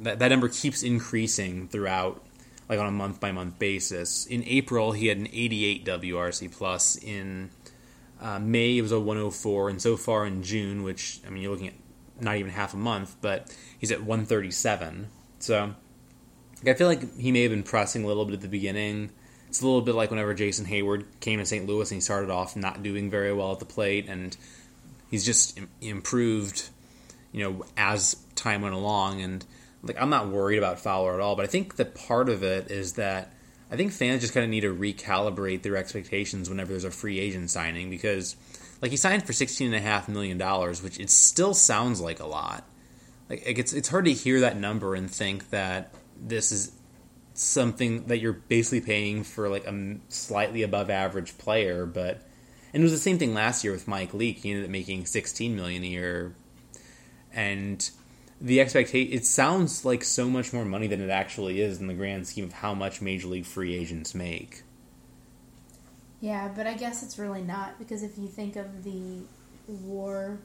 that 0.00 0.18
that 0.18 0.28
number 0.28 0.48
keeps 0.48 0.82
increasing 0.82 1.68
throughout 1.68 2.24
like 2.68 2.78
on 2.78 2.86
a 2.86 2.92
month 2.92 3.20
by 3.20 3.32
month 3.32 3.58
basis. 3.58 4.26
In 4.26 4.42
April, 4.44 4.92
he 4.92 5.08
had 5.08 5.18
an 5.18 5.28
88 5.28 5.84
WRC 5.84 6.50
plus. 6.52 6.96
In 6.96 7.50
uh, 8.20 8.38
May, 8.38 8.78
it 8.78 8.82
was 8.82 8.92
a 8.92 8.98
104, 8.98 9.68
and 9.68 9.82
so 9.82 9.96
far 9.96 10.24
in 10.26 10.42
June, 10.42 10.82
which 10.82 11.20
I 11.26 11.30
mean, 11.30 11.42
you're 11.42 11.52
looking 11.52 11.68
at 11.68 11.74
not 12.20 12.36
even 12.36 12.50
half 12.50 12.74
a 12.74 12.78
month, 12.78 13.16
but 13.20 13.54
he's 13.78 13.92
at 13.92 14.00
137. 14.00 15.08
So 15.40 15.74
I 16.66 16.74
feel 16.74 16.86
like 16.86 17.18
he 17.18 17.32
may 17.32 17.42
have 17.42 17.50
been 17.50 17.62
pressing 17.62 18.04
a 18.04 18.06
little 18.06 18.24
bit 18.24 18.34
at 18.34 18.40
the 18.40 18.48
beginning. 18.48 19.10
It's 19.54 19.62
a 19.62 19.66
little 19.66 19.82
bit 19.82 19.94
like 19.94 20.10
whenever 20.10 20.34
Jason 20.34 20.66
Heyward 20.66 21.04
came 21.20 21.38
to 21.38 21.46
St. 21.46 21.64
Louis 21.64 21.88
and 21.88 21.98
he 21.98 22.00
started 22.00 22.28
off 22.28 22.56
not 22.56 22.82
doing 22.82 23.08
very 23.08 23.32
well 23.32 23.52
at 23.52 23.60
the 23.60 23.64
plate, 23.64 24.08
and 24.08 24.36
he's 25.12 25.24
just 25.24 25.60
improved, 25.80 26.68
you 27.30 27.44
know, 27.44 27.64
as 27.76 28.16
time 28.34 28.62
went 28.62 28.74
along. 28.74 29.20
And 29.20 29.46
like 29.84 29.96
I'm 30.02 30.10
not 30.10 30.26
worried 30.26 30.58
about 30.58 30.80
Fowler 30.80 31.14
at 31.14 31.20
all, 31.20 31.36
but 31.36 31.44
I 31.44 31.46
think 31.46 31.76
that 31.76 31.94
part 31.94 32.28
of 32.28 32.42
it 32.42 32.72
is 32.72 32.94
that 32.94 33.32
I 33.70 33.76
think 33.76 33.92
fans 33.92 34.22
just 34.22 34.34
kind 34.34 34.42
of 34.42 34.50
need 34.50 34.62
to 34.62 34.74
recalibrate 34.74 35.62
their 35.62 35.76
expectations 35.76 36.50
whenever 36.50 36.72
there's 36.72 36.82
a 36.82 36.90
free 36.90 37.20
agent 37.20 37.48
signing 37.48 37.90
because 37.90 38.34
like 38.82 38.90
he 38.90 38.96
signed 38.96 39.24
for 39.24 39.32
sixteen 39.32 39.68
and 39.68 39.76
a 39.76 39.80
half 39.80 40.08
million 40.08 40.36
dollars, 40.36 40.82
which 40.82 40.98
it 40.98 41.10
still 41.10 41.54
sounds 41.54 42.00
like 42.00 42.18
a 42.18 42.26
lot. 42.26 42.64
Like 43.30 43.44
it's 43.46 43.72
it's 43.72 43.86
hard 43.88 44.06
to 44.06 44.12
hear 44.12 44.40
that 44.40 44.56
number 44.56 44.96
and 44.96 45.08
think 45.08 45.50
that 45.50 45.94
this 46.20 46.50
is 46.50 46.72
something 47.34 48.06
that 48.06 48.18
you're 48.18 48.32
basically 48.32 48.80
paying 48.80 49.24
for 49.24 49.48
like 49.48 49.66
a 49.66 49.96
slightly 50.08 50.62
above 50.62 50.88
average 50.88 51.36
player, 51.36 51.84
but 51.84 52.22
and 52.72 52.82
it 52.82 52.84
was 52.84 52.92
the 52.92 52.98
same 52.98 53.18
thing 53.18 53.34
last 53.34 53.62
year 53.62 53.72
with 53.72 53.86
Mike 53.86 54.14
Leake. 54.14 54.38
He 54.38 54.50
ended 54.50 54.64
up 54.64 54.70
making 54.70 55.06
sixteen 55.06 55.54
million 55.54 55.82
a 55.82 55.88
year, 55.88 56.34
and 57.32 57.88
the 58.40 58.60
expectation 58.60 59.12
it 59.12 59.26
sounds 59.26 59.84
like 59.84 60.04
so 60.04 60.30
much 60.30 60.52
more 60.52 60.64
money 60.64 60.86
than 60.86 61.00
it 61.00 61.10
actually 61.10 61.60
is 61.60 61.80
in 61.80 61.88
the 61.88 61.94
grand 61.94 62.26
scheme 62.26 62.44
of 62.44 62.52
how 62.52 62.72
much 62.72 63.02
major 63.02 63.28
league 63.28 63.46
free 63.46 63.74
agents 63.74 64.14
make. 64.14 64.62
Yeah, 66.20 66.50
but 66.54 66.66
I 66.66 66.74
guess 66.74 67.02
it's 67.02 67.18
really 67.18 67.42
not 67.42 67.78
because 67.78 68.02
if 68.02 68.16
you 68.16 68.28
think 68.28 68.56
of 68.56 68.84
the 68.84 69.22
war 69.68 70.38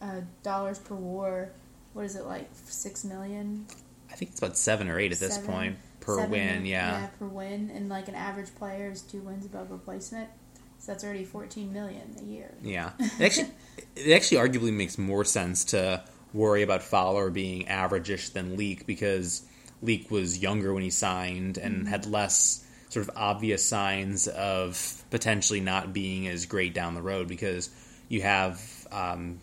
uh, 0.00 0.20
dollars 0.42 0.78
per 0.78 0.94
war, 0.94 1.50
what 1.94 2.04
is 2.04 2.14
it 2.14 2.26
like 2.26 2.48
six 2.66 3.04
million? 3.04 3.66
I 4.10 4.14
think 4.14 4.30
it's 4.32 4.40
about 4.40 4.56
seven 4.56 4.88
or 4.88 5.00
eight 5.00 5.12
at 5.12 5.18
seven, 5.18 5.36
this 5.36 5.46
point 5.46 5.76
per 6.06 6.16
seven, 6.16 6.30
win. 6.30 6.66
Yeah. 6.66 7.00
yeah, 7.00 7.06
per 7.18 7.26
win, 7.26 7.70
and 7.74 7.88
like 7.88 8.08
an 8.08 8.14
average 8.14 8.54
player 8.54 8.90
is 8.90 9.02
two 9.02 9.20
wins 9.20 9.44
above 9.44 9.70
replacement. 9.70 10.30
So 10.78 10.92
that's 10.92 11.04
already 11.04 11.24
fourteen 11.24 11.72
million 11.72 12.16
a 12.20 12.24
year. 12.24 12.54
Yeah, 12.62 12.92
it 12.98 13.20
actually, 13.20 13.50
it 13.96 14.14
actually 14.14 14.38
arguably 14.38 14.72
makes 14.72 14.96
more 14.96 15.24
sense 15.24 15.64
to 15.66 16.04
worry 16.32 16.62
about 16.62 16.82
Fowler 16.82 17.30
being 17.30 17.66
averageish 17.66 18.32
than 18.32 18.56
Leake 18.56 18.86
because 18.86 19.42
Leake 19.82 20.10
was 20.10 20.38
younger 20.38 20.72
when 20.72 20.82
he 20.82 20.90
signed 20.90 21.58
and 21.58 21.76
mm-hmm. 21.76 21.86
had 21.86 22.06
less 22.06 22.64
sort 22.88 23.08
of 23.08 23.16
obvious 23.16 23.64
signs 23.64 24.28
of 24.28 25.04
potentially 25.10 25.60
not 25.60 25.92
being 25.92 26.28
as 26.28 26.46
great 26.46 26.72
down 26.72 26.94
the 26.94 27.02
road 27.02 27.26
because 27.26 27.70
you 28.08 28.22
have 28.22 28.62
um, 28.92 29.38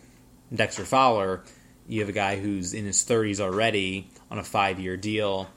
Dexter 0.54 0.86
Fowler, 0.86 1.44
you 1.88 2.00
have 2.00 2.10
a 2.10 2.14
guy 2.14 2.40
who's 2.40 2.74
in 2.74 2.86
his 2.86 3.04
30s 3.04 3.40
already 3.40 4.10
on 4.32 4.40
a 4.40 4.44
five 4.44 4.80
year 4.80 4.98
deal, 4.98 5.50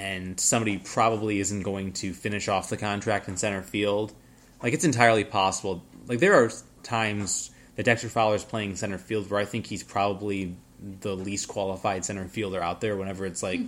and 0.00 0.40
somebody 0.40 0.78
probably 0.78 1.40
isn't 1.40 1.62
going 1.62 1.92
to 1.92 2.14
finish 2.14 2.48
off 2.48 2.70
the 2.70 2.78
contract 2.78 3.28
in 3.28 3.36
center 3.36 3.60
field. 3.60 4.14
Like, 4.62 4.72
it's 4.72 4.84
entirely 4.84 5.24
possible. 5.24 5.84
Like, 6.06 6.20
there 6.20 6.42
are 6.42 6.50
times 6.82 7.50
that 7.76 7.84
Dexter 7.84 8.08
Fowler 8.08 8.36
is 8.36 8.44
playing 8.44 8.76
center 8.76 8.96
field 8.96 9.30
where 9.30 9.38
I 9.38 9.44
think 9.44 9.66
he's 9.66 9.82
probably 9.82 10.56
the 11.00 11.14
least 11.14 11.48
qualified 11.48 12.06
center 12.06 12.26
fielder 12.26 12.62
out 12.62 12.80
there. 12.80 12.96
Whenever 12.96 13.26
it's 13.26 13.42
like, 13.42 13.60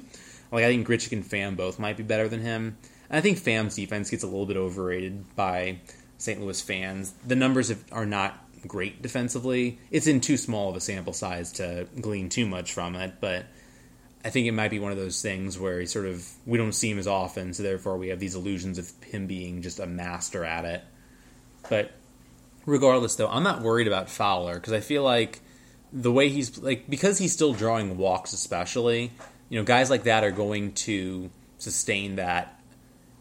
like 0.50 0.64
I 0.64 0.68
think 0.68 0.88
Grichuk 0.88 1.12
and 1.12 1.24
Pham 1.24 1.54
both 1.54 1.78
might 1.78 1.98
be 1.98 2.02
better 2.02 2.28
than 2.28 2.40
him. 2.40 2.78
And 3.10 3.18
I 3.18 3.20
think 3.20 3.38
Pham's 3.38 3.76
defense 3.76 4.08
gets 4.08 4.22
a 4.22 4.26
little 4.26 4.46
bit 4.46 4.56
overrated 4.56 5.36
by 5.36 5.80
St. 6.16 6.40
Louis 6.40 6.62
fans. 6.62 7.12
The 7.26 7.36
numbers 7.36 7.70
are 7.90 8.06
not 8.06 8.42
great 8.66 9.02
defensively. 9.02 9.78
It's 9.90 10.06
in 10.06 10.22
too 10.22 10.38
small 10.38 10.70
of 10.70 10.76
a 10.76 10.80
sample 10.80 11.12
size 11.12 11.52
to 11.52 11.86
glean 12.00 12.30
too 12.30 12.46
much 12.46 12.72
from 12.72 12.94
it, 12.94 13.14
but 13.20 13.44
I 14.24 14.30
think 14.30 14.46
it 14.46 14.52
might 14.52 14.70
be 14.70 14.78
one 14.78 14.92
of 14.92 14.98
those 14.98 15.20
things 15.20 15.58
where 15.58 15.80
he 15.80 15.87
sort 15.87 16.06
of 16.06 16.28
we 16.46 16.58
don't 16.58 16.72
see 16.72 16.90
him 16.90 16.98
as 16.98 17.06
often, 17.06 17.54
so 17.54 17.62
therefore 17.62 17.98
we 17.98 18.08
have 18.08 18.20
these 18.20 18.35
illusions 18.35 18.78
of 18.78 18.90
him 19.02 19.26
being 19.26 19.62
just 19.62 19.80
a 19.80 19.87
master 19.87 20.44
at 20.44 20.64
it. 20.64 20.82
But 21.68 21.92
regardless, 22.66 23.16
though, 23.16 23.28
I'm 23.28 23.42
not 23.42 23.62
worried 23.62 23.87
about 23.87 24.08
Fowler 24.08 24.54
because 24.54 24.72
I 24.72 24.80
feel 24.80 25.02
like 25.02 25.40
the 25.92 26.12
way 26.12 26.28
he's 26.28 26.58
like 26.58 26.88
because 26.88 27.18
he's 27.18 27.32
still 27.32 27.52
drawing 27.52 27.98
walks, 27.98 28.32
especially 28.32 29.11
you 29.52 29.58
know, 29.58 29.64
guys 29.64 29.90
like 29.90 30.04
that 30.04 30.24
are 30.24 30.30
going 30.30 30.72
to 30.72 31.28
sustain 31.58 32.16
that. 32.16 32.58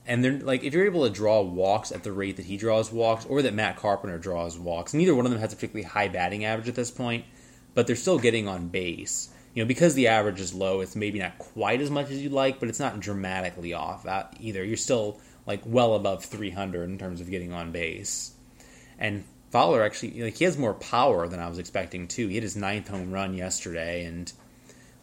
And 0.08 0.24
they're 0.24 0.40
like, 0.40 0.64
if 0.64 0.74
you're 0.74 0.86
able 0.86 1.04
to 1.04 1.14
draw 1.14 1.42
walks 1.42 1.92
at 1.92 2.04
the 2.04 2.14
rate 2.14 2.38
that 2.38 2.46
he 2.46 2.56
draws 2.56 2.90
walks, 2.90 3.26
or 3.26 3.42
that 3.42 3.54
Matt 3.54 3.76
Carpenter 3.76 4.18
draws 4.18 4.58
walks, 4.58 4.94
neither 4.94 5.14
one 5.14 5.26
of 5.26 5.32
them 5.34 5.42
has 5.42 5.52
a 5.52 5.58
particularly 5.58 5.84
high 5.84 6.08
batting 6.08 6.46
average 6.46 6.70
at 6.70 6.76
this 6.76 6.90
point, 6.90 7.26
but 7.74 7.86
they're 7.86 7.98
still 7.98 8.18
getting 8.18 8.48
on 8.48 8.70
base. 8.70 9.28
You 9.54 9.64
know, 9.64 9.68
because 9.68 9.96
the 9.96 10.08
average 10.08 10.40
is 10.40 10.54
low, 10.54 10.80
it's 10.80 10.96
maybe 10.96 11.20
not 11.20 11.38
quite 11.38 11.82
as 11.82 11.90
much 11.90 12.10
as 12.10 12.22
you'd 12.22 12.32
like, 12.32 12.60
but 12.60 12.70
it's 12.70 12.80
not 12.80 13.00
dramatically 13.00 13.74
off 13.74 14.06
uh, 14.06 14.26
either. 14.40 14.64
You're 14.64 14.78
still 14.78 15.20
like 15.46 15.62
well 15.66 15.96
above 15.96 16.24
300 16.24 16.90
in 16.90 16.98
terms 16.98 17.20
of 17.20 17.30
getting 17.30 17.52
on 17.52 17.72
base. 17.72 18.34
And 18.98 19.26
Fowler 19.52 19.84
actually 19.84 20.24
like 20.24 20.38
he 20.38 20.46
has 20.46 20.58
more 20.58 20.74
power 20.74 21.28
than 21.28 21.40
I 21.40 21.50
was 21.50 21.60
expecting 21.60 22.08
too. 22.08 22.28
He 22.28 22.36
hit 22.36 22.44
his 22.44 22.56
ninth 22.56 22.88
home 22.88 23.12
run 23.12 23.34
yesterday, 23.34 24.06
and 24.06 24.32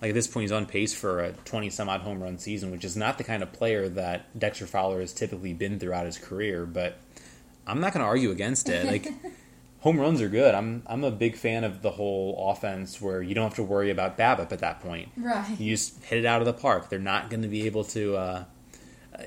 like 0.00 0.10
at 0.10 0.14
this 0.14 0.26
point 0.26 0.44
he's 0.44 0.52
on 0.52 0.64
pace 0.64 0.94
for 0.94 1.20
a 1.20 1.32
twenty 1.44 1.68
some 1.68 1.88
odd 1.88 2.00
home 2.00 2.22
run 2.22 2.38
season, 2.38 2.70
which 2.70 2.84
is 2.84 2.96
not 2.96 3.18
the 3.18 3.24
kind 3.24 3.42
of 3.42 3.52
player 3.52 3.88
that 3.90 4.38
Dexter 4.38 4.66
Fowler 4.66 5.00
has 5.00 5.12
typically 5.12 5.52
been 5.52 5.78
throughout 5.78 6.06
his 6.06 6.16
career. 6.16 6.64
But 6.64 6.98
I'm 7.66 7.80
not 7.80 7.92
going 7.92 8.02
to 8.02 8.08
argue 8.08 8.30
against 8.30 8.70
it. 8.70 8.86
Like 8.86 9.12
home 9.80 10.00
runs 10.00 10.20
are 10.20 10.28
good. 10.28 10.54
I'm 10.54 10.82
I'm 10.86 11.04
a 11.04 11.10
big 11.10 11.36
fan 11.36 11.64
of 11.64 11.82
the 11.82 11.90
whole 11.90 12.50
offense 12.50 13.00
where 13.00 13.22
you 13.22 13.34
don't 13.34 13.44
have 13.44 13.54
to 13.54 13.62
worry 13.62 13.90
about 13.90 14.18
BABIP 14.18 14.52
at 14.52 14.58
that 14.60 14.80
point. 14.80 15.08
Right. 15.16 15.58
You 15.58 15.72
just 15.74 16.02
hit 16.04 16.18
it 16.18 16.26
out 16.26 16.40
of 16.40 16.46
the 16.46 16.52
park. 16.52 16.88
They're 16.88 16.98
not 16.98 17.30
going 17.30 17.42
to 17.42 17.48
be 17.48 17.66
able 17.66 17.84
to. 17.84 18.16
Uh, 18.16 18.44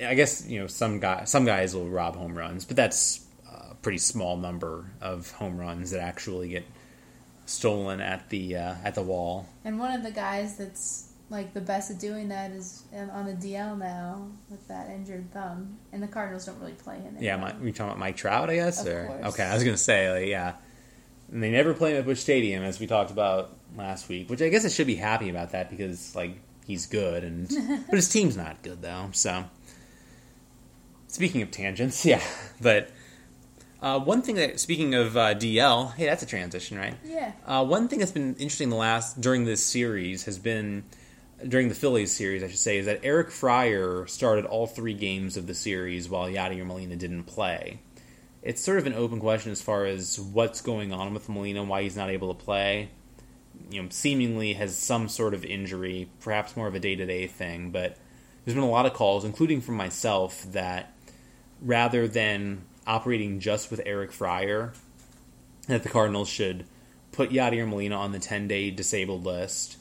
I 0.05 0.13
guess 0.13 0.47
you 0.47 0.59
know 0.59 0.67
some 0.67 0.99
guy 0.99 1.25
some 1.25 1.45
guys 1.45 1.75
will 1.75 1.89
rob 1.89 2.15
home 2.15 2.37
runs, 2.37 2.65
but 2.65 2.75
that's 2.75 3.25
a 3.51 3.75
pretty 3.75 3.97
small 3.97 4.37
number 4.37 4.85
of 5.01 5.31
home 5.31 5.57
runs 5.57 5.91
that 5.91 6.01
actually 6.01 6.49
get 6.49 6.65
stolen 7.45 7.99
at 8.01 8.29
the 8.29 8.55
uh, 8.55 8.75
at 8.83 8.95
the 8.95 9.01
wall. 9.01 9.47
And 9.65 9.79
one 9.79 9.93
of 9.93 10.03
the 10.03 10.11
guys 10.11 10.57
that's 10.57 11.10
like 11.31 11.53
the 11.53 11.61
best 11.61 11.89
at 11.89 11.97
doing 11.99 12.27
that 12.27 12.51
is 12.51 12.83
on 12.93 13.25
the 13.25 13.33
DL 13.33 13.77
now 13.77 14.27
with 14.49 14.67
that 14.67 14.89
injured 14.89 15.31
thumb, 15.31 15.79
and 15.93 16.03
the 16.03 16.07
Cardinals 16.07 16.45
don't 16.45 16.59
really 16.59 16.73
play 16.73 16.97
him. 16.99 17.15
Yeah, 17.19 17.33
anymore. 17.35 17.53
my, 17.59 17.65
you 17.65 17.71
talking 17.71 17.87
about 17.87 17.99
Mike 17.99 18.17
Trout, 18.17 18.49
I 18.49 18.55
guess, 18.55 18.81
Of 18.81 18.87
or 18.87 19.05
course. 19.07 19.33
okay, 19.33 19.43
I 19.43 19.53
was 19.55 19.63
gonna 19.63 19.77
say, 19.77 20.11
like, 20.11 20.27
yeah, 20.29 20.55
and 21.31 21.41
they 21.41 21.49
never 21.49 21.73
play 21.73 21.91
him 21.93 21.99
at 21.99 22.05
Busch 22.05 22.19
Stadium, 22.19 22.63
as 22.63 22.79
we 22.79 22.85
talked 22.85 23.11
about 23.11 23.55
last 23.77 24.09
week, 24.09 24.29
which 24.29 24.41
I 24.41 24.49
guess 24.49 24.65
I 24.65 24.67
should 24.69 24.87
be 24.87 24.95
happy 24.95 25.29
about 25.29 25.51
that 25.53 25.69
because 25.69 26.13
like 26.15 26.37
he's 26.67 26.85
good, 26.85 27.23
and 27.23 27.47
but 27.87 27.95
his 27.95 28.09
team's 28.09 28.35
not 28.35 28.61
good 28.61 28.81
though. 28.81 29.09
So, 29.13 29.45
speaking 31.07 31.41
of 31.41 31.49
tangents, 31.49 32.05
yeah, 32.05 32.21
but 32.59 32.89
uh, 33.81 33.99
one 33.99 34.21
thing 34.21 34.35
that 34.35 34.59
speaking 34.59 34.95
of 34.95 35.15
uh, 35.15 35.33
DL, 35.33 35.93
hey, 35.95 36.05
that's 36.05 36.23
a 36.23 36.27
transition, 36.27 36.77
right? 36.77 36.95
Yeah. 37.05 37.31
Uh, 37.45 37.63
one 37.65 37.87
thing 37.87 37.99
that's 37.99 38.11
been 38.11 38.35
interesting 38.35 38.69
the 38.69 38.75
last 38.75 39.21
during 39.21 39.45
this 39.45 39.65
series 39.65 40.25
has 40.25 40.37
been 40.37 40.83
during 41.47 41.69
the 41.69 41.75
Phillies 41.75 42.11
series, 42.11 42.43
I 42.43 42.47
should 42.47 42.57
say, 42.57 42.77
is 42.77 42.85
that 42.85 43.01
Eric 43.03 43.31
Fryer 43.31 44.05
started 44.07 44.45
all 44.45 44.67
three 44.67 44.93
games 44.93 45.37
of 45.37 45.47
the 45.47 45.53
series 45.53 46.09
while 46.09 46.27
Yadier 46.27 46.65
Molina 46.65 46.95
didn't 46.95 47.23
play. 47.23 47.79
It's 48.41 48.61
sort 48.61 48.79
of 48.79 48.87
an 48.87 48.93
open 48.93 49.19
question 49.19 49.51
as 49.51 49.61
far 49.61 49.85
as 49.85 50.19
what's 50.19 50.61
going 50.61 50.91
on 50.91 51.13
with 51.13 51.29
Molina, 51.29 51.63
why 51.63 51.83
he's 51.83 51.95
not 51.95 52.09
able 52.09 52.33
to 52.33 52.43
play. 52.43 52.89
You 53.69 53.83
know, 53.83 53.89
seemingly 53.89 54.53
has 54.53 54.75
some 54.75 55.09
sort 55.09 55.33
of 55.33 55.45
injury, 55.45 56.09
perhaps 56.19 56.57
more 56.57 56.67
of 56.67 56.75
a 56.75 56.79
day 56.79 56.95
to 56.95 57.05
day 57.05 57.27
thing, 57.27 57.71
but 57.71 57.97
there's 58.43 58.55
been 58.55 58.63
a 58.63 58.69
lot 58.69 58.85
of 58.85 58.93
calls, 58.93 59.23
including 59.23 59.61
from 59.61 59.75
myself, 59.75 60.43
that 60.51 60.93
rather 61.61 62.07
than 62.07 62.63
operating 62.87 63.39
just 63.39 63.69
with 63.69 63.81
Eric 63.85 64.11
Fryer, 64.11 64.73
that 65.67 65.83
the 65.83 65.89
Cardinals 65.89 66.27
should 66.27 66.65
put 67.11 67.29
Yadier 67.29 67.67
Molina 67.67 67.95
on 67.95 68.11
the 68.11 68.19
10 68.19 68.47
day 68.47 68.71
disabled 68.71 69.23
list, 69.23 69.77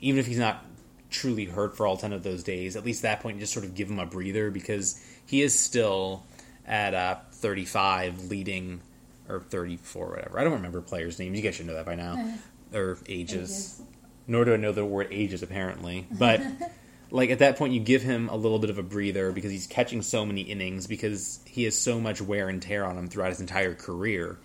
even 0.00 0.18
if 0.18 0.26
he's 0.26 0.38
not 0.38 0.64
truly 1.10 1.44
hurt 1.44 1.76
for 1.76 1.86
all 1.86 1.96
10 1.96 2.12
of 2.12 2.22
those 2.22 2.42
days. 2.42 2.76
At 2.76 2.84
least 2.84 3.04
at 3.04 3.16
that 3.16 3.22
point, 3.22 3.36
you 3.36 3.40
just 3.40 3.52
sort 3.52 3.64
of 3.64 3.74
give 3.74 3.90
him 3.90 3.98
a 3.98 4.06
breather 4.06 4.50
because 4.50 5.02
he 5.26 5.42
is 5.42 5.58
still 5.58 6.24
at 6.66 6.94
uh, 6.94 7.16
35 7.32 8.30
leading, 8.30 8.80
or 9.28 9.40
34, 9.40 10.10
whatever. 10.10 10.38
I 10.38 10.44
don't 10.44 10.54
remember 10.54 10.80
players' 10.80 11.18
names. 11.18 11.36
You 11.36 11.42
guys 11.42 11.56
should 11.56 11.66
know 11.66 11.74
that 11.74 11.86
by 11.86 11.96
now. 11.96 12.34
or 12.72 12.98
ages. 13.08 13.78
Ages. 13.78 13.82
Nor 14.26 14.44
do 14.44 14.54
I 14.54 14.56
know 14.56 14.72
the 14.72 14.84
word 14.84 15.08
ages, 15.10 15.42
apparently. 15.42 16.06
But. 16.10 16.40
Like 17.12 17.30
at 17.30 17.40
that 17.40 17.56
point, 17.56 17.72
you 17.72 17.80
give 17.80 18.02
him 18.02 18.28
a 18.28 18.36
little 18.36 18.60
bit 18.60 18.70
of 18.70 18.78
a 18.78 18.84
breather 18.84 19.32
because 19.32 19.50
he's 19.50 19.66
catching 19.66 20.00
so 20.00 20.24
many 20.24 20.42
innings 20.42 20.86
because 20.86 21.40
he 21.44 21.64
has 21.64 21.76
so 21.76 22.00
much 22.00 22.22
wear 22.22 22.48
and 22.48 22.62
tear 22.62 22.84
on 22.84 22.96
him 22.96 23.08
throughout 23.08 23.30
his 23.30 23.40
entire 23.40 23.74
career. 23.74 24.38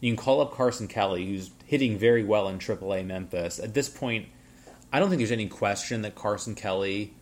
You 0.00 0.10
can 0.12 0.16
call 0.16 0.40
up 0.40 0.52
Carson 0.52 0.88
Kelly, 0.88 1.26
who's 1.26 1.50
hitting 1.66 1.98
very 1.98 2.24
well 2.24 2.48
in 2.48 2.58
AAA 2.58 3.06
Memphis. 3.06 3.58
At 3.58 3.74
this 3.74 3.88
point, 3.88 4.26
I 4.92 4.98
don't 4.98 5.08
think 5.08 5.18
there's 5.18 5.32
any 5.32 5.48
question 5.48 6.02
that 6.02 6.14
Carson 6.14 6.54
Kelly 6.54 7.14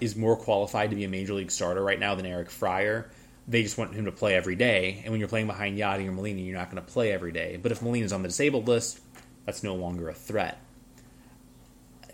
is 0.00 0.16
more 0.16 0.36
qualified 0.36 0.90
to 0.90 0.96
be 0.96 1.04
a 1.04 1.08
major 1.08 1.34
league 1.34 1.50
starter 1.50 1.82
right 1.82 1.98
now 1.98 2.14
than 2.14 2.26
Eric 2.26 2.50
Fryer. 2.50 3.10
They 3.48 3.62
just 3.62 3.78
want 3.78 3.94
him 3.94 4.06
to 4.06 4.12
play 4.12 4.34
every 4.34 4.56
day, 4.56 5.00
and 5.04 5.12
when 5.12 5.20
you're 5.20 5.28
playing 5.28 5.46
behind 5.46 5.78
Yadier 5.78 6.12
Molina, 6.12 6.40
you're 6.40 6.58
not 6.58 6.70
going 6.70 6.84
to 6.84 6.92
play 6.92 7.12
every 7.12 7.30
day. 7.30 7.58
But 7.62 7.70
if 7.70 7.80
Molina's 7.80 8.12
on 8.12 8.22
the 8.22 8.28
disabled 8.28 8.66
list, 8.66 9.00
that's 9.44 9.62
no 9.62 9.76
longer 9.76 10.08
a 10.08 10.14
threat. 10.14 10.58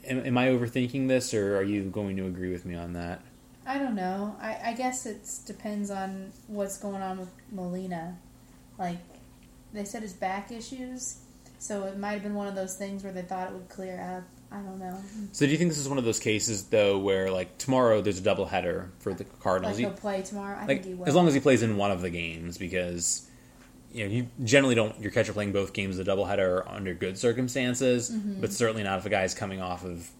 Am, 0.05 0.19
am 0.27 0.37
I 0.37 0.49
overthinking 0.49 1.09
this, 1.09 1.33
or 1.33 1.57
are 1.57 1.63
you 1.63 1.85
going 1.85 2.17
to 2.19 2.27
agree 2.27 2.53
with 2.53 2.67
me 2.67 2.75
on 2.75 2.93
that? 2.93 3.23
I 3.67 3.79
don't 3.79 3.95
know. 3.95 4.37
I, 4.43 4.59
I 4.67 4.73
guess 4.75 5.07
it 5.07 5.27
depends 5.47 5.91
on 5.91 6.33
what's 6.49 6.77
going 6.77 7.01
on 7.01 7.19
with 7.19 7.31
Molina. 7.51 8.19
Like, 8.79 8.99
they 9.73 9.85
said 9.85 10.03
his 10.03 10.13
back 10.13 10.53
issues, 10.53 11.21
so 11.59 11.85
it 11.85 11.97
might 11.97 12.13
have 12.13 12.23
been 12.23 12.35
one 12.35 12.49
of 12.49 12.55
those 12.55 12.77
things 12.77 13.05
where 13.05 13.13
they 13.13 13.23
thought 13.23 13.49
it 13.49 13.55
would 13.55 13.71
clear 13.71 14.19
up. 14.19 14.25
I 14.53 14.57
don't 14.61 14.79
know. 14.79 14.97
So, 15.33 15.47
do 15.47 15.53
you 15.53 15.59
think 15.59 15.71
this 15.71 15.79
is 15.79 15.89
one 15.89 15.99
of 15.99 16.05
those 16.05 16.19
cases, 16.21 16.65
though, 16.65 16.99
where 16.99 17.31
like 17.31 17.57
tomorrow 17.59 18.01
there's 18.03 18.19
a 18.19 18.23
doubleheader 18.23 18.89
for 18.99 19.15
the 19.15 19.25
Cardinals? 19.25 19.77
Like 19.79 19.87
he'll 19.87 19.97
play 19.97 20.23
tomorrow. 20.23 20.57
I 20.57 20.61
like 20.61 20.67
think 20.69 20.85
he 20.85 20.95
will. 20.95 21.07
as 21.09 21.15
long 21.15 21.27
as 21.29 21.35
he 21.35 21.41
plays 21.41 21.63
in 21.63 21.77
one 21.77 21.91
of 21.91 22.03
the 22.03 22.11
games 22.11 22.59
because 22.59 23.27
you 23.93 24.05
know 24.05 24.11
you 24.11 24.27
generally 24.45 24.75
don't 24.75 24.99
your 25.01 25.11
catcher 25.11 25.33
playing 25.33 25.53
both 25.53 25.73
games 25.73 25.99
of 25.99 26.05
the 26.05 26.13
doubleheader 26.13 26.63
under 26.71 26.95
good 26.95 27.17
circumstances, 27.19 28.11
Mm-hmm. 28.11 28.41
but 28.41 28.53
certainly 28.53 28.83
not 28.83 28.99
if 28.99 29.07
a 29.07 29.11
guy's 29.11 29.35
coming 29.35 29.61
off 29.61 29.85
of 29.85 30.11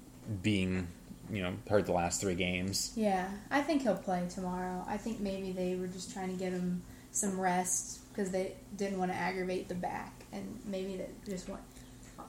being 0.43 0.87
you 1.31 1.43
know 1.43 1.53
hurt 1.69 1.87
the 1.87 1.93
last 1.93 2.21
three 2.21 2.35
games. 2.35 2.93
Yeah, 2.97 3.29
I 3.51 3.61
think 3.63 3.83
he'll 3.83 3.95
play 3.97 4.27
tomorrow. 4.29 4.85
I 4.89 4.97
think 4.97 5.21
maybe 5.21 5.53
they 5.53 5.75
were 5.77 5.87
just 5.89 6.13
trying 6.13 6.29
to 6.31 6.37
get 6.39 6.53
him 6.53 6.83
some 7.13 7.39
rest 7.39 8.01
because 8.13 8.31
they 8.31 8.55
didn't 8.77 8.99
want 8.99 9.11
to 9.11 9.17
aggravate 9.17 9.69
the 9.69 9.75
back, 9.75 10.13
and 10.33 10.59
maybe 10.67 10.97
they 10.97 11.09
just 11.31 11.49
want 11.49 11.63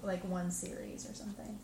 like 0.01 0.23
one 0.29 0.49
series 0.51 1.09
or 1.09 1.13
something. 1.13 1.57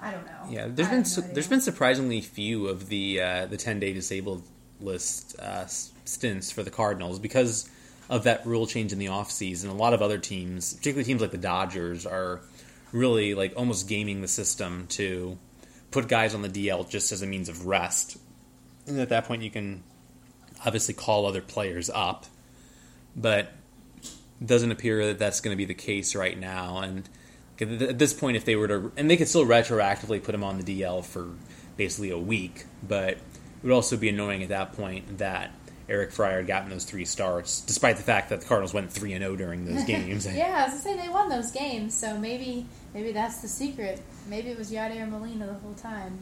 I 0.00 0.10
don't 0.10 0.26
know. 0.26 0.46
Yeah, 0.50 0.68
there's 0.68 0.88
I 0.88 0.92
been 0.92 1.04
su- 1.04 1.22
no 1.22 1.28
there's 1.28 1.48
been 1.48 1.60
surprisingly 1.60 2.20
few 2.20 2.68
of 2.68 2.88
the 2.88 3.20
uh, 3.20 3.46
the 3.46 3.56
ten 3.56 3.80
day 3.80 3.92
disabled 3.92 4.42
list 4.80 5.38
uh, 5.38 5.66
stints 5.66 6.50
for 6.50 6.62
the 6.62 6.70
Cardinals 6.70 7.18
because 7.18 7.68
of 8.08 8.24
that 8.24 8.46
rule 8.46 8.66
change 8.66 8.92
in 8.92 8.98
the 8.98 9.06
offseason. 9.06 9.70
A 9.70 9.72
lot 9.72 9.92
of 9.92 10.02
other 10.02 10.18
teams, 10.18 10.74
particularly 10.74 11.04
teams 11.04 11.20
like 11.20 11.30
the 11.30 11.38
Dodgers, 11.38 12.06
are 12.06 12.40
really 12.92 13.34
like 13.34 13.54
almost 13.56 13.88
gaming 13.88 14.20
the 14.20 14.28
system 14.28 14.86
to 14.88 15.38
put 15.90 16.08
guys 16.08 16.34
on 16.34 16.42
the 16.42 16.48
DL 16.48 16.88
just 16.88 17.12
as 17.12 17.22
a 17.22 17.26
means 17.26 17.48
of 17.48 17.66
rest. 17.66 18.16
And 18.86 19.00
at 19.00 19.08
that 19.08 19.24
point, 19.24 19.42
you 19.42 19.50
can 19.50 19.82
obviously 20.64 20.94
call 20.94 21.26
other 21.26 21.40
players 21.40 21.90
up, 21.90 22.26
but 23.16 23.52
it 24.40 24.46
doesn't 24.46 24.70
appear 24.70 25.06
that 25.06 25.18
that's 25.18 25.40
going 25.40 25.52
to 25.52 25.56
be 25.56 25.64
the 25.64 25.74
case 25.74 26.14
right 26.14 26.38
now. 26.38 26.78
And 26.78 27.08
at 27.60 27.98
this 27.98 28.12
point, 28.12 28.36
if 28.36 28.44
they 28.44 28.56
were 28.56 28.68
to, 28.68 28.92
and 28.96 29.10
they 29.10 29.16
could 29.16 29.28
still 29.28 29.46
retroactively 29.46 30.22
put 30.22 30.34
him 30.34 30.44
on 30.44 30.60
the 30.60 30.80
DL 30.80 31.04
for 31.04 31.28
basically 31.76 32.10
a 32.10 32.18
week, 32.18 32.64
but 32.86 33.10
it 33.10 33.18
would 33.62 33.72
also 33.72 33.96
be 33.96 34.08
annoying 34.08 34.42
at 34.42 34.50
that 34.50 34.74
point 34.74 35.18
that 35.18 35.50
Eric 35.88 36.12
Fryer 36.12 36.38
had 36.38 36.46
gotten 36.46 36.70
those 36.70 36.84
three 36.84 37.04
starts, 37.04 37.60
despite 37.60 37.96
the 37.96 38.02
fact 38.02 38.30
that 38.30 38.40
the 38.40 38.46
Cardinals 38.46 38.74
went 38.74 38.92
three 38.92 39.12
and 39.12 39.22
zero 39.22 39.36
during 39.36 39.64
those 39.64 39.84
games. 39.86 40.26
yeah, 40.26 40.66
I 40.66 40.72
was 40.72 40.82
gonna 40.82 40.96
say 40.98 41.06
they 41.06 41.08
won 41.08 41.28
those 41.28 41.50
games, 41.50 41.96
so 41.96 42.18
maybe 42.18 42.66
maybe 42.92 43.12
that's 43.12 43.40
the 43.40 43.48
secret. 43.48 44.02
Maybe 44.28 44.50
it 44.50 44.58
was 44.58 44.70
Yadier 44.70 45.08
Molina 45.08 45.46
the 45.46 45.54
whole 45.54 45.74
time. 45.74 46.18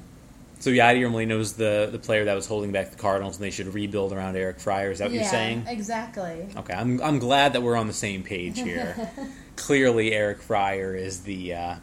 So 0.60 0.70
Yadier 0.70 1.10
Molina 1.10 1.36
was 1.36 1.54
the 1.54 1.88
the 1.90 1.98
player 1.98 2.26
that 2.26 2.34
was 2.34 2.46
holding 2.46 2.72
back 2.72 2.90
the 2.90 2.96
Cardinals, 2.96 3.36
and 3.36 3.44
they 3.44 3.50
should 3.50 3.72
rebuild 3.72 4.12
around 4.12 4.36
Eric 4.36 4.60
Fryer. 4.60 4.90
Is 4.90 4.98
that 4.98 5.06
what 5.06 5.14
yeah, 5.14 5.22
you're 5.22 5.30
saying? 5.30 5.64
exactly. 5.66 6.46
Okay, 6.56 6.74
I'm 6.74 7.00
I'm 7.02 7.18
glad 7.18 7.54
that 7.54 7.62
we're 7.62 7.76
on 7.76 7.86
the 7.86 7.92
same 7.94 8.22
page 8.22 8.58
here. 8.60 9.10
Clearly, 9.56 10.12
Eric 10.12 10.42
Fryer 10.42 10.94
is 10.94 11.22
the 11.22 11.54
uh, 11.54 11.74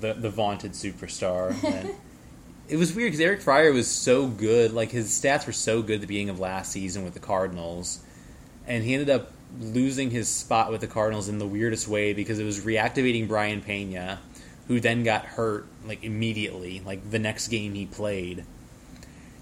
the 0.00 0.14
the 0.14 0.30
vaunted 0.30 0.72
superstar. 0.72 1.52
And 1.64 1.90
it 2.68 2.76
was 2.76 2.94
weird 2.94 3.08
because 3.08 3.20
Eric 3.20 3.42
Fryer 3.42 3.72
was 3.72 3.88
so 3.88 4.26
good; 4.26 4.72
like 4.72 4.90
his 4.90 5.08
stats 5.10 5.46
were 5.46 5.52
so 5.52 5.82
good 5.82 5.96
at 5.96 6.00
the 6.00 6.06
beginning 6.06 6.30
of 6.30 6.40
last 6.40 6.72
season 6.72 7.04
with 7.04 7.14
the 7.14 7.20
Cardinals, 7.20 8.00
and 8.66 8.84
he 8.84 8.94
ended 8.94 9.10
up 9.10 9.32
losing 9.60 10.10
his 10.10 10.28
spot 10.28 10.70
with 10.70 10.80
the 10.80 10.86
Cardinals 10.86 11.28
in 11.28 11.38
the 11.38 11.46
weirdest 11.46 11.86
way 11.86 12.12
because 12.12 12.38
it 12.38 12.44
was 12.44 12.60
reactivating 12.60 13.28
Brayan 13.28 13.60
Pena, 13.60 14.20
who 14.68 14.80
then 14.80 15.04
got 15.04 15.24
hurt 15.24 15.66
like 15.86 16.02
immediately, 16.02 16.82
like 16.84 17.10
the 17.10 17.18
next 17.18 17.48
game 17.48 17.74
he 17.74 17.86
played. 17.86 18.44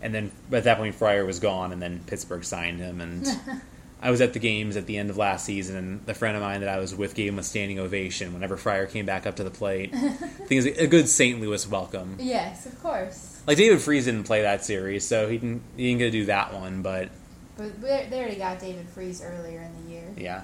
And 0.00 0.12
then 0.12 0.32
at 0.50 0.64
that 0.64 0.78
point, 0.78 0.96
Fryer 0.96 1.24
was 1.24 1.38
gone, 1.38 1.72
and 1.72 1.80
then 1.80 2.02
Pittsburgh 2.06 2.44
signed 2.44 2.80
him. 2.80 3.00
And 3.00 3.24
I 4.02 4.10
was 4.10 4.20
at 4.20 4.32
the 4.32 4.40
games 4.40 4.76
at 4.76 4.86
the 4.86 4.98
end 4.98 5.10
of 5.10 5.16
last 5.16 5.44
season, 5.44 5.76
and 5.76 6.04
the 6.06 6.14
friend 6.14 6.36
of 6.36 6.42
mine 6.42 6.60
that 6.60 6.68
I 6.68 6.78
was 6.80 6.92
with 6.94 7.14
gave 7.14 7.32
him 7.32 7.38
a 7.38 7.42
standing 7.44 7.78
ovation 7.78 8.34
whenever 8.34 8.56
Fryer 8.56 8.86
came 8.86 9.06
back 9.06 9.26
up 9.28 9.36
to 9.36 9.44
the 9.44 9.50
plate. 9.50 9.90
I 9.94 9.98
think 10.08 10.50
it 10.50 10.56
was 10.56 10.66
a 10.66 10.86
good 10.88 11.08
St. 11.08 11.40
Louis 11.40 11.68
welcome. 11.68 12.16
Yes, 12.18 12.66
of 12.66 12.82
course. 12.82 13.40
Like 13.46 13.56
David 13.58 13.80
Freese 13.80 14.06
didn't 14.06 14.24
play 14.24 14.42
that 14.42 14.64
series, 14.64 15.06
so 15.06 15.28
he 15.28 15.38
didn't 15.38 15.62
he 15.76 15.84
didn't 15.88 15.98
get 16.00 16.04
to 16.06 16.10
do 16.10 16.24
that 16.26 16.52
one. 16.52 16.82
But 16.82 17.10
But 17.56 17.80
they 17.80 18.18
already 18.18 18.36
got 18.36 18.58
David 18.58 18.88
Freese 18.88 19.22
earlier 19.22 19.62
in 19.62 19.84
the 19.84 19.92
year. 19.92 20.08
yeah, 20.16 20.42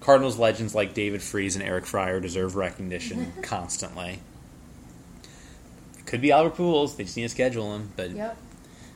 Cardinals 0.00 0.38
legends 0.38 0.74
like 0.74 0.92
David 0.92 1.22
Freese 1.22 1.56
and 1.56 1.64
Eric 1.64 1.86
Fryer 1.86 2.20
deserve 2.20 2.54
recognition 2.54 3.32
constantly. 3.42 4.18
Could 6.06 6.20
be 6.20 6.32
Albert 6.32 6.56
Pujols. 6.56 6.96
They 6.96 7.04
just 7.04 7.16
need 7.16 7.22
to 7.24 7.28
schedule 7.30 7.74
him, 7.74 7.92
but 7.96 8.10
Yep. 8.10 8.36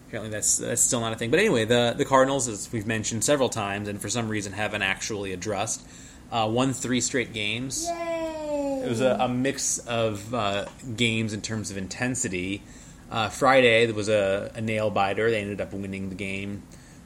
Apparently, 0.09 0.31
that's 0.31 0.57
that's 0.57 0.81
still 0.81 1.01
not 1.01 1.13
a 1.13 1.17
thing. 1.17 1.31
But 1.31 1.39
anyway, 1.39 1.67
the 1.67 1.95
the 1.97 2.07
Cardinals, 2.07 2.49
as 2.49 2.73
we've 2.73 2.87
mentioned 2.87 3.25
several 3.25 3.51
times, 3.51 3.89
and 3.89 4.01
for 4.01 4.09
some 4.09 4.29
reason 4.29 4.55
haven't 4.55 4.81
actually 4.81 5.35
addressed, 5.35 5.87
uh, 6.33 6.49
won 6.51 6.73
three 6.73 7.03
straight 7.03 7.35
games. 7.35 7.87
Yay! 7.87 8.81
It 8.85 8.89
was 8.89 9.03
a, 9.03 9.19
a 9.21 9.29
mix 9.29 9.77
of 9.79 10.33
uh, 10.33 10.65
games 10.97 11.35
in 11.35 11.43
terms 11.43 11.71
of 11.71 11.77
intensity. 11.77 12.63
Uh, 13.11 13.29
Friday 13.29 13.85
there 13.85 13.95
was 13.95 14.09
a, 14.09 14.51
a 14.55 14.63
nail 14.63 14.89
biter. 14.89 15.31
They 15.31 15.43
ended 15.43 15.61
up 15.61 15.75
winning 15.75 16.09
the 16.09 16.15
game, 16.15 16.63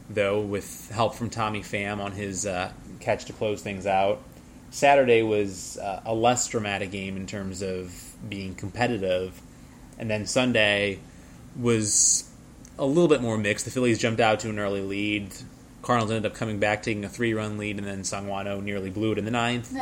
though, 0.09 0.41
with 0.41 0.89
help 0.91 1.17
from 1.17 1.29
Tommy 1.29 1.63
Pham 1.63 1.99
on 1.99 2.13
his 2.13 2.47
uh, 2.47 2.71
catch 3.01 3.25
to 3.25 3.33
close 3.33 3.63
things 3.63 3.85
out. 3.85 4.23
Saturday 4.71 5.23
was 5.23 5.77
uh, 5.79 6.03
a 6.05 6.15
less 6.15 6.47
dramatic 6.47 6.93
game 6.93 7.17
in 7.17 7.27
terms 7.27 7.63
of 7.63 7.93
being 8.29 8.55
competitive, 8.55 9.43
and 9.99 10.09
then 10.09 10.25
Sunday 10.25 11.01
was 11.57 12.31
a 12.79 12.87
little 12.87 13.09
bit 13.09 13.20
more 13.20 13.37
mixed. 13.39 13.64
The 13.64 13.70
Phillies 13.70 13.99
jumped 13.99 14.20
out 14.20 14.41
to 14.41 14.51
an 14.51 14.59
early 14.59 14.81
lead, 14.81 15.33
Cardinals 15.83 16.12
ended 16.12 16.31
up 16.31 16.37
coming 16.37 16.59
back, 16.59 16.83
taking 16.83 17.05
a 17.05 17.09
three-run 17.09 17.59
lead, 17.59 17.77
and 17.77 17.87
then 17.87 18.03
Sangwano 18.03 18.62
nearly 18.62 18.89
blew 18.89 19.12
it 19.12 19.18
in 19.18 19.25
the 19.25 19.31
ninth. 19.31 19.77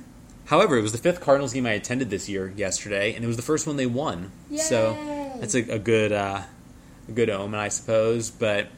However, 0.46 0.78
it 0.78 0.82
was 0.82 0.92
the 0.92 0.98
fifth 0.98 1.20
Cardinals 1.20 1.52
game 1.52 1.66
I 1.66 1.72
attended 1.72 2.10
this 2.10 2.28
year 2.28 2.52
yesterday, 2.56 3.14
and 3.14 3.24
it 3.24 3.26
was 3.28 3.36
the 3.36 3.42
first 3.42 3.66
one 3.66 3.76
they 3.76 3.86
won. 3.86 4.32
So 4.56 4.96
that's 5.38 5.54
a, 5.54 5.60
a 5.74 5.78
good 5.78 6.12
uh, 6.12 6.42
a 7.08 7.12
good 7.12 7.30
omen, 7.30 7.58
I 7.58 7.68
suppose. 7.68 8.30
But 8.30 8.68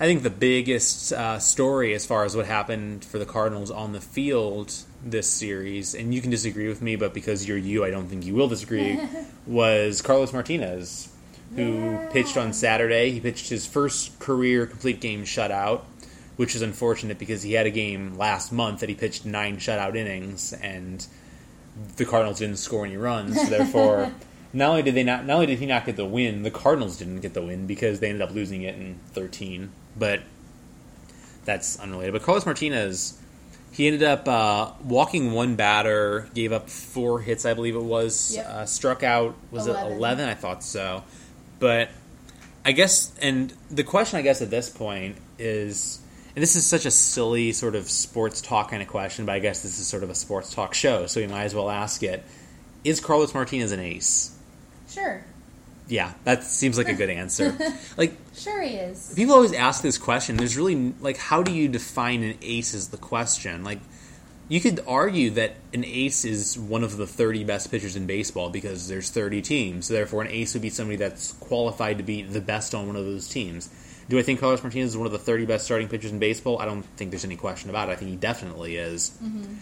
I 0.00 0.06
think 0.06 0.22
the 0.22 0.30
biggest 0.30 1.12
uh, 1.12 1.38
story 1.38 1.94
as 1.94 2.04
far 2.04 2.24
as 2.24 2.36
what 2.36 2.46
happened 2.46 3.04
for 3.04 3.18
the 3.18 3.24
Cardinals 3.24 3.70
on 3.70 3.92
the 3.92 4.00
field 4.00 4.74
this 5.02 5.30
series, 5.30 5.94
and 5.94 6.14
you 6.14 6.20
can 6.20 6.30
disagree 6.30 6.68
with 6.68 6.82
me, 6.82 6.96
but 6.96 7.14
because 7.14 7.46
you're 7.46 7.58
you, 7.58 7.84
I 7.84 7.90
don't 7.90 8.08
think 8.08 8.24
you 8.26 8.34
will 8.34 8.48
disagree, 8.48 8.98
was 9.46 10.02
Carlos 10.02 10.32
Martinez, 10.32 11.13
who 11.56 11.98
pitched 12.10 12.36
on 12.36 12.52
Saturday. 12.52 13.10
He 13.10 13.20
pitched 13.20 13.48
his 13.48 13.66
first 13.66 14.18
career 14.18 14.66
complete 14.66 15.00
game 15.00 15.24
shutout, 15.24 15.82
which 16.36 16.54
is 16.54 16.62
unfortunate 16.62 17.18
because 17.18 17.42
he 17.42 17.52
had 17.52 17.66
a 17.66 17.70
game 17.70 18.16
last 18.16 18.52
month 18.52 18.80
that 18.80 18.88
he 18.88 18.94
pitched 18.94 19.24
nine 19.24 19.56
shutout 19.58 19.96
innings, 19.96 20.52
and 20.52 21.06
the 21.96 22.04
Cardinals 22.04 22.38
didn't 22.38 22.56
score 22.56 22.84
any 22.84 22.96
runs. 22.96 23.40
So 23.40 23.46
therefore, 23.46 24.12
not 24.52 24.70
only 24.70 24.82
did 24.82 24.94
they 24.94 25.04
not, 25.04 25.26
not 25.26 25.34
only 25.34 25.46
did 25.46 25.58
he 25.58 25.66
not 25.66 25.86
get 25.86 25.96
the 25.96 26.04
win, 26.06 26.42
the 26.42 26.50
Cardinals 26.50 26.98
didn't 26.98 27.20
get 27.20 27.34
the 27.34 27.42
win 27.42 27.66
because 27.66 28.00
they 28.00 28.08
ended 28.08 28.22
up 28.22 28.34
losing 28.34 28.62
it 28.62 28.74
in 28.74 28.98
13. 29.12 29.70
But 29.96 30.22
that's 31.44 31.78
unrelated. 31.78 32.12
But 32.14 32.22
Carlos 32.22 32.46
Martinez, 32.46 33.20
he 33.70 33.86
ended 33.86 34.02
up 34.02 34.26
uh, 34.28 34.72
walking 34.82 35.32
one 35.32 35.56
batter, 35.56 36.28
gave 36.34 36.52
up 36.52 36.68
four 36.70 37.20
hits, 37.20 37.44
I 37.44 37.54
believe 37.54 37.76
it 37.76 37.82
was. 37.82 38.34
Yep. 38.34 38.46
Uh, 38.46 38.66
struck 38.66 39.02
out 39.02 39.36
was 39.50 39.66
Eleven. 39.66 39.92
it 39.92 39.96
11? 39.96 40.28
I 40.28 40.34
thought 40.34 40.62
so. 40.64 41.04
But 41.58 41.90
I 42.64 42.72
guess, 42.72 43.12
and 43.20 43.52
the 43.70 43.84
question 43.84 44.18
I 44.18 44.22
guess 44.22 44.42
at 44.42 44.50
this 44.50 44.68
point 44.70 45.16
is, 45.38 46.00
and 46.34 46.42
this 46.42 46.56
is 46.56 46.66
such 46.66 46.84
a 46.86 46.90
silly 46.90 47.52
sort 47.52 47.74
of 47.74 47.88
sports 47.88 48.40
talk 48.40 48.70
kind 48.70 48.82
of 48.82 48.88
question, 48.88 49.26
but 49.26 49.32
I 49.32 49.38
guess 49.38 49.62
this 49.62 49.78
is 49.78 49.86
sort 49.86 50.02
of 50.02 50.10
a 50.10 50.14
sports 50.14 50.52
talk 50.52 50.74
show, 50.74 51.06
so 51.06 51.20
we 51.20 51.26
might 51.26 51.44
as 51.44 51.54
well 51.54 51.70
ask 51.70 52.02
it: 52.02 52.24
Is 52.82 53.00
Carlos 53.00 53.34
Martinez 53.34 53.72
an 53.72 53.80
ace? 53.80 54.36
Sure. 54.88 55.24
Yeah, 55.86 56.12
that 56.24 56.44
seems 56.44 56.78
like 56.78 56.88
a 56.88 56.94
good 56.94 57.10
answer. 57.10 57.56
like 57.98 58.16
Sure 58.34 58.62
he 58.62 58.76
is. 58.76 59.12
people 59.14 59.34
always 59.34 59.52
ask 59.52 59.82
this 59.82 59.98
question. 59.98 60.36
There's 60.38 60.56
really 60.56 60.94
like, 61.00 61.18
how 61.18 61.42
do 61.42 61.52
you 61.52 61.68
define 61.68 62.22
an 62.22 62.38
ace? 62.40 62.72
Is 62.72 62.88
the 62.88 62.96
question. 62.96 63.64
Like, 63.64 63.80
you 64.48 64.60
could 64.60 64.80
argue 64.86 65.30
that 65.30 65.54
an 65.72 65.84
ace 65.84 66.24
is 66.24 66.58
one 66.58 66.84
of 66.84 66.96
the 66.96 67.06
30 67.06 67.44
best 67.44 67.70
pitchers 67.70 67.96
in 67.96 68.06
baseball 68.06 68.50
because 68.50 68.88
there's 68.88 69.10
30 69.10 69.40
teams. 69.42 69.86
So 69.86 69.94
therefore, 69.94 70.22
an 70.22 70.28
ace 70.28 70.52
would 70.54 70.62
be 70.62 70.70
somebody 70.70 70.96
that's 70.96 71.32
qualified 71.32 71.98
to 71.98 72.04
be 72.04 72.22
the 72.22 72.40
best 72.40 72.74
on 72.74 72.86
one 72.86 72.96
of 72.96 73.04
those 73.04 73.28
teams. 73.28 73.70
Do 74.08 74.18
I 74.18 74.22
think 74.22 74.40
Carlos 74.40 74.62
Martinez 74.62 74.90
is 74.90 74.96
one 74.98 75.06
of 75.06 75.12
the 75.12 75.18
30 75.18 75.46
best 75.46 75.64
starting 75.64 75.88
pitchers 75.88 76.12
in 76.12 76.18
baseball? 76.18 76.58
I 76.58 76.66
don't 76.66 76.82
think 76.82 77.10
there's 77.10 77.24
any 77.24 77.36
question 77.36 77.70
about 77.70 77.88
it. 77.88 77.92
I 77.92 77.96
think 77.96 78.10
he 78.10 78.16
definitely 78.16 78.76
is. 78.76 79.10
Mm-hmm. 79.22 79.54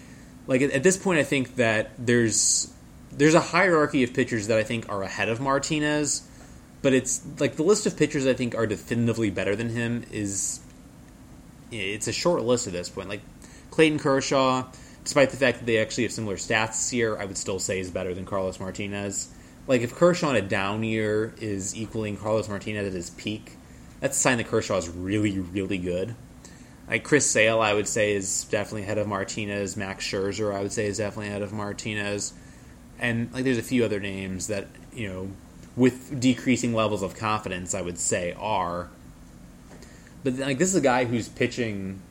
Like 0.48 0.62
at, 0.62 0.72
at 0.72 0.82
this 0.82 0.96
point, 0.96 1.20
I 1.20 1.24
think 1.24 1.56
that 1.56 1.92
there's 1.96 2.72
there's 3.12 3.34
a 3.34 3.40
hierarchy 3.40 4.02
of 4.02 4.14
pitchers 4.14 4.48
that 4.48 4.58
I 4.58 4.64
think 4.64 4.88
are 4.88 5.02
ahead 5.02 5.28
of 5.28 5.40
Martinez, 5.40 6.26
but 6.80 6.92
it's 6.92 7.22
like 7.38 7.54
the 7.54 7.62
list 7.62 7.86
of 7.86 7.96
pitchers 7.96 8.26
I 8.26 8.34
think 8.34 8.56
are 8.56 8.66
definitively 8.66 9.30
better 9.30 9.54
than 9.54 9.68
him 9.68 10.04
is 10.10 10.58
it's 11.70 12.08
a 12.08 12.12
short 12.12 12.42
list 12.42 12.66
at 12.66 12.72
this 12.72 12.88
point. 12.88 13.08
Like 13.08 13.20
Clayton 13.72 13.98
Kershaw, 13.98 14.66
despite 15.02 15.30
the 15.30 15.36
fact 15.36 15.58
that 15.58 15.66
they 15.66 15.78
actually 15.78 16.04
have 16.04 16.12
similar 16.12 16.36
stats 16.36 16.90
here, 16.90 17.18
I 17.18 17.24
would 17.24 17.38
still 17.38 17.58
say 17.58 17.80
is 17.80 17.90
better 17.90 18.14
than 18.14 18.26
Carlos 18.26 18.60
Martinez. 18.60 19.32
Like 19.66 19.80
if 19.80 19.94
Kershaw 19.94 20.30
in 20.30 20.36
a 20.36 20.42
down 20.42 20.84
year 20.84 21.34
is 21.40 21.74
equaling 21.74 22.16
Carlos 22.16 22.48
Martinez 22.48 22.86
at 22.86 22.92
his 22.92 23.10
peak, 23.10 23.56
that's 23.98 24.16
a 24.16 24.20
sign 24.20 24.38
that 24.38 24.48
Kershaw 24.48 24.76
is 24.76 24.88
really, 24.88 25.38
really 25.38 25.78
good. 25.78 26.14
Like 26.86 27.02
Chris 27.02 27.30
Sale, 27.30 27.60
I 27.60 27.72
would 27.72 27.88
say 27.88 28.12
is 28.12 28.44
definitely 28.44 28.82
ahead 28.82 28.98
of 28.98 29.06
Martinez. 29.06 29.76
Max 29.76 30.04
Scherzer, 30.04 30.54
I 30.54 30.60
would 30.60 30.72
say 30.72 30.86
is 30.86 30.98
definitely 30.98 31.28
ahead 31.28 31.42
of 31.42 31.52
Martinez. 31.52 32.34
And 32.98 33.32
like 33.32 33.44
there's 33.44 33.58
a 33.58 33.62
few 33.62 33.84
other 33.84 34.00
names 34.00 34.48
that 34.48 34.68
you 34.92 35.08
know, 35.08 35.30
with 35.76 36.20
decreasing 36.20 36.74
levels 36.74 37.02
of 37.02 37.16
confidence, 37.16 37.74
I 37.74 37.80
would 37.80 37.98
say 37.98 38.34
are. 38.38 38.90
But 40.24 40.34
like 40.34 40.58
this 40.58 40.68
is 40.68 40.74
a 40.74 40.82
guy 40.82 41.06
who's 41.06 41.28
pitching, 41.28 42.02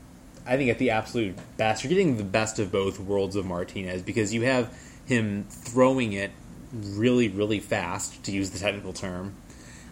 I 0.52 0.58
think 0.58 0.70
at 0.70 0.80
the 0.80 0.90
absolute 0.90 1.38
best. 1.56 1.82
You're 1.82 1.90
getting 1.90 2.18
the 2.18 2.26
best 2.26 2.60
of 2.60 2.74
both 2.74 3.00
worlds 3.00 3.38
of 3.38 3.46
Martinez 3.46 4.02
because 4.02 4.34
you 4.34 4.42
have 4.42 4.78
him 5.06 5.46
throwing 5.50 6.12
it 6.12 6.32
really, 6.74 7.30
really 7.30 7.62
fast, 7.62 8.22
to 8.26 8.34
use 8.34 8.50
the 8.50 8.60
technical 8.60 8.92
term. 8.92 9.34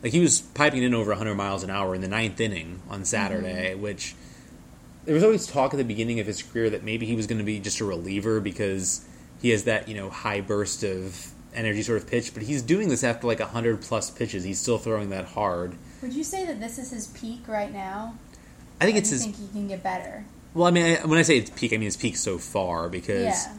Like 0.03 0.11
he 0.11 0.19
was 0.19 0.41
piping 0.41 0.83
in 0.83 0.93
over 0.93 1.11
100 1.11 1.35
miles 1.35 1.63
an 1.63 1.69
hour 1.69 1.95
in 1.95 2.01
the 2.01 2.09
ninth 2.09 2.41
inning 2.41 2.81
on 2.89 3.05
Saturday, 3.05 3.71
mm-hmm. 3.71 3.81
which 3.81 4.15
there 5.05 5.13
was 5.13 5.23
always 5.23 5.47
talk 5.47 5.73
at 5.73 5.77
the 5.77 5.85
beginning 5.85 6.19
of 6.19 6.27
his 6.27 6.43
career 6.43 6.69
that 6.69 6.83
maybe 6.83 7.05
he 7.05 7.15
was 7.15 7.25
going 7.25 7.39
to 7.39 7.45
be 7.45 7.59
just 7.59 7.79
a 7.79 7.85
reliever 7.85 8.41
because 8.41 9.05
he 9.41 9.51
has 9.51 9.63
that 9.63 9.87
you 9.87 9.95
know 9.95 10.09
high 10.09 10.41
burst 10.41 10.83
of 10.83 11.31
energy 11.53 11.83
sort 11.83 12.01
of 12.01 12.07
pitch. 12.09 12.33
But 12.33 12.43
he's 12.43 12.61
doing 12.61 12.89
this 12.89 13.03
after 13.03 13.27
like 13.27 13.39
100 13.39 13.81
plus 13.81 14.09
pitches. 14.09 14.43
He's 14.43 14.59
still 14.59 14.77
throwing 14.77 15.09
that 15.11 15.23
hard. 15.25 15.75
Would 16.01 16.11
you 16.11 16.23
say 16.25 16.45
that 16.45 16.59
this 16.59 16.77
is 16.77 16.91
his 16.91 17.07
peak 17.07 17.47
right 17.47 17.71
now? 17.71 18.15
I 18.81 18.85
think 18.85 18.95
Or 18.95 18.99
it's 18.99 19.09
do 19.09 19.15
you 19.15 19.21
his. 19.21 19.37
think 19.37 19.49
he 19.51 19.57
can 19.57 19.67
get 19.69 19.83
better? 19.83 20.25
Well, 20.53 20.67
I 20.67 20.71
mean, 20.71 20.85
I, 20.97 21.05
when 21.05 21.19
I 21.19 21.21
say 21.23 21.37
it's 21.37 21.49
peak, 21.51 21.73
I 21.73 21.77
mean 21.77 21.87
it's 21.87 21.97
peak 21.97 22.15
so 22.17 22.37
far 22.37 22.89
because, 22.89 23.23
Yeah. 23.45 23.53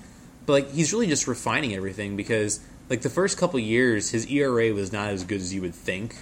but 0.47 0.53
like 0.53 0.73
he's 0.73 0.93
really 0.93 1.07
just 1.07 1.27
refining 1.29 1.75
everything 1.75 2.17
because 2.17 2.61
like 2.89 3.03
the 3.03 3.11
first 3.11 3.39
couple 3.39 3.61
years, 3.61 4.11
his 4.11 4.27
ERA 4.27 4.73
was 4.73 4.93
not 4.93 5.11
as 5.11 5.25
good 5.25 5.41
as 5.41 5.55
you 5.55 5.61
would 5.63 5.75
think. 5.75 6.17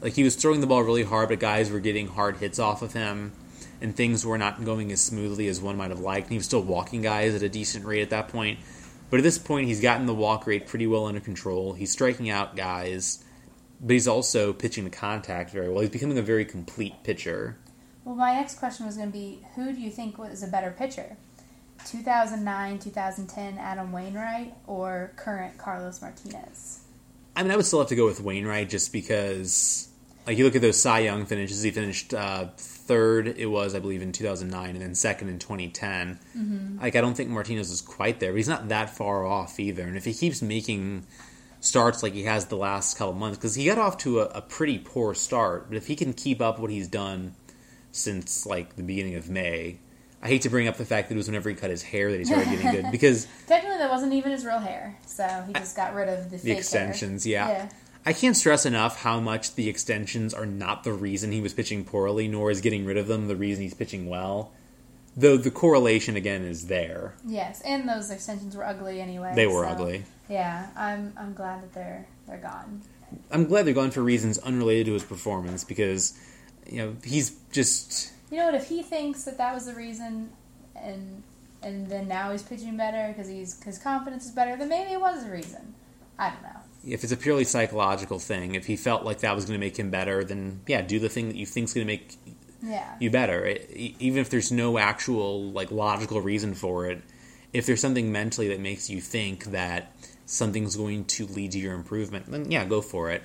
Like 0.00 0.12
he 0.14 0.22
was 0.24 0.36
throwing 0.36 0.60
the 0.60 0.66
ball 0.66 0.82
really 0.82 1.04
hard, 1.04 1.28
but 1.30 1.38
guys 1.40 1.70
were 1.70 1.80
getting 1.80 2.08
hard 2.08 2.36
hits 2.38 2.58
off 2.58 2.82
of 2.82 2.92
him, 2.92 3.32
and 3.80 3.96
things 3.96 4.26
were 4.26 4.36
not 4.36 4.64
going 4.64 4.92
as 4.92 5.00
smoothly 5.00 5.46
as 5.48 5.60
one 5.60 5.76
might 5.76 5.90
have 5.90 6.00
liked. 6.00 6.26
And 6.26 6.32
he 6.32 6.38
was 6.38 6.44
still 6.46 6.62
walking 6.62 7.02
guys 7.02 7.34
at 7.34 7.42
a 7.42 7.48
decent 7.48 7.84
rate 7.86 8.02
at 8.02 8.10
that 8.10 8.28
point. 8.28 8.58
But 9.10 9.18
at 9.18 9.22
this 9.22 9.38
point, 9.38 9.68
he's 9.68 9.80
gotten 9.80 10.06
the 10.06 10.14
walk 10.14 10.46
rate 10.46 10.66
pretty 10.66 10.86
well 10.86 11.06
under 11.06 11.20
control. 11.20 11.72
He's 11.74 11.92
striking 11.92 12.30
out 12.30 12.56
guys, 12.56 13.22
but 13.80 13.92
he's 13.92 14.08
also 14.08 14.52
pitching 14.52 14.84
the 14.84 14.90
contact 14.90 15.50
very 15.50 15.68
well. 15.70 15.80
He's 15.80 15.90
becoming 15.90 16.18
a 16.18 16.22
very 16.22 16.44
complete 16.44 16.94
pitcher. 17.04 17.56
Well, 18.04 18.16
my 18.16 18.34
next 18.34 18.58
question 18.58 18.86
was 18.86 18.96
going 18.96 19.08
to 19.08 19.12
be 19.12 19.44
who 19.54 19.72
do 19.72 19.80
you 19.80 19.90
think 19.90 20.18
was 20.18 20.42
a 20.42 20.48
better 20.48 20.70
pitcher? 20.70 21.16
2009, 21.86 22.78
2010 22.78 23.58
Adam 23.58 23.92
Wainwright 23.92 24.54
or 24.66 25.12
current 25.16 25.58
Carlos 25.58 26.00
Martinez? 26.00 26.80
I 27.34 27.42
mean, 27.42 27.52
I 27.52 27.56
would 27.56 27.66
still 27.66 27.80
have 27.80 27.88
to 27.88 27.96
go 27.96 28.04
with 28.04 28.20
Wainwright 28.20 28.68
just 28.68 28.92
because, 28.92 29.88
like, 30.26 30.36
you 30.36 30.44
look 30.44 30.54
at 30.54 30.62
those 30.62 30.80
Cy 30.80 31.00
Young 31.00 31.26
finishes. 31.26 31.62
He 31.62 31.70
finished 31.70 32.12
uh, 32.12 32.48
third. 32.56 33.28
It 33.28 33.46
was, 33.46 33.74
I 33.74 33.78
believe, 33.78 34.02
in 34.02 34.12
2009, 34.12 34.70
and 34.70 34.80
then 34.80 34.94
second 34.94 35.28
in 35.28 35.38
2010. 35.38 36.18
Like, 36.80 36.94
I 36.94 37.00
don't 37.00 37.14
think 37.14 37.30
Martinez 37.30 37.70
is 37.70 37.80
quite 37.80 38.20
there, 38.20 38.32
but 38.32 38.36
he's 38.36 38.48
not 38.48 38.68
that 38.68 38.90
far 38.90 39.24
off 39.24 39.58
either. 39.58 39.82
And 39.82 39.96
if 39.96 40.04
he 40.04 40.12
keeps 40.12 40.42
making 40.42 41.06
starts 41.60 42.02
like 42.02 42.12
he 42.12 42.24
has 42.24 42.46
the 42.46 42.56
last 42.56 42.98
couple 42.98 43.14
months, 43.14 43.38
because 43.38 43.54
he 43.54 43.66
got 43.66 43.78
off 43.78 43.96
to 43.98 44.20
a, 44.20 44.24
a 44.26 44.42
pretty 44.42 44.78
poor 44.78 45.14
start, 45.14 45.68
but 45.68 45.76
if 45.76 45.86
he 45.86 45.96
can 45.96 46.12
keep 46.12 46.40
up 46.40 46.58
what 46.58 46.70
he's 46.70 46.88
done 46.88 47.34
since 47.92 48.44
like 48.44 48.76
the 48.76 48.82
beginning 48.82 49.14
of 49.14 49.30
May. 49.30 49.78
I 50.22 50.28
hate 50.28 50.42
to 50.42 50.48
bring 50.48 50.68
up 50.68 50.76
the 50.76 50.84
fact 50.84 51.08
that 51.08 51.14
it 51.14 51.18
was 51.18 51.26
whenever 51.26 51.48
he 51.48 51.56
cut 51.56 51.70
his 51.70 51.82
hair 51.82 52.10
that 52.10 52.18
he 52.18 52.24
started 52.24 52.48
getting 52.48 52.70
good 52.70 52.86
because 52.92 53.26
Technically, 53.46 53.78
that 53.78 53.90
wasn't 53.90 54.12
even 54.12 54.32
his 54.32 54.44
real 54.44 54.58
hair, 54.58 54.96
so 55.06 55.44
he 55.46 55.52
just 55.52 55.76
got 55.76 55.94
rid 55.94 56.08
of 56.08 56.30
the, 56.30 56.36
the 56.36 56.52
extensions, 56.52 57.26
yeah. 57.26 57.48
Yeah. 57.48 57.68
I 58.04 58.12
can't 58.12 58.36
stress 58.36 58.66
enough 58.66 59.02
how 59.02 59.20
much 59.20 59.54
the 59.54 59.68
extensions 59.68 60.34
are 60.34 60.46
not 60.46 60.82
the 60.82 60.92
reason 60.92 61.30
he 61.30 61.40
was 61.40 61.54
pitching 61.54 61.84
poorly, 61.84 62.26
nor 62.26 62.50
is 62.50 62.60
getting 62.60 62.84
rid 62.84 62.96
of 62.96 63.06
them 63.06 63.28
the 63.28 63.36
reason 63.36 63.62
he's 63.62 63.74
pitching 63.74 64.08
well. 64.08 64.52
Though 65.16 65.36
the 65.36 65.50
correlation 65.50 66.16
again 66.16 66.42
is 66.42 66.66
there. 66.66 67.14
Yes, 67.24 67.60
and 67.60 67.88
those 67.88 68.10
extensions 68.10 68.56
were 68.56 68.64
ugly 68.64 69.00
anyway. 69.00 69.32
They 69.36 69.46
were 69.46 69.64
so, 69.64 69.70
ugly. 69.70 70.04
Yeah, 70.28 70.68
I'm 70.74 71.12
I'm 71.18 71.34
glad 71.34 71.62
that 71.62 71.74
they're 71.74 72.06
they're 72.26 72.38
gone. 72.38 72.82
I'm 73.30 73.44
glad 73.46 73.66
they're 73.66 73.74
gone 73.74 73.90
for 73.90 74.02
reasons 74.02 74.38
unrelated 74.38 74.86
to 74.86 74.94
his 74.94 75.04
performance 75.04 75.64
because, 75.64 76.18
you 76.70 76.78
know, 76.78 76.96
he's 77.04 77.30
just 77.50 78.12
You 78.30 78.38
know 78.38 78.46
what? 78.46 78.54
If 78.54 78.68
he 78.68 78.82
thinks 78.82 79.24
that 79.24 79.38
that 79.38 79.54
was 79.54 79.66
the 79.66 79.74
reason, 79.74 80.30
and 80.76 81.22
and 81.62 81.86
then 81.88 82.08
now 82.08 82.32
he's 82.32 82.42
pitching 82.42 82.76
better 82.76 83.08
because 83.12 83.28
he's 83.28 83.62
his 83.62 83.78
confidence 83.78 84.24
is 84.24 84.30
better, 84.32 84.56
then 84.56 84.68
maybe 84.68 84.92
it 84.92 85.00
was 85.00 85.24
the 85.24 85.30
reason. 85.30 85.74
I 86.18 86.30
don't 86.30 86.42
know. 86.42 86.60
if 86.84 87.02
it's 87.04 87.12
a 87.12 87.16
purely 87.16 87.44
psychological 87.44 88.18
thing. 88.18 88.54
If 88.54 88.66
he 88.66 88.76
felt 88.76 89.04
like 89.04 89.20
that 89.20 89.34
was 89.34 89.44
going 89.44 89.58
to 89.58 89.64
make 89.64 89.78
him 89.78 89.90
better, 89.90 90.24
then 90.24 90.60
yeah, 90.66 90.82
do 90.82 90.98
the 90.98 91.08
thing 91.08 91.28
that 91.28 91.36
you 91.36 91.46
think's 91.46 91.72
going 91.72 91.86
to 91.86 91.92
make 91.92 92.16
Yeah. 92.62 92.94
you 93.00 93.10
better. 93.10 93.44
It, 93.44 93.70
even 93.70 94.20
if 94.20 94.30
there's 94.30 94.52
no 94.52 94.78
actual 94.78 95.50
like 95.50 95.70
logical 95.70 96.20
reason 96.20 96.54
for 96.54 96.90
it, 96.90 97.02
if 97.52 97.66
there's 97.66 97.80
something 97.80 98.12
mentally 98.12 98.48
that 98.48 98.60
makes 98.60 98.88
you 98.90 99.00
think 99.00 99.44
that 99.46 99.92
something's 100.26 100.76
going 100.76 101.04
to 101.06 101.26
lead 101.26 101.52
to 101.52 101.58
your 101.58 101.74
improvement, 101.74 102.30
then 102.30 102.50
yeah, 102.50 102.64
go 102.64 102.80
for 102.82 103.10
it. 103.10 103.22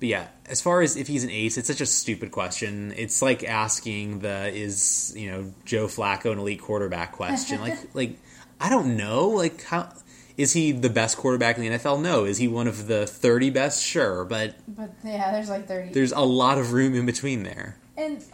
But 0.00 0.08
yeah, 0.08 0.28
as 0.46 0.60
far 0.60 0.80
as 0.80 0.96
if 0.96 1.08
he's 1.08 1.24
an 1.24 1.30
ace, 1.30 1.58
it's 1.58 1.66
such 1.68 1.80
a 1.80 1.86
stupid 1.86 2.30
question. 2.30 2.92
It's 2.96 3.20
like 3.20 3.42
asking 3.44 4.20
the 4.20 4.48
is 4.54 5.12
you 5.16 5.30
know 5.30 5.52
Joe 5.64 5.86
Flacco 5.86 6.32
an 6.32 6.38
elite 6.38 6.60
quarterback 6.62 7.12
question. 7.12 7.60
like 7.60 7.76
like 7.94 8.16
I 8.60 8.68
don't 8.70 8.96
know. 8.96 9.28
Like 9.30 9.62
how 9.64 9.92
is 10.36 10.52
he 10.52 10.70
the 10.70 10.88
best 10.90 11.16
quarterback 11.16 11.56
in 11.58 11.62
the 11.64 11.70
NFL? 11.70 12.00
No. 12.00 12.24
Is 12.24 12.38
he 12.38 12.46
one 12.46 12.68
of 12.68 12.86
the 12.86 13.06
thirty 13.08 13.50
best? 13.50 13.82
Sure, 13.84 14.24
but 14.24 14.54
But 14.68 14.92
yeah, 15.04 15.32
there's 15.32 15.48
like 15.50 15.66
thirty. 15.66 15.92
there's 15.92 16.12
a 16.12 16.20
lot 16.20 16.58
of 16.58 16.72
room 16.72 16.94
in 16.94 17.04
between 17.06 17.42
there. 17.42 17.76
and 17.96 18.24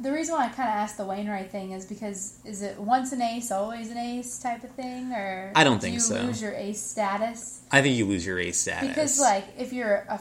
the 0.00 0.10
reason 0.12 0.34
why 0.34 0.46
I 0.46 0.48
kind 0.48 0.68
of 0.68 0.74
asked 0.74 0.96
the 0.98 1.04
Wainwright 1.06 1.52
thing 1.52 1.70
is 1.70 1.86
because 1.86 2.40
is 2.44 2.62
it 2.62 2.78
once 2.80 3.12
an 3.12 3.22
ace, 3.22 3.52
always 3.52 3.90
an 3.92 3.96
ace 3.96 4.40
type 4.40 4.64
of 4.64 4.70
thing, 4.72 5.12
or 5.12 5.52
I 5.54 5.62
don't 5.62 5.76
do 5.76 5.82
think 5.82 5.94
you 5.94 6.00
so. 6.00 6.20
lose 6.20 6.42
your 6.42 6.52
ace 6.52 6.82
status? 6.82 7.60
I 7.70 7.80
think 7.80 7.96
you 7.96 8.04
lose 8.04 8.26
your 8.26 8.38
ace 8.40 8.58
status. 8.58 8.88
Because 8.88 9.20
like 9.20 9.44
if 9.56 9.72
you're 9.72 10.04
a, 10.10 10.20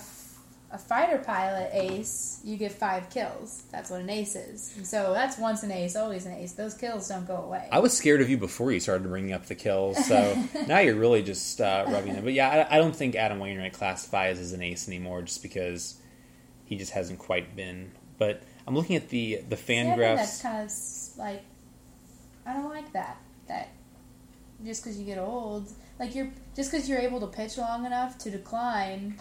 a 0.73 0.77
fighter 0.79 1.19
pilot 1.19 1.69
ace, 1.71 2.41
you 2.43 2.57
get 2.57 2.71
five 2.71 3.07
kills. 3.11 3.61
That's 3.71 3.91
what 3.91 4.01
an 4.01 4.09
ace 4.09 4.35
is. 4.35 4.73
And 4.75 4.85
so 4.85 5.13
that's 5.13 5.37
once 5.37 5.61
an 5.61 5.71
ace, 5.71 5.95
always 5.95 6.25
an 6.25 6.33
ace. 6.33 6.53
Those 6.53 6.73
kills 6.73 7.07
don't 7.07 7.27
go 7.27 7.35
away. 7.35 7.69
I 7.71 7.77
was 7.77 7.95
scared 7.95 8.21
of 8.21 8.29
you 8.29 8.39
before 8.39 8.71
you 8.71 8.79
started 8.79 9.07
bringing 9.07 9.33
up 9.33 9.45
the 9.45 9.53
kills, 9.53 10.03
so 10.07 10.35
now 10.67 10.79
you're 10.79 10.95
really 10.95 11.21
just 11.21 11.61
uh, 11.61 11.85
rubbing 11.87 12.15
it. 12.15 12.23
But 12.23 12.33
yeah, 12.33 12.67
I, 12.71 12.75
I 12.75 12.79
don't 12.79 12.95
think 12.95 13.15
Adam 13.15 13.37
Wainwright 13.37 13.73
classifies 13.73 14.39
as 14.39 14.51
an 14.51 14.63
ace 14.63 14.87
anymore, 14.87 15.21
just 15.21 15.43
because 15.43 16.01
he 16.65 16.75
just 16.75 16.91
hasn't 16.91 17.19
quite 17.19 17.55
been. 17.55 17.91
But 18.17 18.41
I'm 18.65 18.75
looking 18.75 18.95
at 18.95 19.09
the 19.09 19.43
the 19.47 19.55
See, 19.57 19.63
fan 19.63 19.85
think 19.85 19.97
graphs. 19.97 20.21
that's 20.21 20.41
kind 20.41 20.65
of 20.65 21.17
like 21.19 21.43
I 22.47 22.53
don't 22.53 22.69
like 22.69 22.91
that. 22.93 23.17
That 23.47 23.69
just 24.65 24.83
because 24.83 24.97
you 24.97 25.05
get 25.05 25.19
old, 25.19 25.69
like 25.99 26.15
you're 26.15 26.31
just 26.55 26.71
because 26.71 26.89
you're 26.89 26.99
able 26.99 27.19
to 27.19 27.27
pitch 27.27 27.59
long 27.59 27.85
enough 27.85 28.17
to 28.19 28.31
decline, 28.31 29.19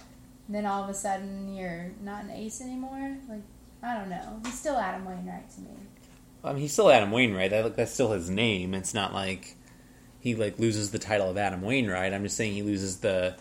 then 0.55 0.66
all 0.66 0.82
of 0.82 0.90
a 0.90 0.94
sudden 0.94 1.55
you're 1.55 1.92
not 2.03 2.24
an 2.24 2.30
ace 2.30 2.61
anymore. 2.61 3.16
Like 3.28 3.42
I 3.82 3.98
don't 3.98 4.11
know. 4.11 4.40
He's 4.44 4.59
still 4.59 4.76
Adam 4.76 5.05
Wainwright 5.05 5.50
to 5.50 5.61
me. 5.61 5.70
I 6.44 6.53
mean, 6.53 6.62
he's 6.62 6.72
still 6.72 6.90
Adam 6.90 7.11
Wainwright. 7.11 7.50
That, 7.50 7.76
that's 7.76 7.92
still 7.92 8.12
his 8.12 8.28
name. 8.30 8.74
It's 8.74 8.94
not 8.94 9.12
like 9.12 9.57
he 10.20 10.34
like 10.34 10.59
loses 10.59 10.90
the 10.90 10.98
title 10.98 11.30
of 11.30 11.36
Adam 11.36 11.62
Wainwright. 11.62 12.12
I'm 12.12 12.22
just 12.22 12.36
saying 12.36 12.53
he 12.53 12.62
loses 12.62 12.98
the 12.98 13.36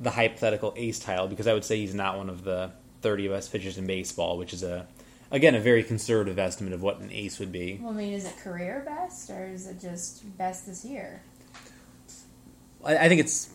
the 0.00 0.10
hypothetical 0.10 0.72
ace 0.76 0.98
title 0.98 1.28
because 1.28 1.46
I 1.46 1.54
would 1.54 1.64
say 1.64 1.76
he's 1.76 1.94
not 1.94 2.16
one 2.16 2.30
of 2.30 2.42
the 2.42 2.72
30 3.02 3.28
best 3.28 3.52
pitchers 3.52 3.76
in 3.78 3.86
baseball, 3.86 4.38
which 4.38 4.52
is 4.52 4.62
a 4.62 4.86
again 5.30 5.54
a 5.54 5.60
very 5.60 5.82
conservative 5.82 6.38
estimate 6.38 6.72
of 6.72 6.82
what 6.82 7.00
an 7.00 7.10
ace 7.10 7.38
would 7.38 7.52
be. 7.52 7.78
Well, 7.80 7.92
I 7.92 7.96
mean, 7.96 8.12
is 8.12 8.26
it 8.26 8.36
career 8.38 8.82
best 8.86 9.30
or 9.30 9.46
is 9.46 9.66
it 9.66 9.80
just 9.80 10.36
best 10.38 10.66
this 10.66 10.84
year? 10.84 11.22
I, 12.84 12.96
I 12.96 13.08
think 13.08 13.20
it's. 13.20 13.50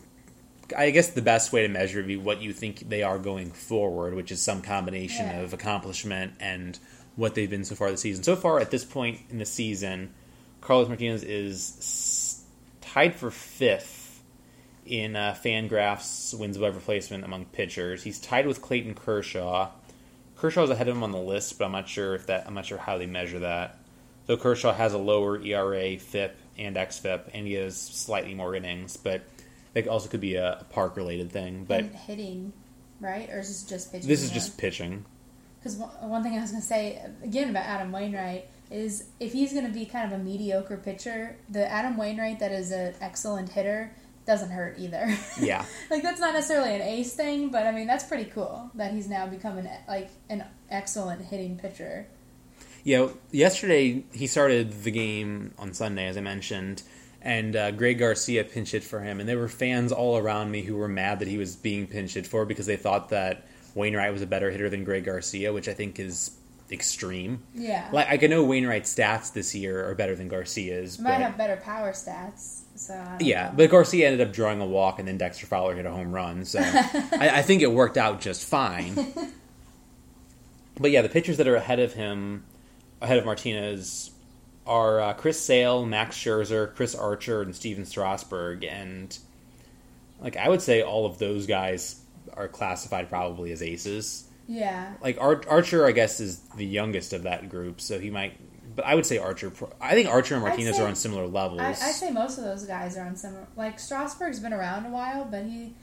I 0.76 0.90
guess 0.90 1.08
the 1.08 1.22
best 1.22 1.52
way 1.52 1.62
to 1.62 1.68
measure 1.68 1.98
would 1.98 2.06
be 2.06 2.16
what 2.16 2.40
you 2.42 2.52
think 2.52 2.88
they 2.88 3.02
are 3.02 3.18
going 3.18 3.50
forward, 3.50 4.14
which 4.14 4.32
is 4.32 4.40
some 4.42 4.62
combination 4.62 5.26
Yeah. 5.26 5.40
of 5.40 5.52
accomplishment 5.52 6.32
and 6.40 6.78
what 7.16 7.34
they've 7.34 7.48
been 7.50 7.64
so 7.64 7.74
far 7.74 7.90
this 7.90 8.00
season. 8.00 8.24
So 8.24 8.36
far, 8.36 8.58
at 8.60 8.70
this 8.70 8.84
point 8.84 9.20
in 9.30 9.38
the 9.38 9.46
season, 9.46 10.12
Carlos 10.60 10.88
Martinez 10.88 11.22
is 11.22 12.42
tied 12.80 13.14
for 13.14 13.30
fifth 13.30 14.22
in 14.84 15.16
uh, 15.16 15.36
Fangraphs 15.42 16.36
wins 16.38 16.56
above 16.56 16.74
replacement 16.76 17.24
among 17.24 17.46
pitchers. 17.46 18.02
He's 18.02 18.18
tied 18.20 18.46
with 18.46 18.62
Clayton 18.62 18.94
Kershaw. 18.94 19.70
Kershaw's 20.36 20.70
ahead 20.70 20.88
of 20.88 20.96
him 20.96 21.02
on 21.02 21.12
the 21.12 21.18
list, 21.18 21.58
but 21.58 21.64
I'm 21.64 21.72
not 21.72 21.88
sure 21.88 22.14
if 22.14 22.26
that. 22.26 22.46
I'm 22.46 22.54
not 22.54 22.66
sure 22.66 22.78
how 22.78 22.98
they 22.98 23.06
measure 23.06 23.38
that. 23.40 23.78
Though 24.26 24.36
Kershaw 24.36 24.72
has 24.74 24.92
a 24.92 24.98
lower 24.98 25.40
ERA, 25.40 25.96
FIP, 25.98 26.36
and 26.58 26.76
xFIP, 26.76 27.30
and 27.32 27.46
he 27.46 27.54
has 27.54 27.80
slightly 27.80 28.34
more 28.34 28.54
innings, 28.54 28.96
but 28.96 29.22
that 29.76 29.88
also 29.88 30.08
could 30.08 30.22
be 30.22 30.36
a, 30.36 30.58
a 30.60 30.64
park 30.64 30.96
related 30.96 31.30
thing. 31.30 31.66
But 31.68 31.80
and 31.80 31.94
hitting, 31.94 32.52
right? 32.98 33.28
Or 33.30 33.40
is 33.40 33.48
this 33.48 33.62
just 33.62 33.92
pitching? 33.92 34.08
this 34.08 34.22
is 34.22 34.30
just 34.30 34.56
pitching. 34.56 35.04
Because 35.58 35.76
one, 35.76 35.90
one 36.08 36.22
thing 36.22 36.32
I 36.38 36.40
was 36.40 36.50
going 36.50 36.62
to 36.62 36.66
say 36.66 37.02
again 37.22 37.50
about 37.50 37.66
Adam 37.66 37.92
Wainwright 37.92 38.48
is 38.70 39.04
if 39.20 39.32
he's 39.32 39.52
going 39.52 39.66
to 39.66 39.72
be 39.72 39.84
kind 39.84 40.10
of 40.10 40.18
a 40.18 40.22
mediocre 40.22 40.78
pitcher, 40.78 41.36
the 41.50 41.70
Adam 41.70 41.98
Wainwright 41.98 42.38
that 42.38 42.52
is 42.52 42.72
an 42.72 42.94
excellent 43.02 43.50
hitter 43.50 43.92
doesn't 44.24 44.50
hurt 44.50 44.78
either. 44.78 45.14
Yeah. 45.40 45.64
like 45.90 46.02
that's 46.02 46.20
not 46.20 46.32
necessarily 46.32 46.74
an 46.74 46.80
ace 46.80 47.12
thing, 47.12 47.50
but 47.50 47.66
I 47.66 47.72
mean 47.72 47.86
that's 47.86 48.04
pretty 48.04 48.24
cool 48.24 48.70
that 48.76 48.92
he's 48.92 49.08
now 49.08 49.26
become 49.26 49.58
an 49.58 49.68
like 49.86 50.08
an 50.30 50.42
excellent 50.70 51.26
hitting 51.26 51.58
pitcher. 51.58 52.06
Yeah, 52.82 53.08
yesterday 53.30 54.04
he 54.12 54.26
started 54.26 54.84
the 54.84 54.90
game 54.90 55.52
on 55.58 55.74
Sunday, 55.74 56.06
as 56.06 56.16
I 56.16 56.20
mentioned, 56.20 56.82
and 57.26 57.56
uh, 57.56 57.72
Greg 57.72 57.98
Garcia 57.98 58.44
pinch 58.44 58.70
hit 58.70 58.84
for 58.84 59.00
him, 59.00 59.18
and 59.18 59.28
there 59.28 59.36
were 59.36 59.48
fans 59.48 59.90
all 59.90 60.16
around 60.16 60.52
me 60.52 60.62
who 60.62 60.76
were 60.76 60.86
mad 60.86 61.18
that 61.18 61.26
he 61.26 61.38
was 61.38 61.56
being 61.56 61.88
pinch 61.88 62.14
hit 62.14 62.24
for 62.24 62.44
because 62.44 62.66
they 62.66 62.76
thought 62.76 63.08
that 63.08 63.48
Wainwright 63.74 64.12
was 64.12 64.22
a 64.22 64.26
better 64.26 64.48
hitter 64.48 64.70
than 64.70 64.84
Greg 64.84 65.04
Garcia, 65.04 65.52
which 65.52 65.66
I 65.66 65.74
think 65.74 65.98
is 65.98 66.30
extreme. 66.70 67.42
Yeah, 67.52 67.88
Like 67.92 68.08
I 68.08 68.16
can 68.16 68.30
know 68.30 68.44
Wainwright's 68.44 68.94
stats 68.94 69.32
this 69.32 69.56
year 69.56 69.88
are 69.88 69.96
better 69.96 70.14
than 70.14 70.28
Garcia's, 70.28 71.00
might 71.00 71.18
but 71.18 71.20
have 71.22 71.36
better 71.36 71.56
power 71.56 71.90
stats. 71.90 72.60
So 72.76 72.94
yeah, 73.18 73.48
know. 73.48 73.54
but 73.56 73.70
Garcia 73.70 74.06
ended 74.06 74.26
up 74.26 74.32
drawing 74.32 74.60
a 74.60 74.66
walk, 74.66 75.00
and 75.00 75.08
then 75.08 75.18
Dexter 75.18 75.46
Fowler 75.46 75.74
hit 75.74 75.84
a 75.84 75.90
home 75.90 76.12
run, 76.12 76.44
so 76.44 76.60
I, 76.62 77.30
I 77.34 77.42
think 77.42 77.60
it 77.60 77.72
worked 77.72 77.96
out 77.96 78.20
just 78.20 78.48
fine. 78.48 79.12
But 80.78 80.90
yeah, 80.90 81.00
the 81.00 81.08
pitchers 81.08 81.38
that 81.38 81.48
are 81.48 81.56
ahead 81.56 81.80
of 81.80 81.94
him, 81.94 82.44
ahead 83.00 83.16
of 83.16 83.24
Martinez, 83.24 84.10
are 84.66 85.00
uh, 85.00 85.12
Chris 85.14 85.40
Sale, 85.40 85.86
Max 85.86 86.16
Scherzer, 86.16 86.74
Chris 86.74 86.94
Archer, 86.94 87.42
and 87.42 87.54
Stephen 87.54 87.84
Strasburg, 87.84 88.64
and 88.64 89.16
like 90.20 90.36
I 90.36 90.48
would 90.48 90.62
say, 90.62 90.82
all 90.82 91.06
of 91.06 91.18
those 91.18 91.46
guys 91.46 92.00
are 92.34 92.48
classified 92.48 93.08
probably 93.08 93.52
as 93.52 93.62
aces. 93.62 94.24
yeah, 94.48 94.94
Like 95.00 95.18
Ar- 95.20 95.42
Archer, 95.48 95.86
I 95.86 95.92
guess, 95.92 96.20
is 96.20 96.40
the 96.56 96.66
youngest 96.66 97.12
of 97.12 97.22
that 97.24 97.48
group, 97.48 97.80
so 97.80 97.98
he 97.98 98.10
might. 98.10 98.38
But 98.74 98.84
I 98.84 98.94
would 98.94 99.06
say 99.06 99.16
Archer. 99.18 99.52
I 99.80 99.92
think 99.94 100.08
Archer 100.08 100.34
and 100.34 100.42
Martinez 100.44 100.76
say- 100.76 100.82
are 100.82 100.88
on 100.88 100.96
similar 100.96 101.26
levels. 101.26 101.60
I, 101.60 101.68
I'd 101.70 101.76
say 101.76 102.10
most 102.10 102.36
of 102.38 102.44
those 102.44 102.64
guys 102.64 102.96
are 102.96 103.04
on 103.06 103.16
similar. 103.16 103.46
Like 103.56 103.78
Strasburg's 103.78 104.40
been 104.40 104.52
around 104.52 104.84
a 104.86 104.90
while, 104.90 105.24
but 105.24 105.44
he 105.44 105.74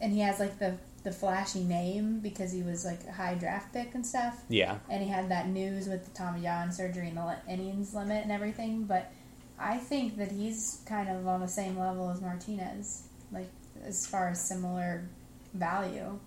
and 0.00 0.12
he 0.12 0.20
has 0.20 0.40
like 0.40 0.58
the 0.58 0.76
the 1.02 1.12
flashy 1.12 1.64
name 1.64 2.20
because 2.20 2.52
he 2.52 2.62
was 2.62 2.84
like 2.84 3.00
a 3.08 3.12
high 3.12 3.34
draft 3.34 3.72
pick 3.72 3.94
and 3.94 4.06
stuff. 4.06 4.42
yeah, 4.48 4.78
and 4.88 5.02
he 5.02 5.08
had 5.08 5.28
that 5.30 5.48
news 5.48 5.88
with 5.88 6.04
the 6.04 6.10
Tommy 6.10 6.42
John 6.42 6.72
surgery 6.72 7.08
and 7.08 7.16
the 7.16 7.36
innings 7.48 7.94
limit 7.94 8.22
and 8.22 8.32
everything. 8.32 8.84
But 8.84 9.12
I 9.58 9.78
think 9.78 10.16
that 10.18 10.32
he's 10.32 10.82
kind 10.86 11.08
of 11.08 11.26
on 11.26 11.40
the 11.40 11.48
same 11.48 11.78
level 11.78 12.10
as 12.10 12.20
Martinez, 12.20 13.04
like 13.32 13.48
as 13.84 14.06
far 14.06 14.28
as 14.28 14.40
similar 14.40 15.08
value. 15.54 16.18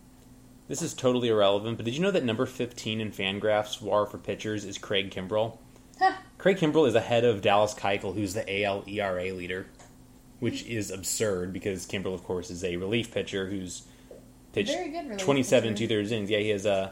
This 0.68 0.82
is 0.82 0.94
totally 0.94 1.28
irrelevant, 1.28 1.78
but 1.78 1.86
did 1.86 1.94
you 1.94 2.00
know 2.00 2.12
that 2.12 2.24
number 2.24 2.46
15 2.46 3.02
in 3.02 3.12
Fangraphs 3.12 3.82
WAR 3.82 4.06
for 4.06 4.18
pitchers 4.18 4.64
is 4.64 4.78
Craig 4.78 5.12
Kimbrel? 5.12 5.58
Huh. 6.00 6.14
Craig 6.38 6.58
Kimbrel 6.58 6.88
is 6.88 6.96
ahead 6.96 7.26
of 7.26 7.42
Dallas 7.42 7.74
Keuchel, 7.74 8.16
who's 8.16 8.34
the 8.34 8.64
AL 8.64 8.84
ERA 8.88 9.34
leader, 9.34 9.68
which 10.40 10.64
hmm. 10.64 10.72
is 10.72 10.90
absurd 10.90 11.54
because 11.54 11.86
Kimbrel, 11.86 12.14
of 12.14 12.24
course, 12.24 12.50
is 12.50 12.64
a 12.64 12.78
relief 12.78 13.12
pitcher 13.12 13.48
who's 13.48 13.84
pitched 14.54 14.72
Very 14.72 14.90
good 14.90 15.20
27 15.20 15.70
pitcher. 15.70 15.78
two 15.78 15.88
thirds 15.88 16.12
innings. 16.12 16.30
Yeah, 16.30 16.40
he 16.40 16.50
has 16.50 16.66
uh, 16.66 16.92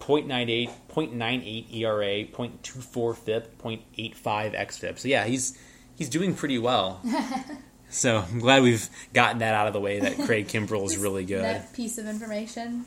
a 0.00 0.04
.98, 0.04 0.70
.98 0.90 1.74
ERA, 1.76 2.24
.24 2.26 3.16
FIP, 3.16 3.62
.85 3.62 4.14
xFIP. 4.54 4.98
So 4.98 5.08
yeah, 5.08 5.24
he's 5.24 5.56
he's 5.96 6.08
doing 6.08 6.34
pretty 6.34 6.58
well. 6.58 7.00
so 7.90 8.24
I'm 8.30 8.38
glad 8.40 8.62
we've 8.62 8.88
gotten 9.12 9.38
that 9.38 9.54
out 9.54 9.66
of 9.66 9.72
the 9.72 9.80
way. 9.80 10.00
That 10.00 10.18
Craig 10.26 10.48
Kimbrel 10.48 10.84
is 10.86 10.96
really 10.98 11.24
good. 11.24 11.42
That 11.42 11.72
piece 11.72 11.96
of 11.98 12.06
information. 12.06 12.84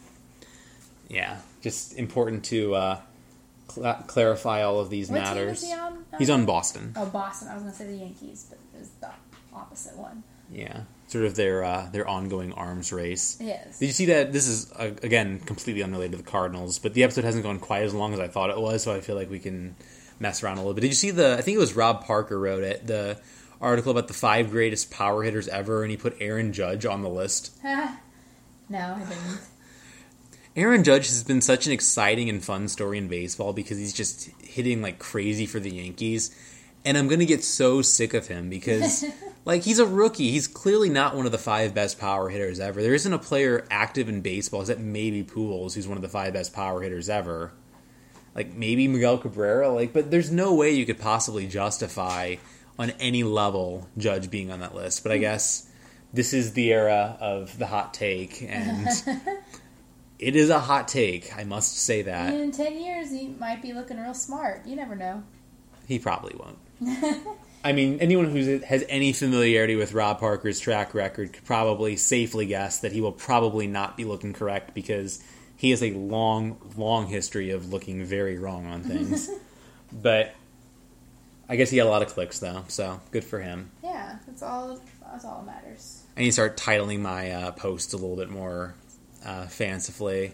Yeah, 1.09 1.37
just 1.61 1.97
important 1.97 2.43
to 2.45 2.75
uh, 2.75 2.99
cl- 3.69 3.87
uh, 3.87 4.01
clarify 4.03 4.61
all 4.63 4.79
of 4.79 4.89
these 4.89 5.09
What 5.09 5.21
matters. 5.21 5.63
he 5.63 5.73
on? 5.73 6.05
He's 6.17 6.29
uh? 6.29 6.33
on 6.33 6.45
Boston. 6.45 6.93
Oh, 6.97 7.05
Boston. 7.05 7.47
I 7.47 7.53
was 7.53 7.63
gonna 7.63 7.73
say 7.75 7.87
the 7.87 7.95
Yankees, 7.95 8.45
but 8.49 8.59
it 8.75 8.79
was 8.79 8.89
the 8.99 9.09
opposite 9.53 9.95
one. 9.97 10.23
Yeah, 10.51 10.81
sort 11.07 11.25
of 11.25 11.35
their 11.35 11.63
uh, 11.63 11.89
their 11.91 12.07
ongoing 12.07 12.53
arms 12.53 12.91
race. 12.91 13.37
Yes. 13.39 13.79
Did 13.79 13.87
you 13.87 13.91
see 13.93 14.05
that? 14.05 14.31
This 14.31 14.47
is 14.47 14.71
uh, 14.73 14.91
again 15.01 15.39
completely 15.39 15.83
unrelated 15.83 16.11
to 16.13 16.17
the 16.17 16.29
Cardinals, 16.29 16.79
but 16.79 16.93
the 16.93 17.03
episode 17.03 17.23
hasn't 17.23 17.43
gone 17.43 17.59
quite 17.59 17.83
as 17.83 17.93
long 17.93 18.13
as 18.13 18.19
I 18.19 18.27
thought 18.27 18.49
it 18.49 18.59
was, 18.59 18.83
so 18.83 18.93
I 18.93 19.01
feel 19.01 19.15
like 19.15 19.29
we 19.29 19.39
can 19.39 19.75
mess 20.19 20.43
around 20.43 20.57
a 20.57 20.61
little 20.61 20.73
bit. 20.73 20.81
Did 20.81 20.89
you 20.89 20.93
see 20.93 21.11
the? 21.11 21.37
I 21.37 21.41
think 21.41 21.55
it 21.55 21.59
was 21.59 21.75
Rob 21.75 22.05
Parker 22.05 22.39
wrote 22.39 22.63
it. 22.63 22.85
The 22.85 23.19
article 23.59 23.91
about 23.91 24.07
the 24.07 24.13
five 24.13 24.51
greatest 24.51 24.91
power 24.91 25.23
hitters 25.23 25.47
ever, 25.47 25.81
and 25.81 25.91
he 25.91 25.97
put 25.97 26.15
Aaron 26.19 26.53
Judge 26.53 26.85
on 26.85 27.01
the 27.01 27.09
list. 27.09 27.57
no, 27.63 27.89
I 28.69 28.99
didn't. 28.99 29.39
Aaron 30.55 30.83
Judge 30.83 31.07
has 31.07 31.23
been 31.23 31.41
such 31.41 31.67
an 31.67 31.71
exciting 31.71 32.29
and 32.29 32.43
fun 32.43 32.67
story 32.67 32.97
in 32.97 33.07
baseball 33.07 33.53
because 33.53 33.77
he's 33.77 33.93
just 33.93 34.31
hitting 34.41 34.81
like 34.81 34.97
crazy 34.97 35.45
for 35.45 35.59
the 35.59 35.69
Yankees. 35.69 36.35
And 36.87 36.97
I'm 36.97 37.09
going 37.09 37.19
to 37.19 37.25
get 37.25 37.43
so 37.43 37.81
sick 37.81 38.13
of 38.13 38.27
him 38.27 38.49
because, 38.49 39.03
like, 39.45 39.63
he's 39.63 39.77
a 39.79 39.85
rookie. 39.85 40.31
He's 40.31 40.47
clearly 40.47 40.89
not 40.89 41.15
one 41.17 41.25
of 41.25 41.33
the 41.33 41.37
five 41.37 41.73
best 41.73 41.99
power 41.99 42.29
hitters 42.29 42.61
ever. 42.61 42.81
There 42.81 42.93
isn't 42.93 43.11
a 43.11 43.19
player 43.19 43.65
active 43.69 44.07
in 44.07 44.21
baseball 44.21 44.61
except 44.61 44.79
maybe 44.79 45.21
Pujols, 45.21 45.73
who's 45.73 45.85
one 45.85 45.97
of 45.97 46.01
the 46.01 46.07
five 46.07 46.31
best 46.31 46.53
power 46.53 46.81
hitters 46.81 47.09
ever. 47.09 47.51
Like, 48.35 48.53
maybe 48.53 48.87
Miguel 48.87 49.17
Cabrera. 49.17 49.69
Like, 49.69 49.91
but 49.91 50.11
there's 50.11 50.31
no 50.31 50.53
way 50.53 50.71
you 50.71 50.85
could 50.85 50.97
possibly 50.99 51.45
justify 51.45 52.35
on 52.79 52.91
any 53.01 53.23
level 53.23 53.89
Judge 53.97 54.31
being 54.31 54.49
on 54.49 54.61
that 54.61 54.73
list. 54.73 55.03
But 55.03 55.11
I 55.11 55.17
guess 55.27 55.67
this 56.13 56.31
is 56.33 56.53
the 56.53 56.71
era 56.71 57.17
of 57.19 57.57
the 57.59 57.67
hot 57.67 57.93
take, 57.93 58.41
and 58.43 58.87
it 60.19 60.37
is 60.37 60.49
a 60.49 60.59
hot 60.59 60.87
take. 60.87 61.35
I 61.37 61.43
must 61.43 61.77
say 61.79 62.03
that 62.03 62.33
In 62.33 62.51
ten 62.53 62.79
years, 62.79 63.11
he 63.11 63.27
might 63.27 63.61
be 63.61 63.73
looking 63.73 63.99
real 63.99 64.13
smart. 64.13 64.65
You 64.65 64.77
never 64.77 64.95
know. 64.95 65.23
he 65.85 65.99
probably 65.99 66.33
won't. 66.39 66.59
I 67.63 67.73
mean, 67.73 67.99
anyone 67.99 68.29
who 68.29 68.59
has 68.59 68.85
any 68.87 69.11
familiarity 69.13 69.75
with 69.75 69.93
Rob 69.93 70.19
Parker's 70.19 70.59
track 70.59 70.93
record 70.93 71.33
could 71.33 71.43
probably 71.43 71.97
safely 71.97 72.45
guess 72.45 72.79
that 72.79 72.91
he 72.91 73.01
will 73.01 73.11
probably 73.11 73.67
not 73.67 73.97
be 73.97 74.05
looking 74.05 74.31
correct 74.33 74.73
because 74.73 75.21
he 75.57 75.71
has 75.71 75.83
a 75.83 75.91
long, 75.91 76.57
long 76.77 77.07
history 77.07 77.49
of 77.49 77.73
looking 77.73 78.05
very 78.05 78.37
wrong 78.37 78.67
on 78.67 78.83
things. 78.83 79.29
but 79.91 80.33
I 81.49 81.55
guess 81.55 81.69
he 81.69 81.77
got 81.77 81.87
a 81.87 81.89
lot 81.89 82.03
of 82.03 82.09
clicks 82.09 82.39
though, 82.39 82.63
so 82.67 83.01
good 83.11 83.23
for 83.23 83.39
him. 83.39 83.71
Yeah, 83.83 84.17
that's 84.25 84.43
all. 84.43 84.79
That's 85.01 85.25
all 85.25 85.43
that 85.45 85.63
matters. 85.63 86.03
I 86.15 86.21
need 86.21 86.27
to 86.27 86.33
start 86.33 86.57
titling 86.57 86.99
my 86.99 87.31
uh, 87.31 87.51
posts 87.51 87.93
a 87.93 87.97
little 87.97 88.15
bit 88.15 88.29
more 88.29 88.75
uh, 89.25 89.47
fancifully. 89.47 90.33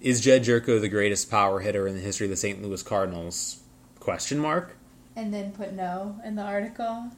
Is 0.00 0.20
Jedd 0.20 0.44
Gyorko 0.44 0.80
the 0.80 0.88
greatest 0.88 1.30
power 1.30 1.60
hitter 1.60 1.86
in 1.86 1.94
the 1.94 2.00
history 2.00 2.26
of 2.26 2.30
the 2.30 2.36
St. 2.36 2.62
Louis 2.62 2.82
Cardinals? 2.82 3.60
Question 4.00 4.38
mark. 4.38 4.76
And 5.16 5.32
then 5.32 5.52
put 5.52 5.72
no 5.72 6.16
in 6.24 6.36
the 6.36 6.42
article. 6.42 7.10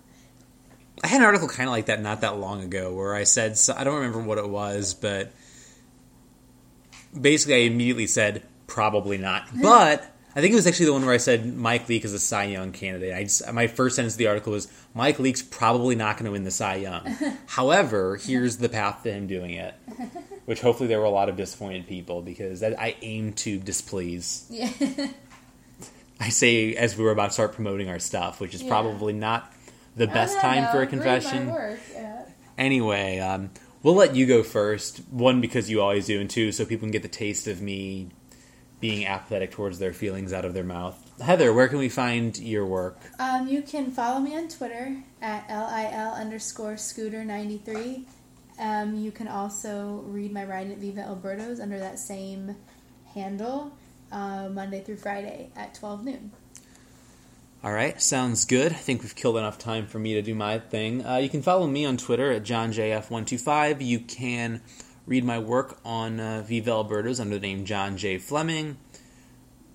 I 1.02 1.06
had 1.06 1.20
an 1.20 1.26
article 1.26 1.48
kind 1.48 1.68
of 1.68 1.72
like 1.72 1.86
that 1.86 2.00
not 2.00 2.20
that 2.20 2.38
long 2.38 2.62
ago 2.62 2.92
where 2.94 3.14
I 3.14 3.24
said 3.24 3.58
so, 3.58 3.74
I 3.76 3.84
don't 3.84 3.96
remember 3.96 4.20
what 4.20 4.38
it 4.38 4.48
was, 4.48 4.94
but 4.94 5.32
basically 7.18 7.54
I 7.54 7.58
immediately 7.58 8.06
said 8.06 8.42
probably 8.66 9.18
not. 9.18 9.48
But 9.62 10.10
I 10.36 10.40
think 10.40 10.52
it 10.52 10.56
was 10.56 10.66
actually 10.66 10.86
the 10.86 10.92
one 10.94 11.04
where 11.04 11.14
I 11.14 11.18
said 11.18 11.46
Mike 11.54 11.88
Leake 11.88 12.04
is 12.04 12.12
a 12.12 12.18
Cy 12.18 12.44
Young 12.44 12.72
candidate. 12.72 13.14
I 13.14 13.22
just, 13.22 13.52
my 13.52 13.68
first 13.68 13.94
sentence 13.94 14.14
of 14.14 14.18
the 14.18 14.26
article 14.26 14.52
was 14.52 14.66
Mike 14.92 15.20
Leake's 15.20 15.42
probably 15.42 15.94
not 15.94 16.16
going 16.16 16.24
to 16.24 16.32
win 16.32 16.42
the 16.42 16.50
Cy 16.50 16.76
Young. 16.76 17.06
However, 17.46 18.16
here's 18.16 18.56
the 18.56 18.68
path 18.68 19.04
to 19.04 19.12
him 19.12 19.28
doing 19.28 19.52
it, 19.52 19.74
which 20.44 20.60
hopefully 20.60 20.88
there 20.88 20.98
were 20.98 21.04
a 21.04 21.10
lot 21.10 21.28
of 21.28 21.36
disappointed 21.36 21.86
people 21.86 22.20
because 22.20 22.64
I, 22.64 22.70
I 22.70 22.96
aim 23.02 23.32
to 23.34 23.58
displease. 23.58 24.46
Yeah. 24.50 24.68
I 26.20 26.28
say 26.28 26.74
as 26.74 26.96
we 26.96 27.04
were 27.04 27.10
about 27.10 27.26
to 27.28 27.32
start 27.32 27.52
promoting 27.54 27.88
our 27.88 27.98
stuff, 27.98 28.40
which 28.40 28.54
is 28.54 28.62
Yeah. 28.62 28.68
probably 28.68 29.12
not 29.12 29.52
the 29.96 30.06
best 30.06 30.38
time 30.40 30.64
know, 30.64 30.72
for 30.72 30.82
a 30.82 30.86
confession. 30.86 31.48
yeah. 31.92 32.22
Anyway, 32.56 33.18
um, 33.18 33.50
we'll 33.82 33.94
let 33.94 34.14
you 34.14 34.26
go 34.26 34.42
first. 34.42 34.98
One, 35.10 35.40
because 35.40 35.70
you 35.70 35.80
always 35.80 36.06
do, 36.06 36.20
and 36.20 36.30
two, 36.30 36.52
so 36.52 36.64
people 36.64 36.86
can 36.86 36.92
get 36.92 37.02
the 37.02 37.08
taste 37.08 37.46
of 37.46 37.60
me 37.60 38.08
being 38.80 39.06
apathetic 39.06 39.50
towards 39.50 39.78
their 39.78 39.92
feelings 39.92 40.32
out 40.32 40.44
of 40.44 40.52
their 40.54 40.64
mouth. 40.64 41.00
Heather, 41.20 41.52
where 41.52 41.68
can 41.68 41.78
we 41.78 41.88
find 41.88 42.36
your 42.38 42.66
work? 42.66 42.98
Um, 43.18 43.48
you 43.48 43.62
can 43.62 43.90
follow 43.90 44.20
me 44.20 44.36
on 44.36 44.48
Twitter 44.48 44.96
at 45.22 45.48
lil 45.48 46.12
underscore 46.12 46.76
scooter 46.76 47.24
ninety 47.24 47.58
three. 47.58 48.06
Um, 48.58 48.94
you 48.94 49.10
can 49.10 49.26
also 49.26 50.02
read 50.06 50.32
my 50.32 50.44
writing 50.44 50.72
at 50.72 50.78
Viva 50.78 51.00
El 51.00 51.16
Birdos 51.16 51.60
under 51.60 51.78
that 51.78 51.98
same 51.98 52.56
handle 53.14 53.72
uh, 54.12 54.48
Monday 54.50 54.82
through 54.82 54.96
Friday 54.96 55.50
at 55.56 55.74
twelve 55.74 56.04
noon. 56.04 56.32
All 57.64 57.72
right, 57.72 58.00
sounds 58.00 58.44
good. 58.44 58.72
I 58.72 58.76
think 58.76 59.02
we've 59.02 59.16
killed 59.16 59.38
enough 59.38 59.56
time 59.56 59.86
for 59.86 59.98
me 59.98 60.12
to 60.14 60.22
do 60.22 60.34
my 60.34 60.58
thing. 60.58 61.06
Uh, 61.06 61.16
you 61.16 61.30
can 61.30 61.40
follow 61.40 61.66
me 61.66 61.86
on 61.86 61.96
Twitter 61.96 62.30
at 62.30 62.42
johnjf125. 62.42 63.82
You 63.82 64.00
can 64.00 64.60
read 65.06 65.24
my 65.24 65.38
work 65.38 65.78
on 65.82 66.20
uh, 66.20 66.42
Viva 66.46 66.72
El 66.72 66.84
Birdos 66.84 67.20
under 67.20 67.38
the 67.38 67.40
name 67.40 67.64
John 67.64 67.96
J. 67.96 68.18
Fleming, 68.18 68.76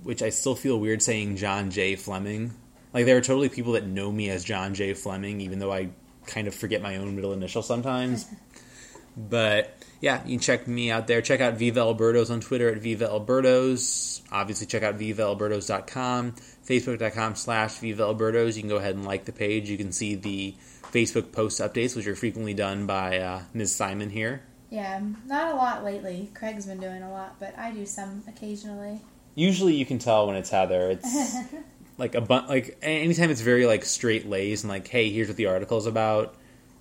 which 0.03 0.21
I 0.21 0.29
still 0.29 0.53
feel 0.53 0.79
weird 0.79 1.01
saying 1.01 1.37
John 1.37 1.71
J. 1.71 1.95
Fleming. 1.95 2.53
Like, 2.93 3.05
there 3.05 3.17
are 3.17 3.21
totally 3.21 3.49
people 3.49 3.73
that 3.73 3.87
know 3.87 4.11
me 4.11 4.29
as 4.29 4.43
John 4.43 4.75
J. 4.75 4.93
Fleming, 4.93 5.41
even 5.41 5.57
though 5.57 5.73
I 5.73 5.89
kind 6.27 6.47
of 6.47 6.53
forget 6.53 6.83
my 6.83 6.97
own 6.97 7.15
middle 7.15 7.33
initial 7.33 7.63
sometimes. 7.63 8.27
but 9.17 9.78
yeah, 10.01 10.23
you 10.25 10.37
can 10.37 10.39
check 10.39 10.67
me 10.67 10.91
out 10.91 11.07
there. 11.07 11.21
Check 11.21 11.41
out 11.41 11.55
Viva 11.55 11.81
El 11.81 11.95
Birdos 11.95 12.31
on 12.31 12.39
Twitter 12.39 12.69
at 12.69 12.77
Viva 12.77 13.05
El 13.05 13.25
Birdos. 13.25 14.21
Obviously, 14.31 14.67
check 14.67 14.83
out 14.83 14.97
VivaElBirdos.com, 14.97 16.33
Facebook.com 16.65 17.35
slash 17.35 17.77
Viva 17.79 18.03
El 18.03 18.15
Birdos. 18.15 18.55
You 18.55 18.61
can 18.61 18.69
go 18.69 18.77
ahead 18.77 18.95
and 18.95 19.05
like 19.05 19.25
the 19.25 19.31
page. 19.31 19.69
You 19.69 19.77
can 19.77 19.91
see 19.91 20.15
the 20.15 20.53
Facebook 20.91 21.31
post 21.31 21.59
updates, 21.59 21.95
which 21.95 22.07
are 22.07 22.15
frequently 22.15 22.53
done 22.53 22.85
by 22.85 23.19
uh, 23.19 23.41
Ms. 23.53 23.75
Simon 23.75 24.09
here. 24.09 24.43
Yeah, 24.69 25.01
not 25.25 25.51
a 25.51 25.55
lot 25.55 25.83
lately. 25.83 26.29
Craig's 26.35 26.65
been 26.67 26.79
doing 26.79 27.01
a 27.01 27.11
lot, 27.11 27.39
but 27.39 27.57
I 27.57 27.71
do 27.71 27.85
some 27.85 28.23
occasionally. 28.27 29.01
Usually, 29.33 29.73
you 29.75 29.85
can 29.85 29.97
tell 29.97 30.27
when 30.27 30.35
it's 30.35 30.49
Heather. 30.49 30.91
It's 30.91 31.35
like 31.97 32.13
a 32.13 32.21
bun- 32.21 32.47
like 32.47 32.77
anytime 32.81 33.31
it's 33.31 33.41
very 33.41 33.65
like 33.65 33.83
straight 33.83 34.29
lays 34.29 34.63
and 34.63 34.69
like, 34.69 34.87
hey, 34.87 35.09
here's 35.09 35.27
what 35.27 35.37
the 35.37 35.47
article's 35.47 35.87
about. 35.87 36.35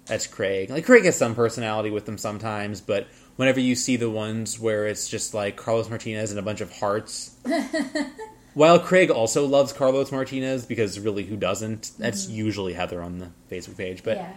That's 0.09 0.27
Craig. 0.27 0.71
Like 0.71 0.85
Craig 0.87 1.05
has 1.05 1.17
some 1.17 1.35
personality 1.35 1.91
with 1.91 2.07
them 2.07 2.19
sometimes, 2.19 2.81
but 2.81 3.07
whenever 3.37 3.61
you 3.61 3.75
see 3.75 3.97
the 3.97 4.11
ones 4.11 4.59
where 4.59 4.87
it's 4.87 5.09
just 5.09 5.35
like 5.35 5.57
Carlos 5.57 5.89
Martinez 5.89 6.31
and 6.31 6.39
a 6.39 6.43
bunch 6.43 6.61
of 6.61 6.73
hearts. 6.73 7.37
While 8.55 8.81
Craig 8.81 9.11
also 9.11 9.47
loves 9.47 9.73
Carlos 9.73 10.11
Martinez 10.11 10.67
because 10.67 10.99
really 10.99 11.23
who 11.23 11.37
doesn't? 11.37 11.93
That's 11.99 12.29
usually 12.29 12.73
Heather 12.73 13.01
on 13.03 13.19
the 13.19 13.31
Facebook 13.51 13.77
page. 13.77 14.03
But 14.03 14.17
yeah. 14.17 14.33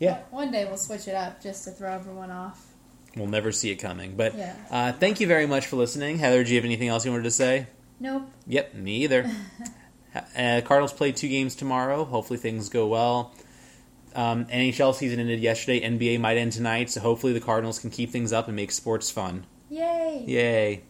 yeah, 0.00 0.18
One 0.30 0.50
day 0.50 0.64
we'll 0.64 0.76
switch 0.78 1.06
it 1.06 1.14
up 1.14 1.40
just 1.42 1.64
to 1.64 1.70
throw 1.70 1.92
everyone 1.92 2.30
off. 2.30 2.66
we'll 3.14 3.28
never 3.28 3.52
see 3.52 3.70
it 3.70 3.76
coming. 3.76 4.16
But 4.16 4.36
Yeah. 4.36 4.56
uh, 4.70 4.92
thank 4.92 5.20
you 5.20 5.26
very 5.28 5.46
much 5.46 5.66
for 5.66 5.76
listening. 5.76 6.18
Heather, 6.18 6.42
do 6.42 6.50
you 6.50 6.56
have 6.56 6.64
anything 6.64 6.88
else 6.88 7.04
you 7.04 7.12
wanted 7.12 7.24
to 7.24 7.30
say? 7.30 7.66
Nope. 8.00 8.28
Yep, 8.48 8.74
me 8.74 8.96
either. 9.04 9.30
uh, 10.14 10.60
Cardinals 10.64 10.92
play 10.92 11.12
two 11.12 11.28
games 11.28 11.54
tomorrow. 11.54 12.04
Hopefully 12.04 12.38
things 12.40 12.68
go 12.68 12.88
well. 12.88 13.32
Um, 14.14 14.44
NHL 14.46 14.94
season 14.94 15.20
ended 15.20 15.40
yesterday. 15.40 15.80
NBA 15.80 16.20
might 16.20 16.36
end 16.36 16.52
tonight, 16.52 16.90
so 16.90 17.00
hopefully 17.00 17.32
the 17.32 17.40
Cardinals 17.40 17.78
can 17.78 17.90
keep 17.90 18.10
things 18.10 18.32
up 18.32 18.46
and 18.46 18.56
make 18.56 18.72
sports 18.72 19.10
fun. 19.10 19.46
Yay. 19.70 20.24
Yay! 20.26 20.82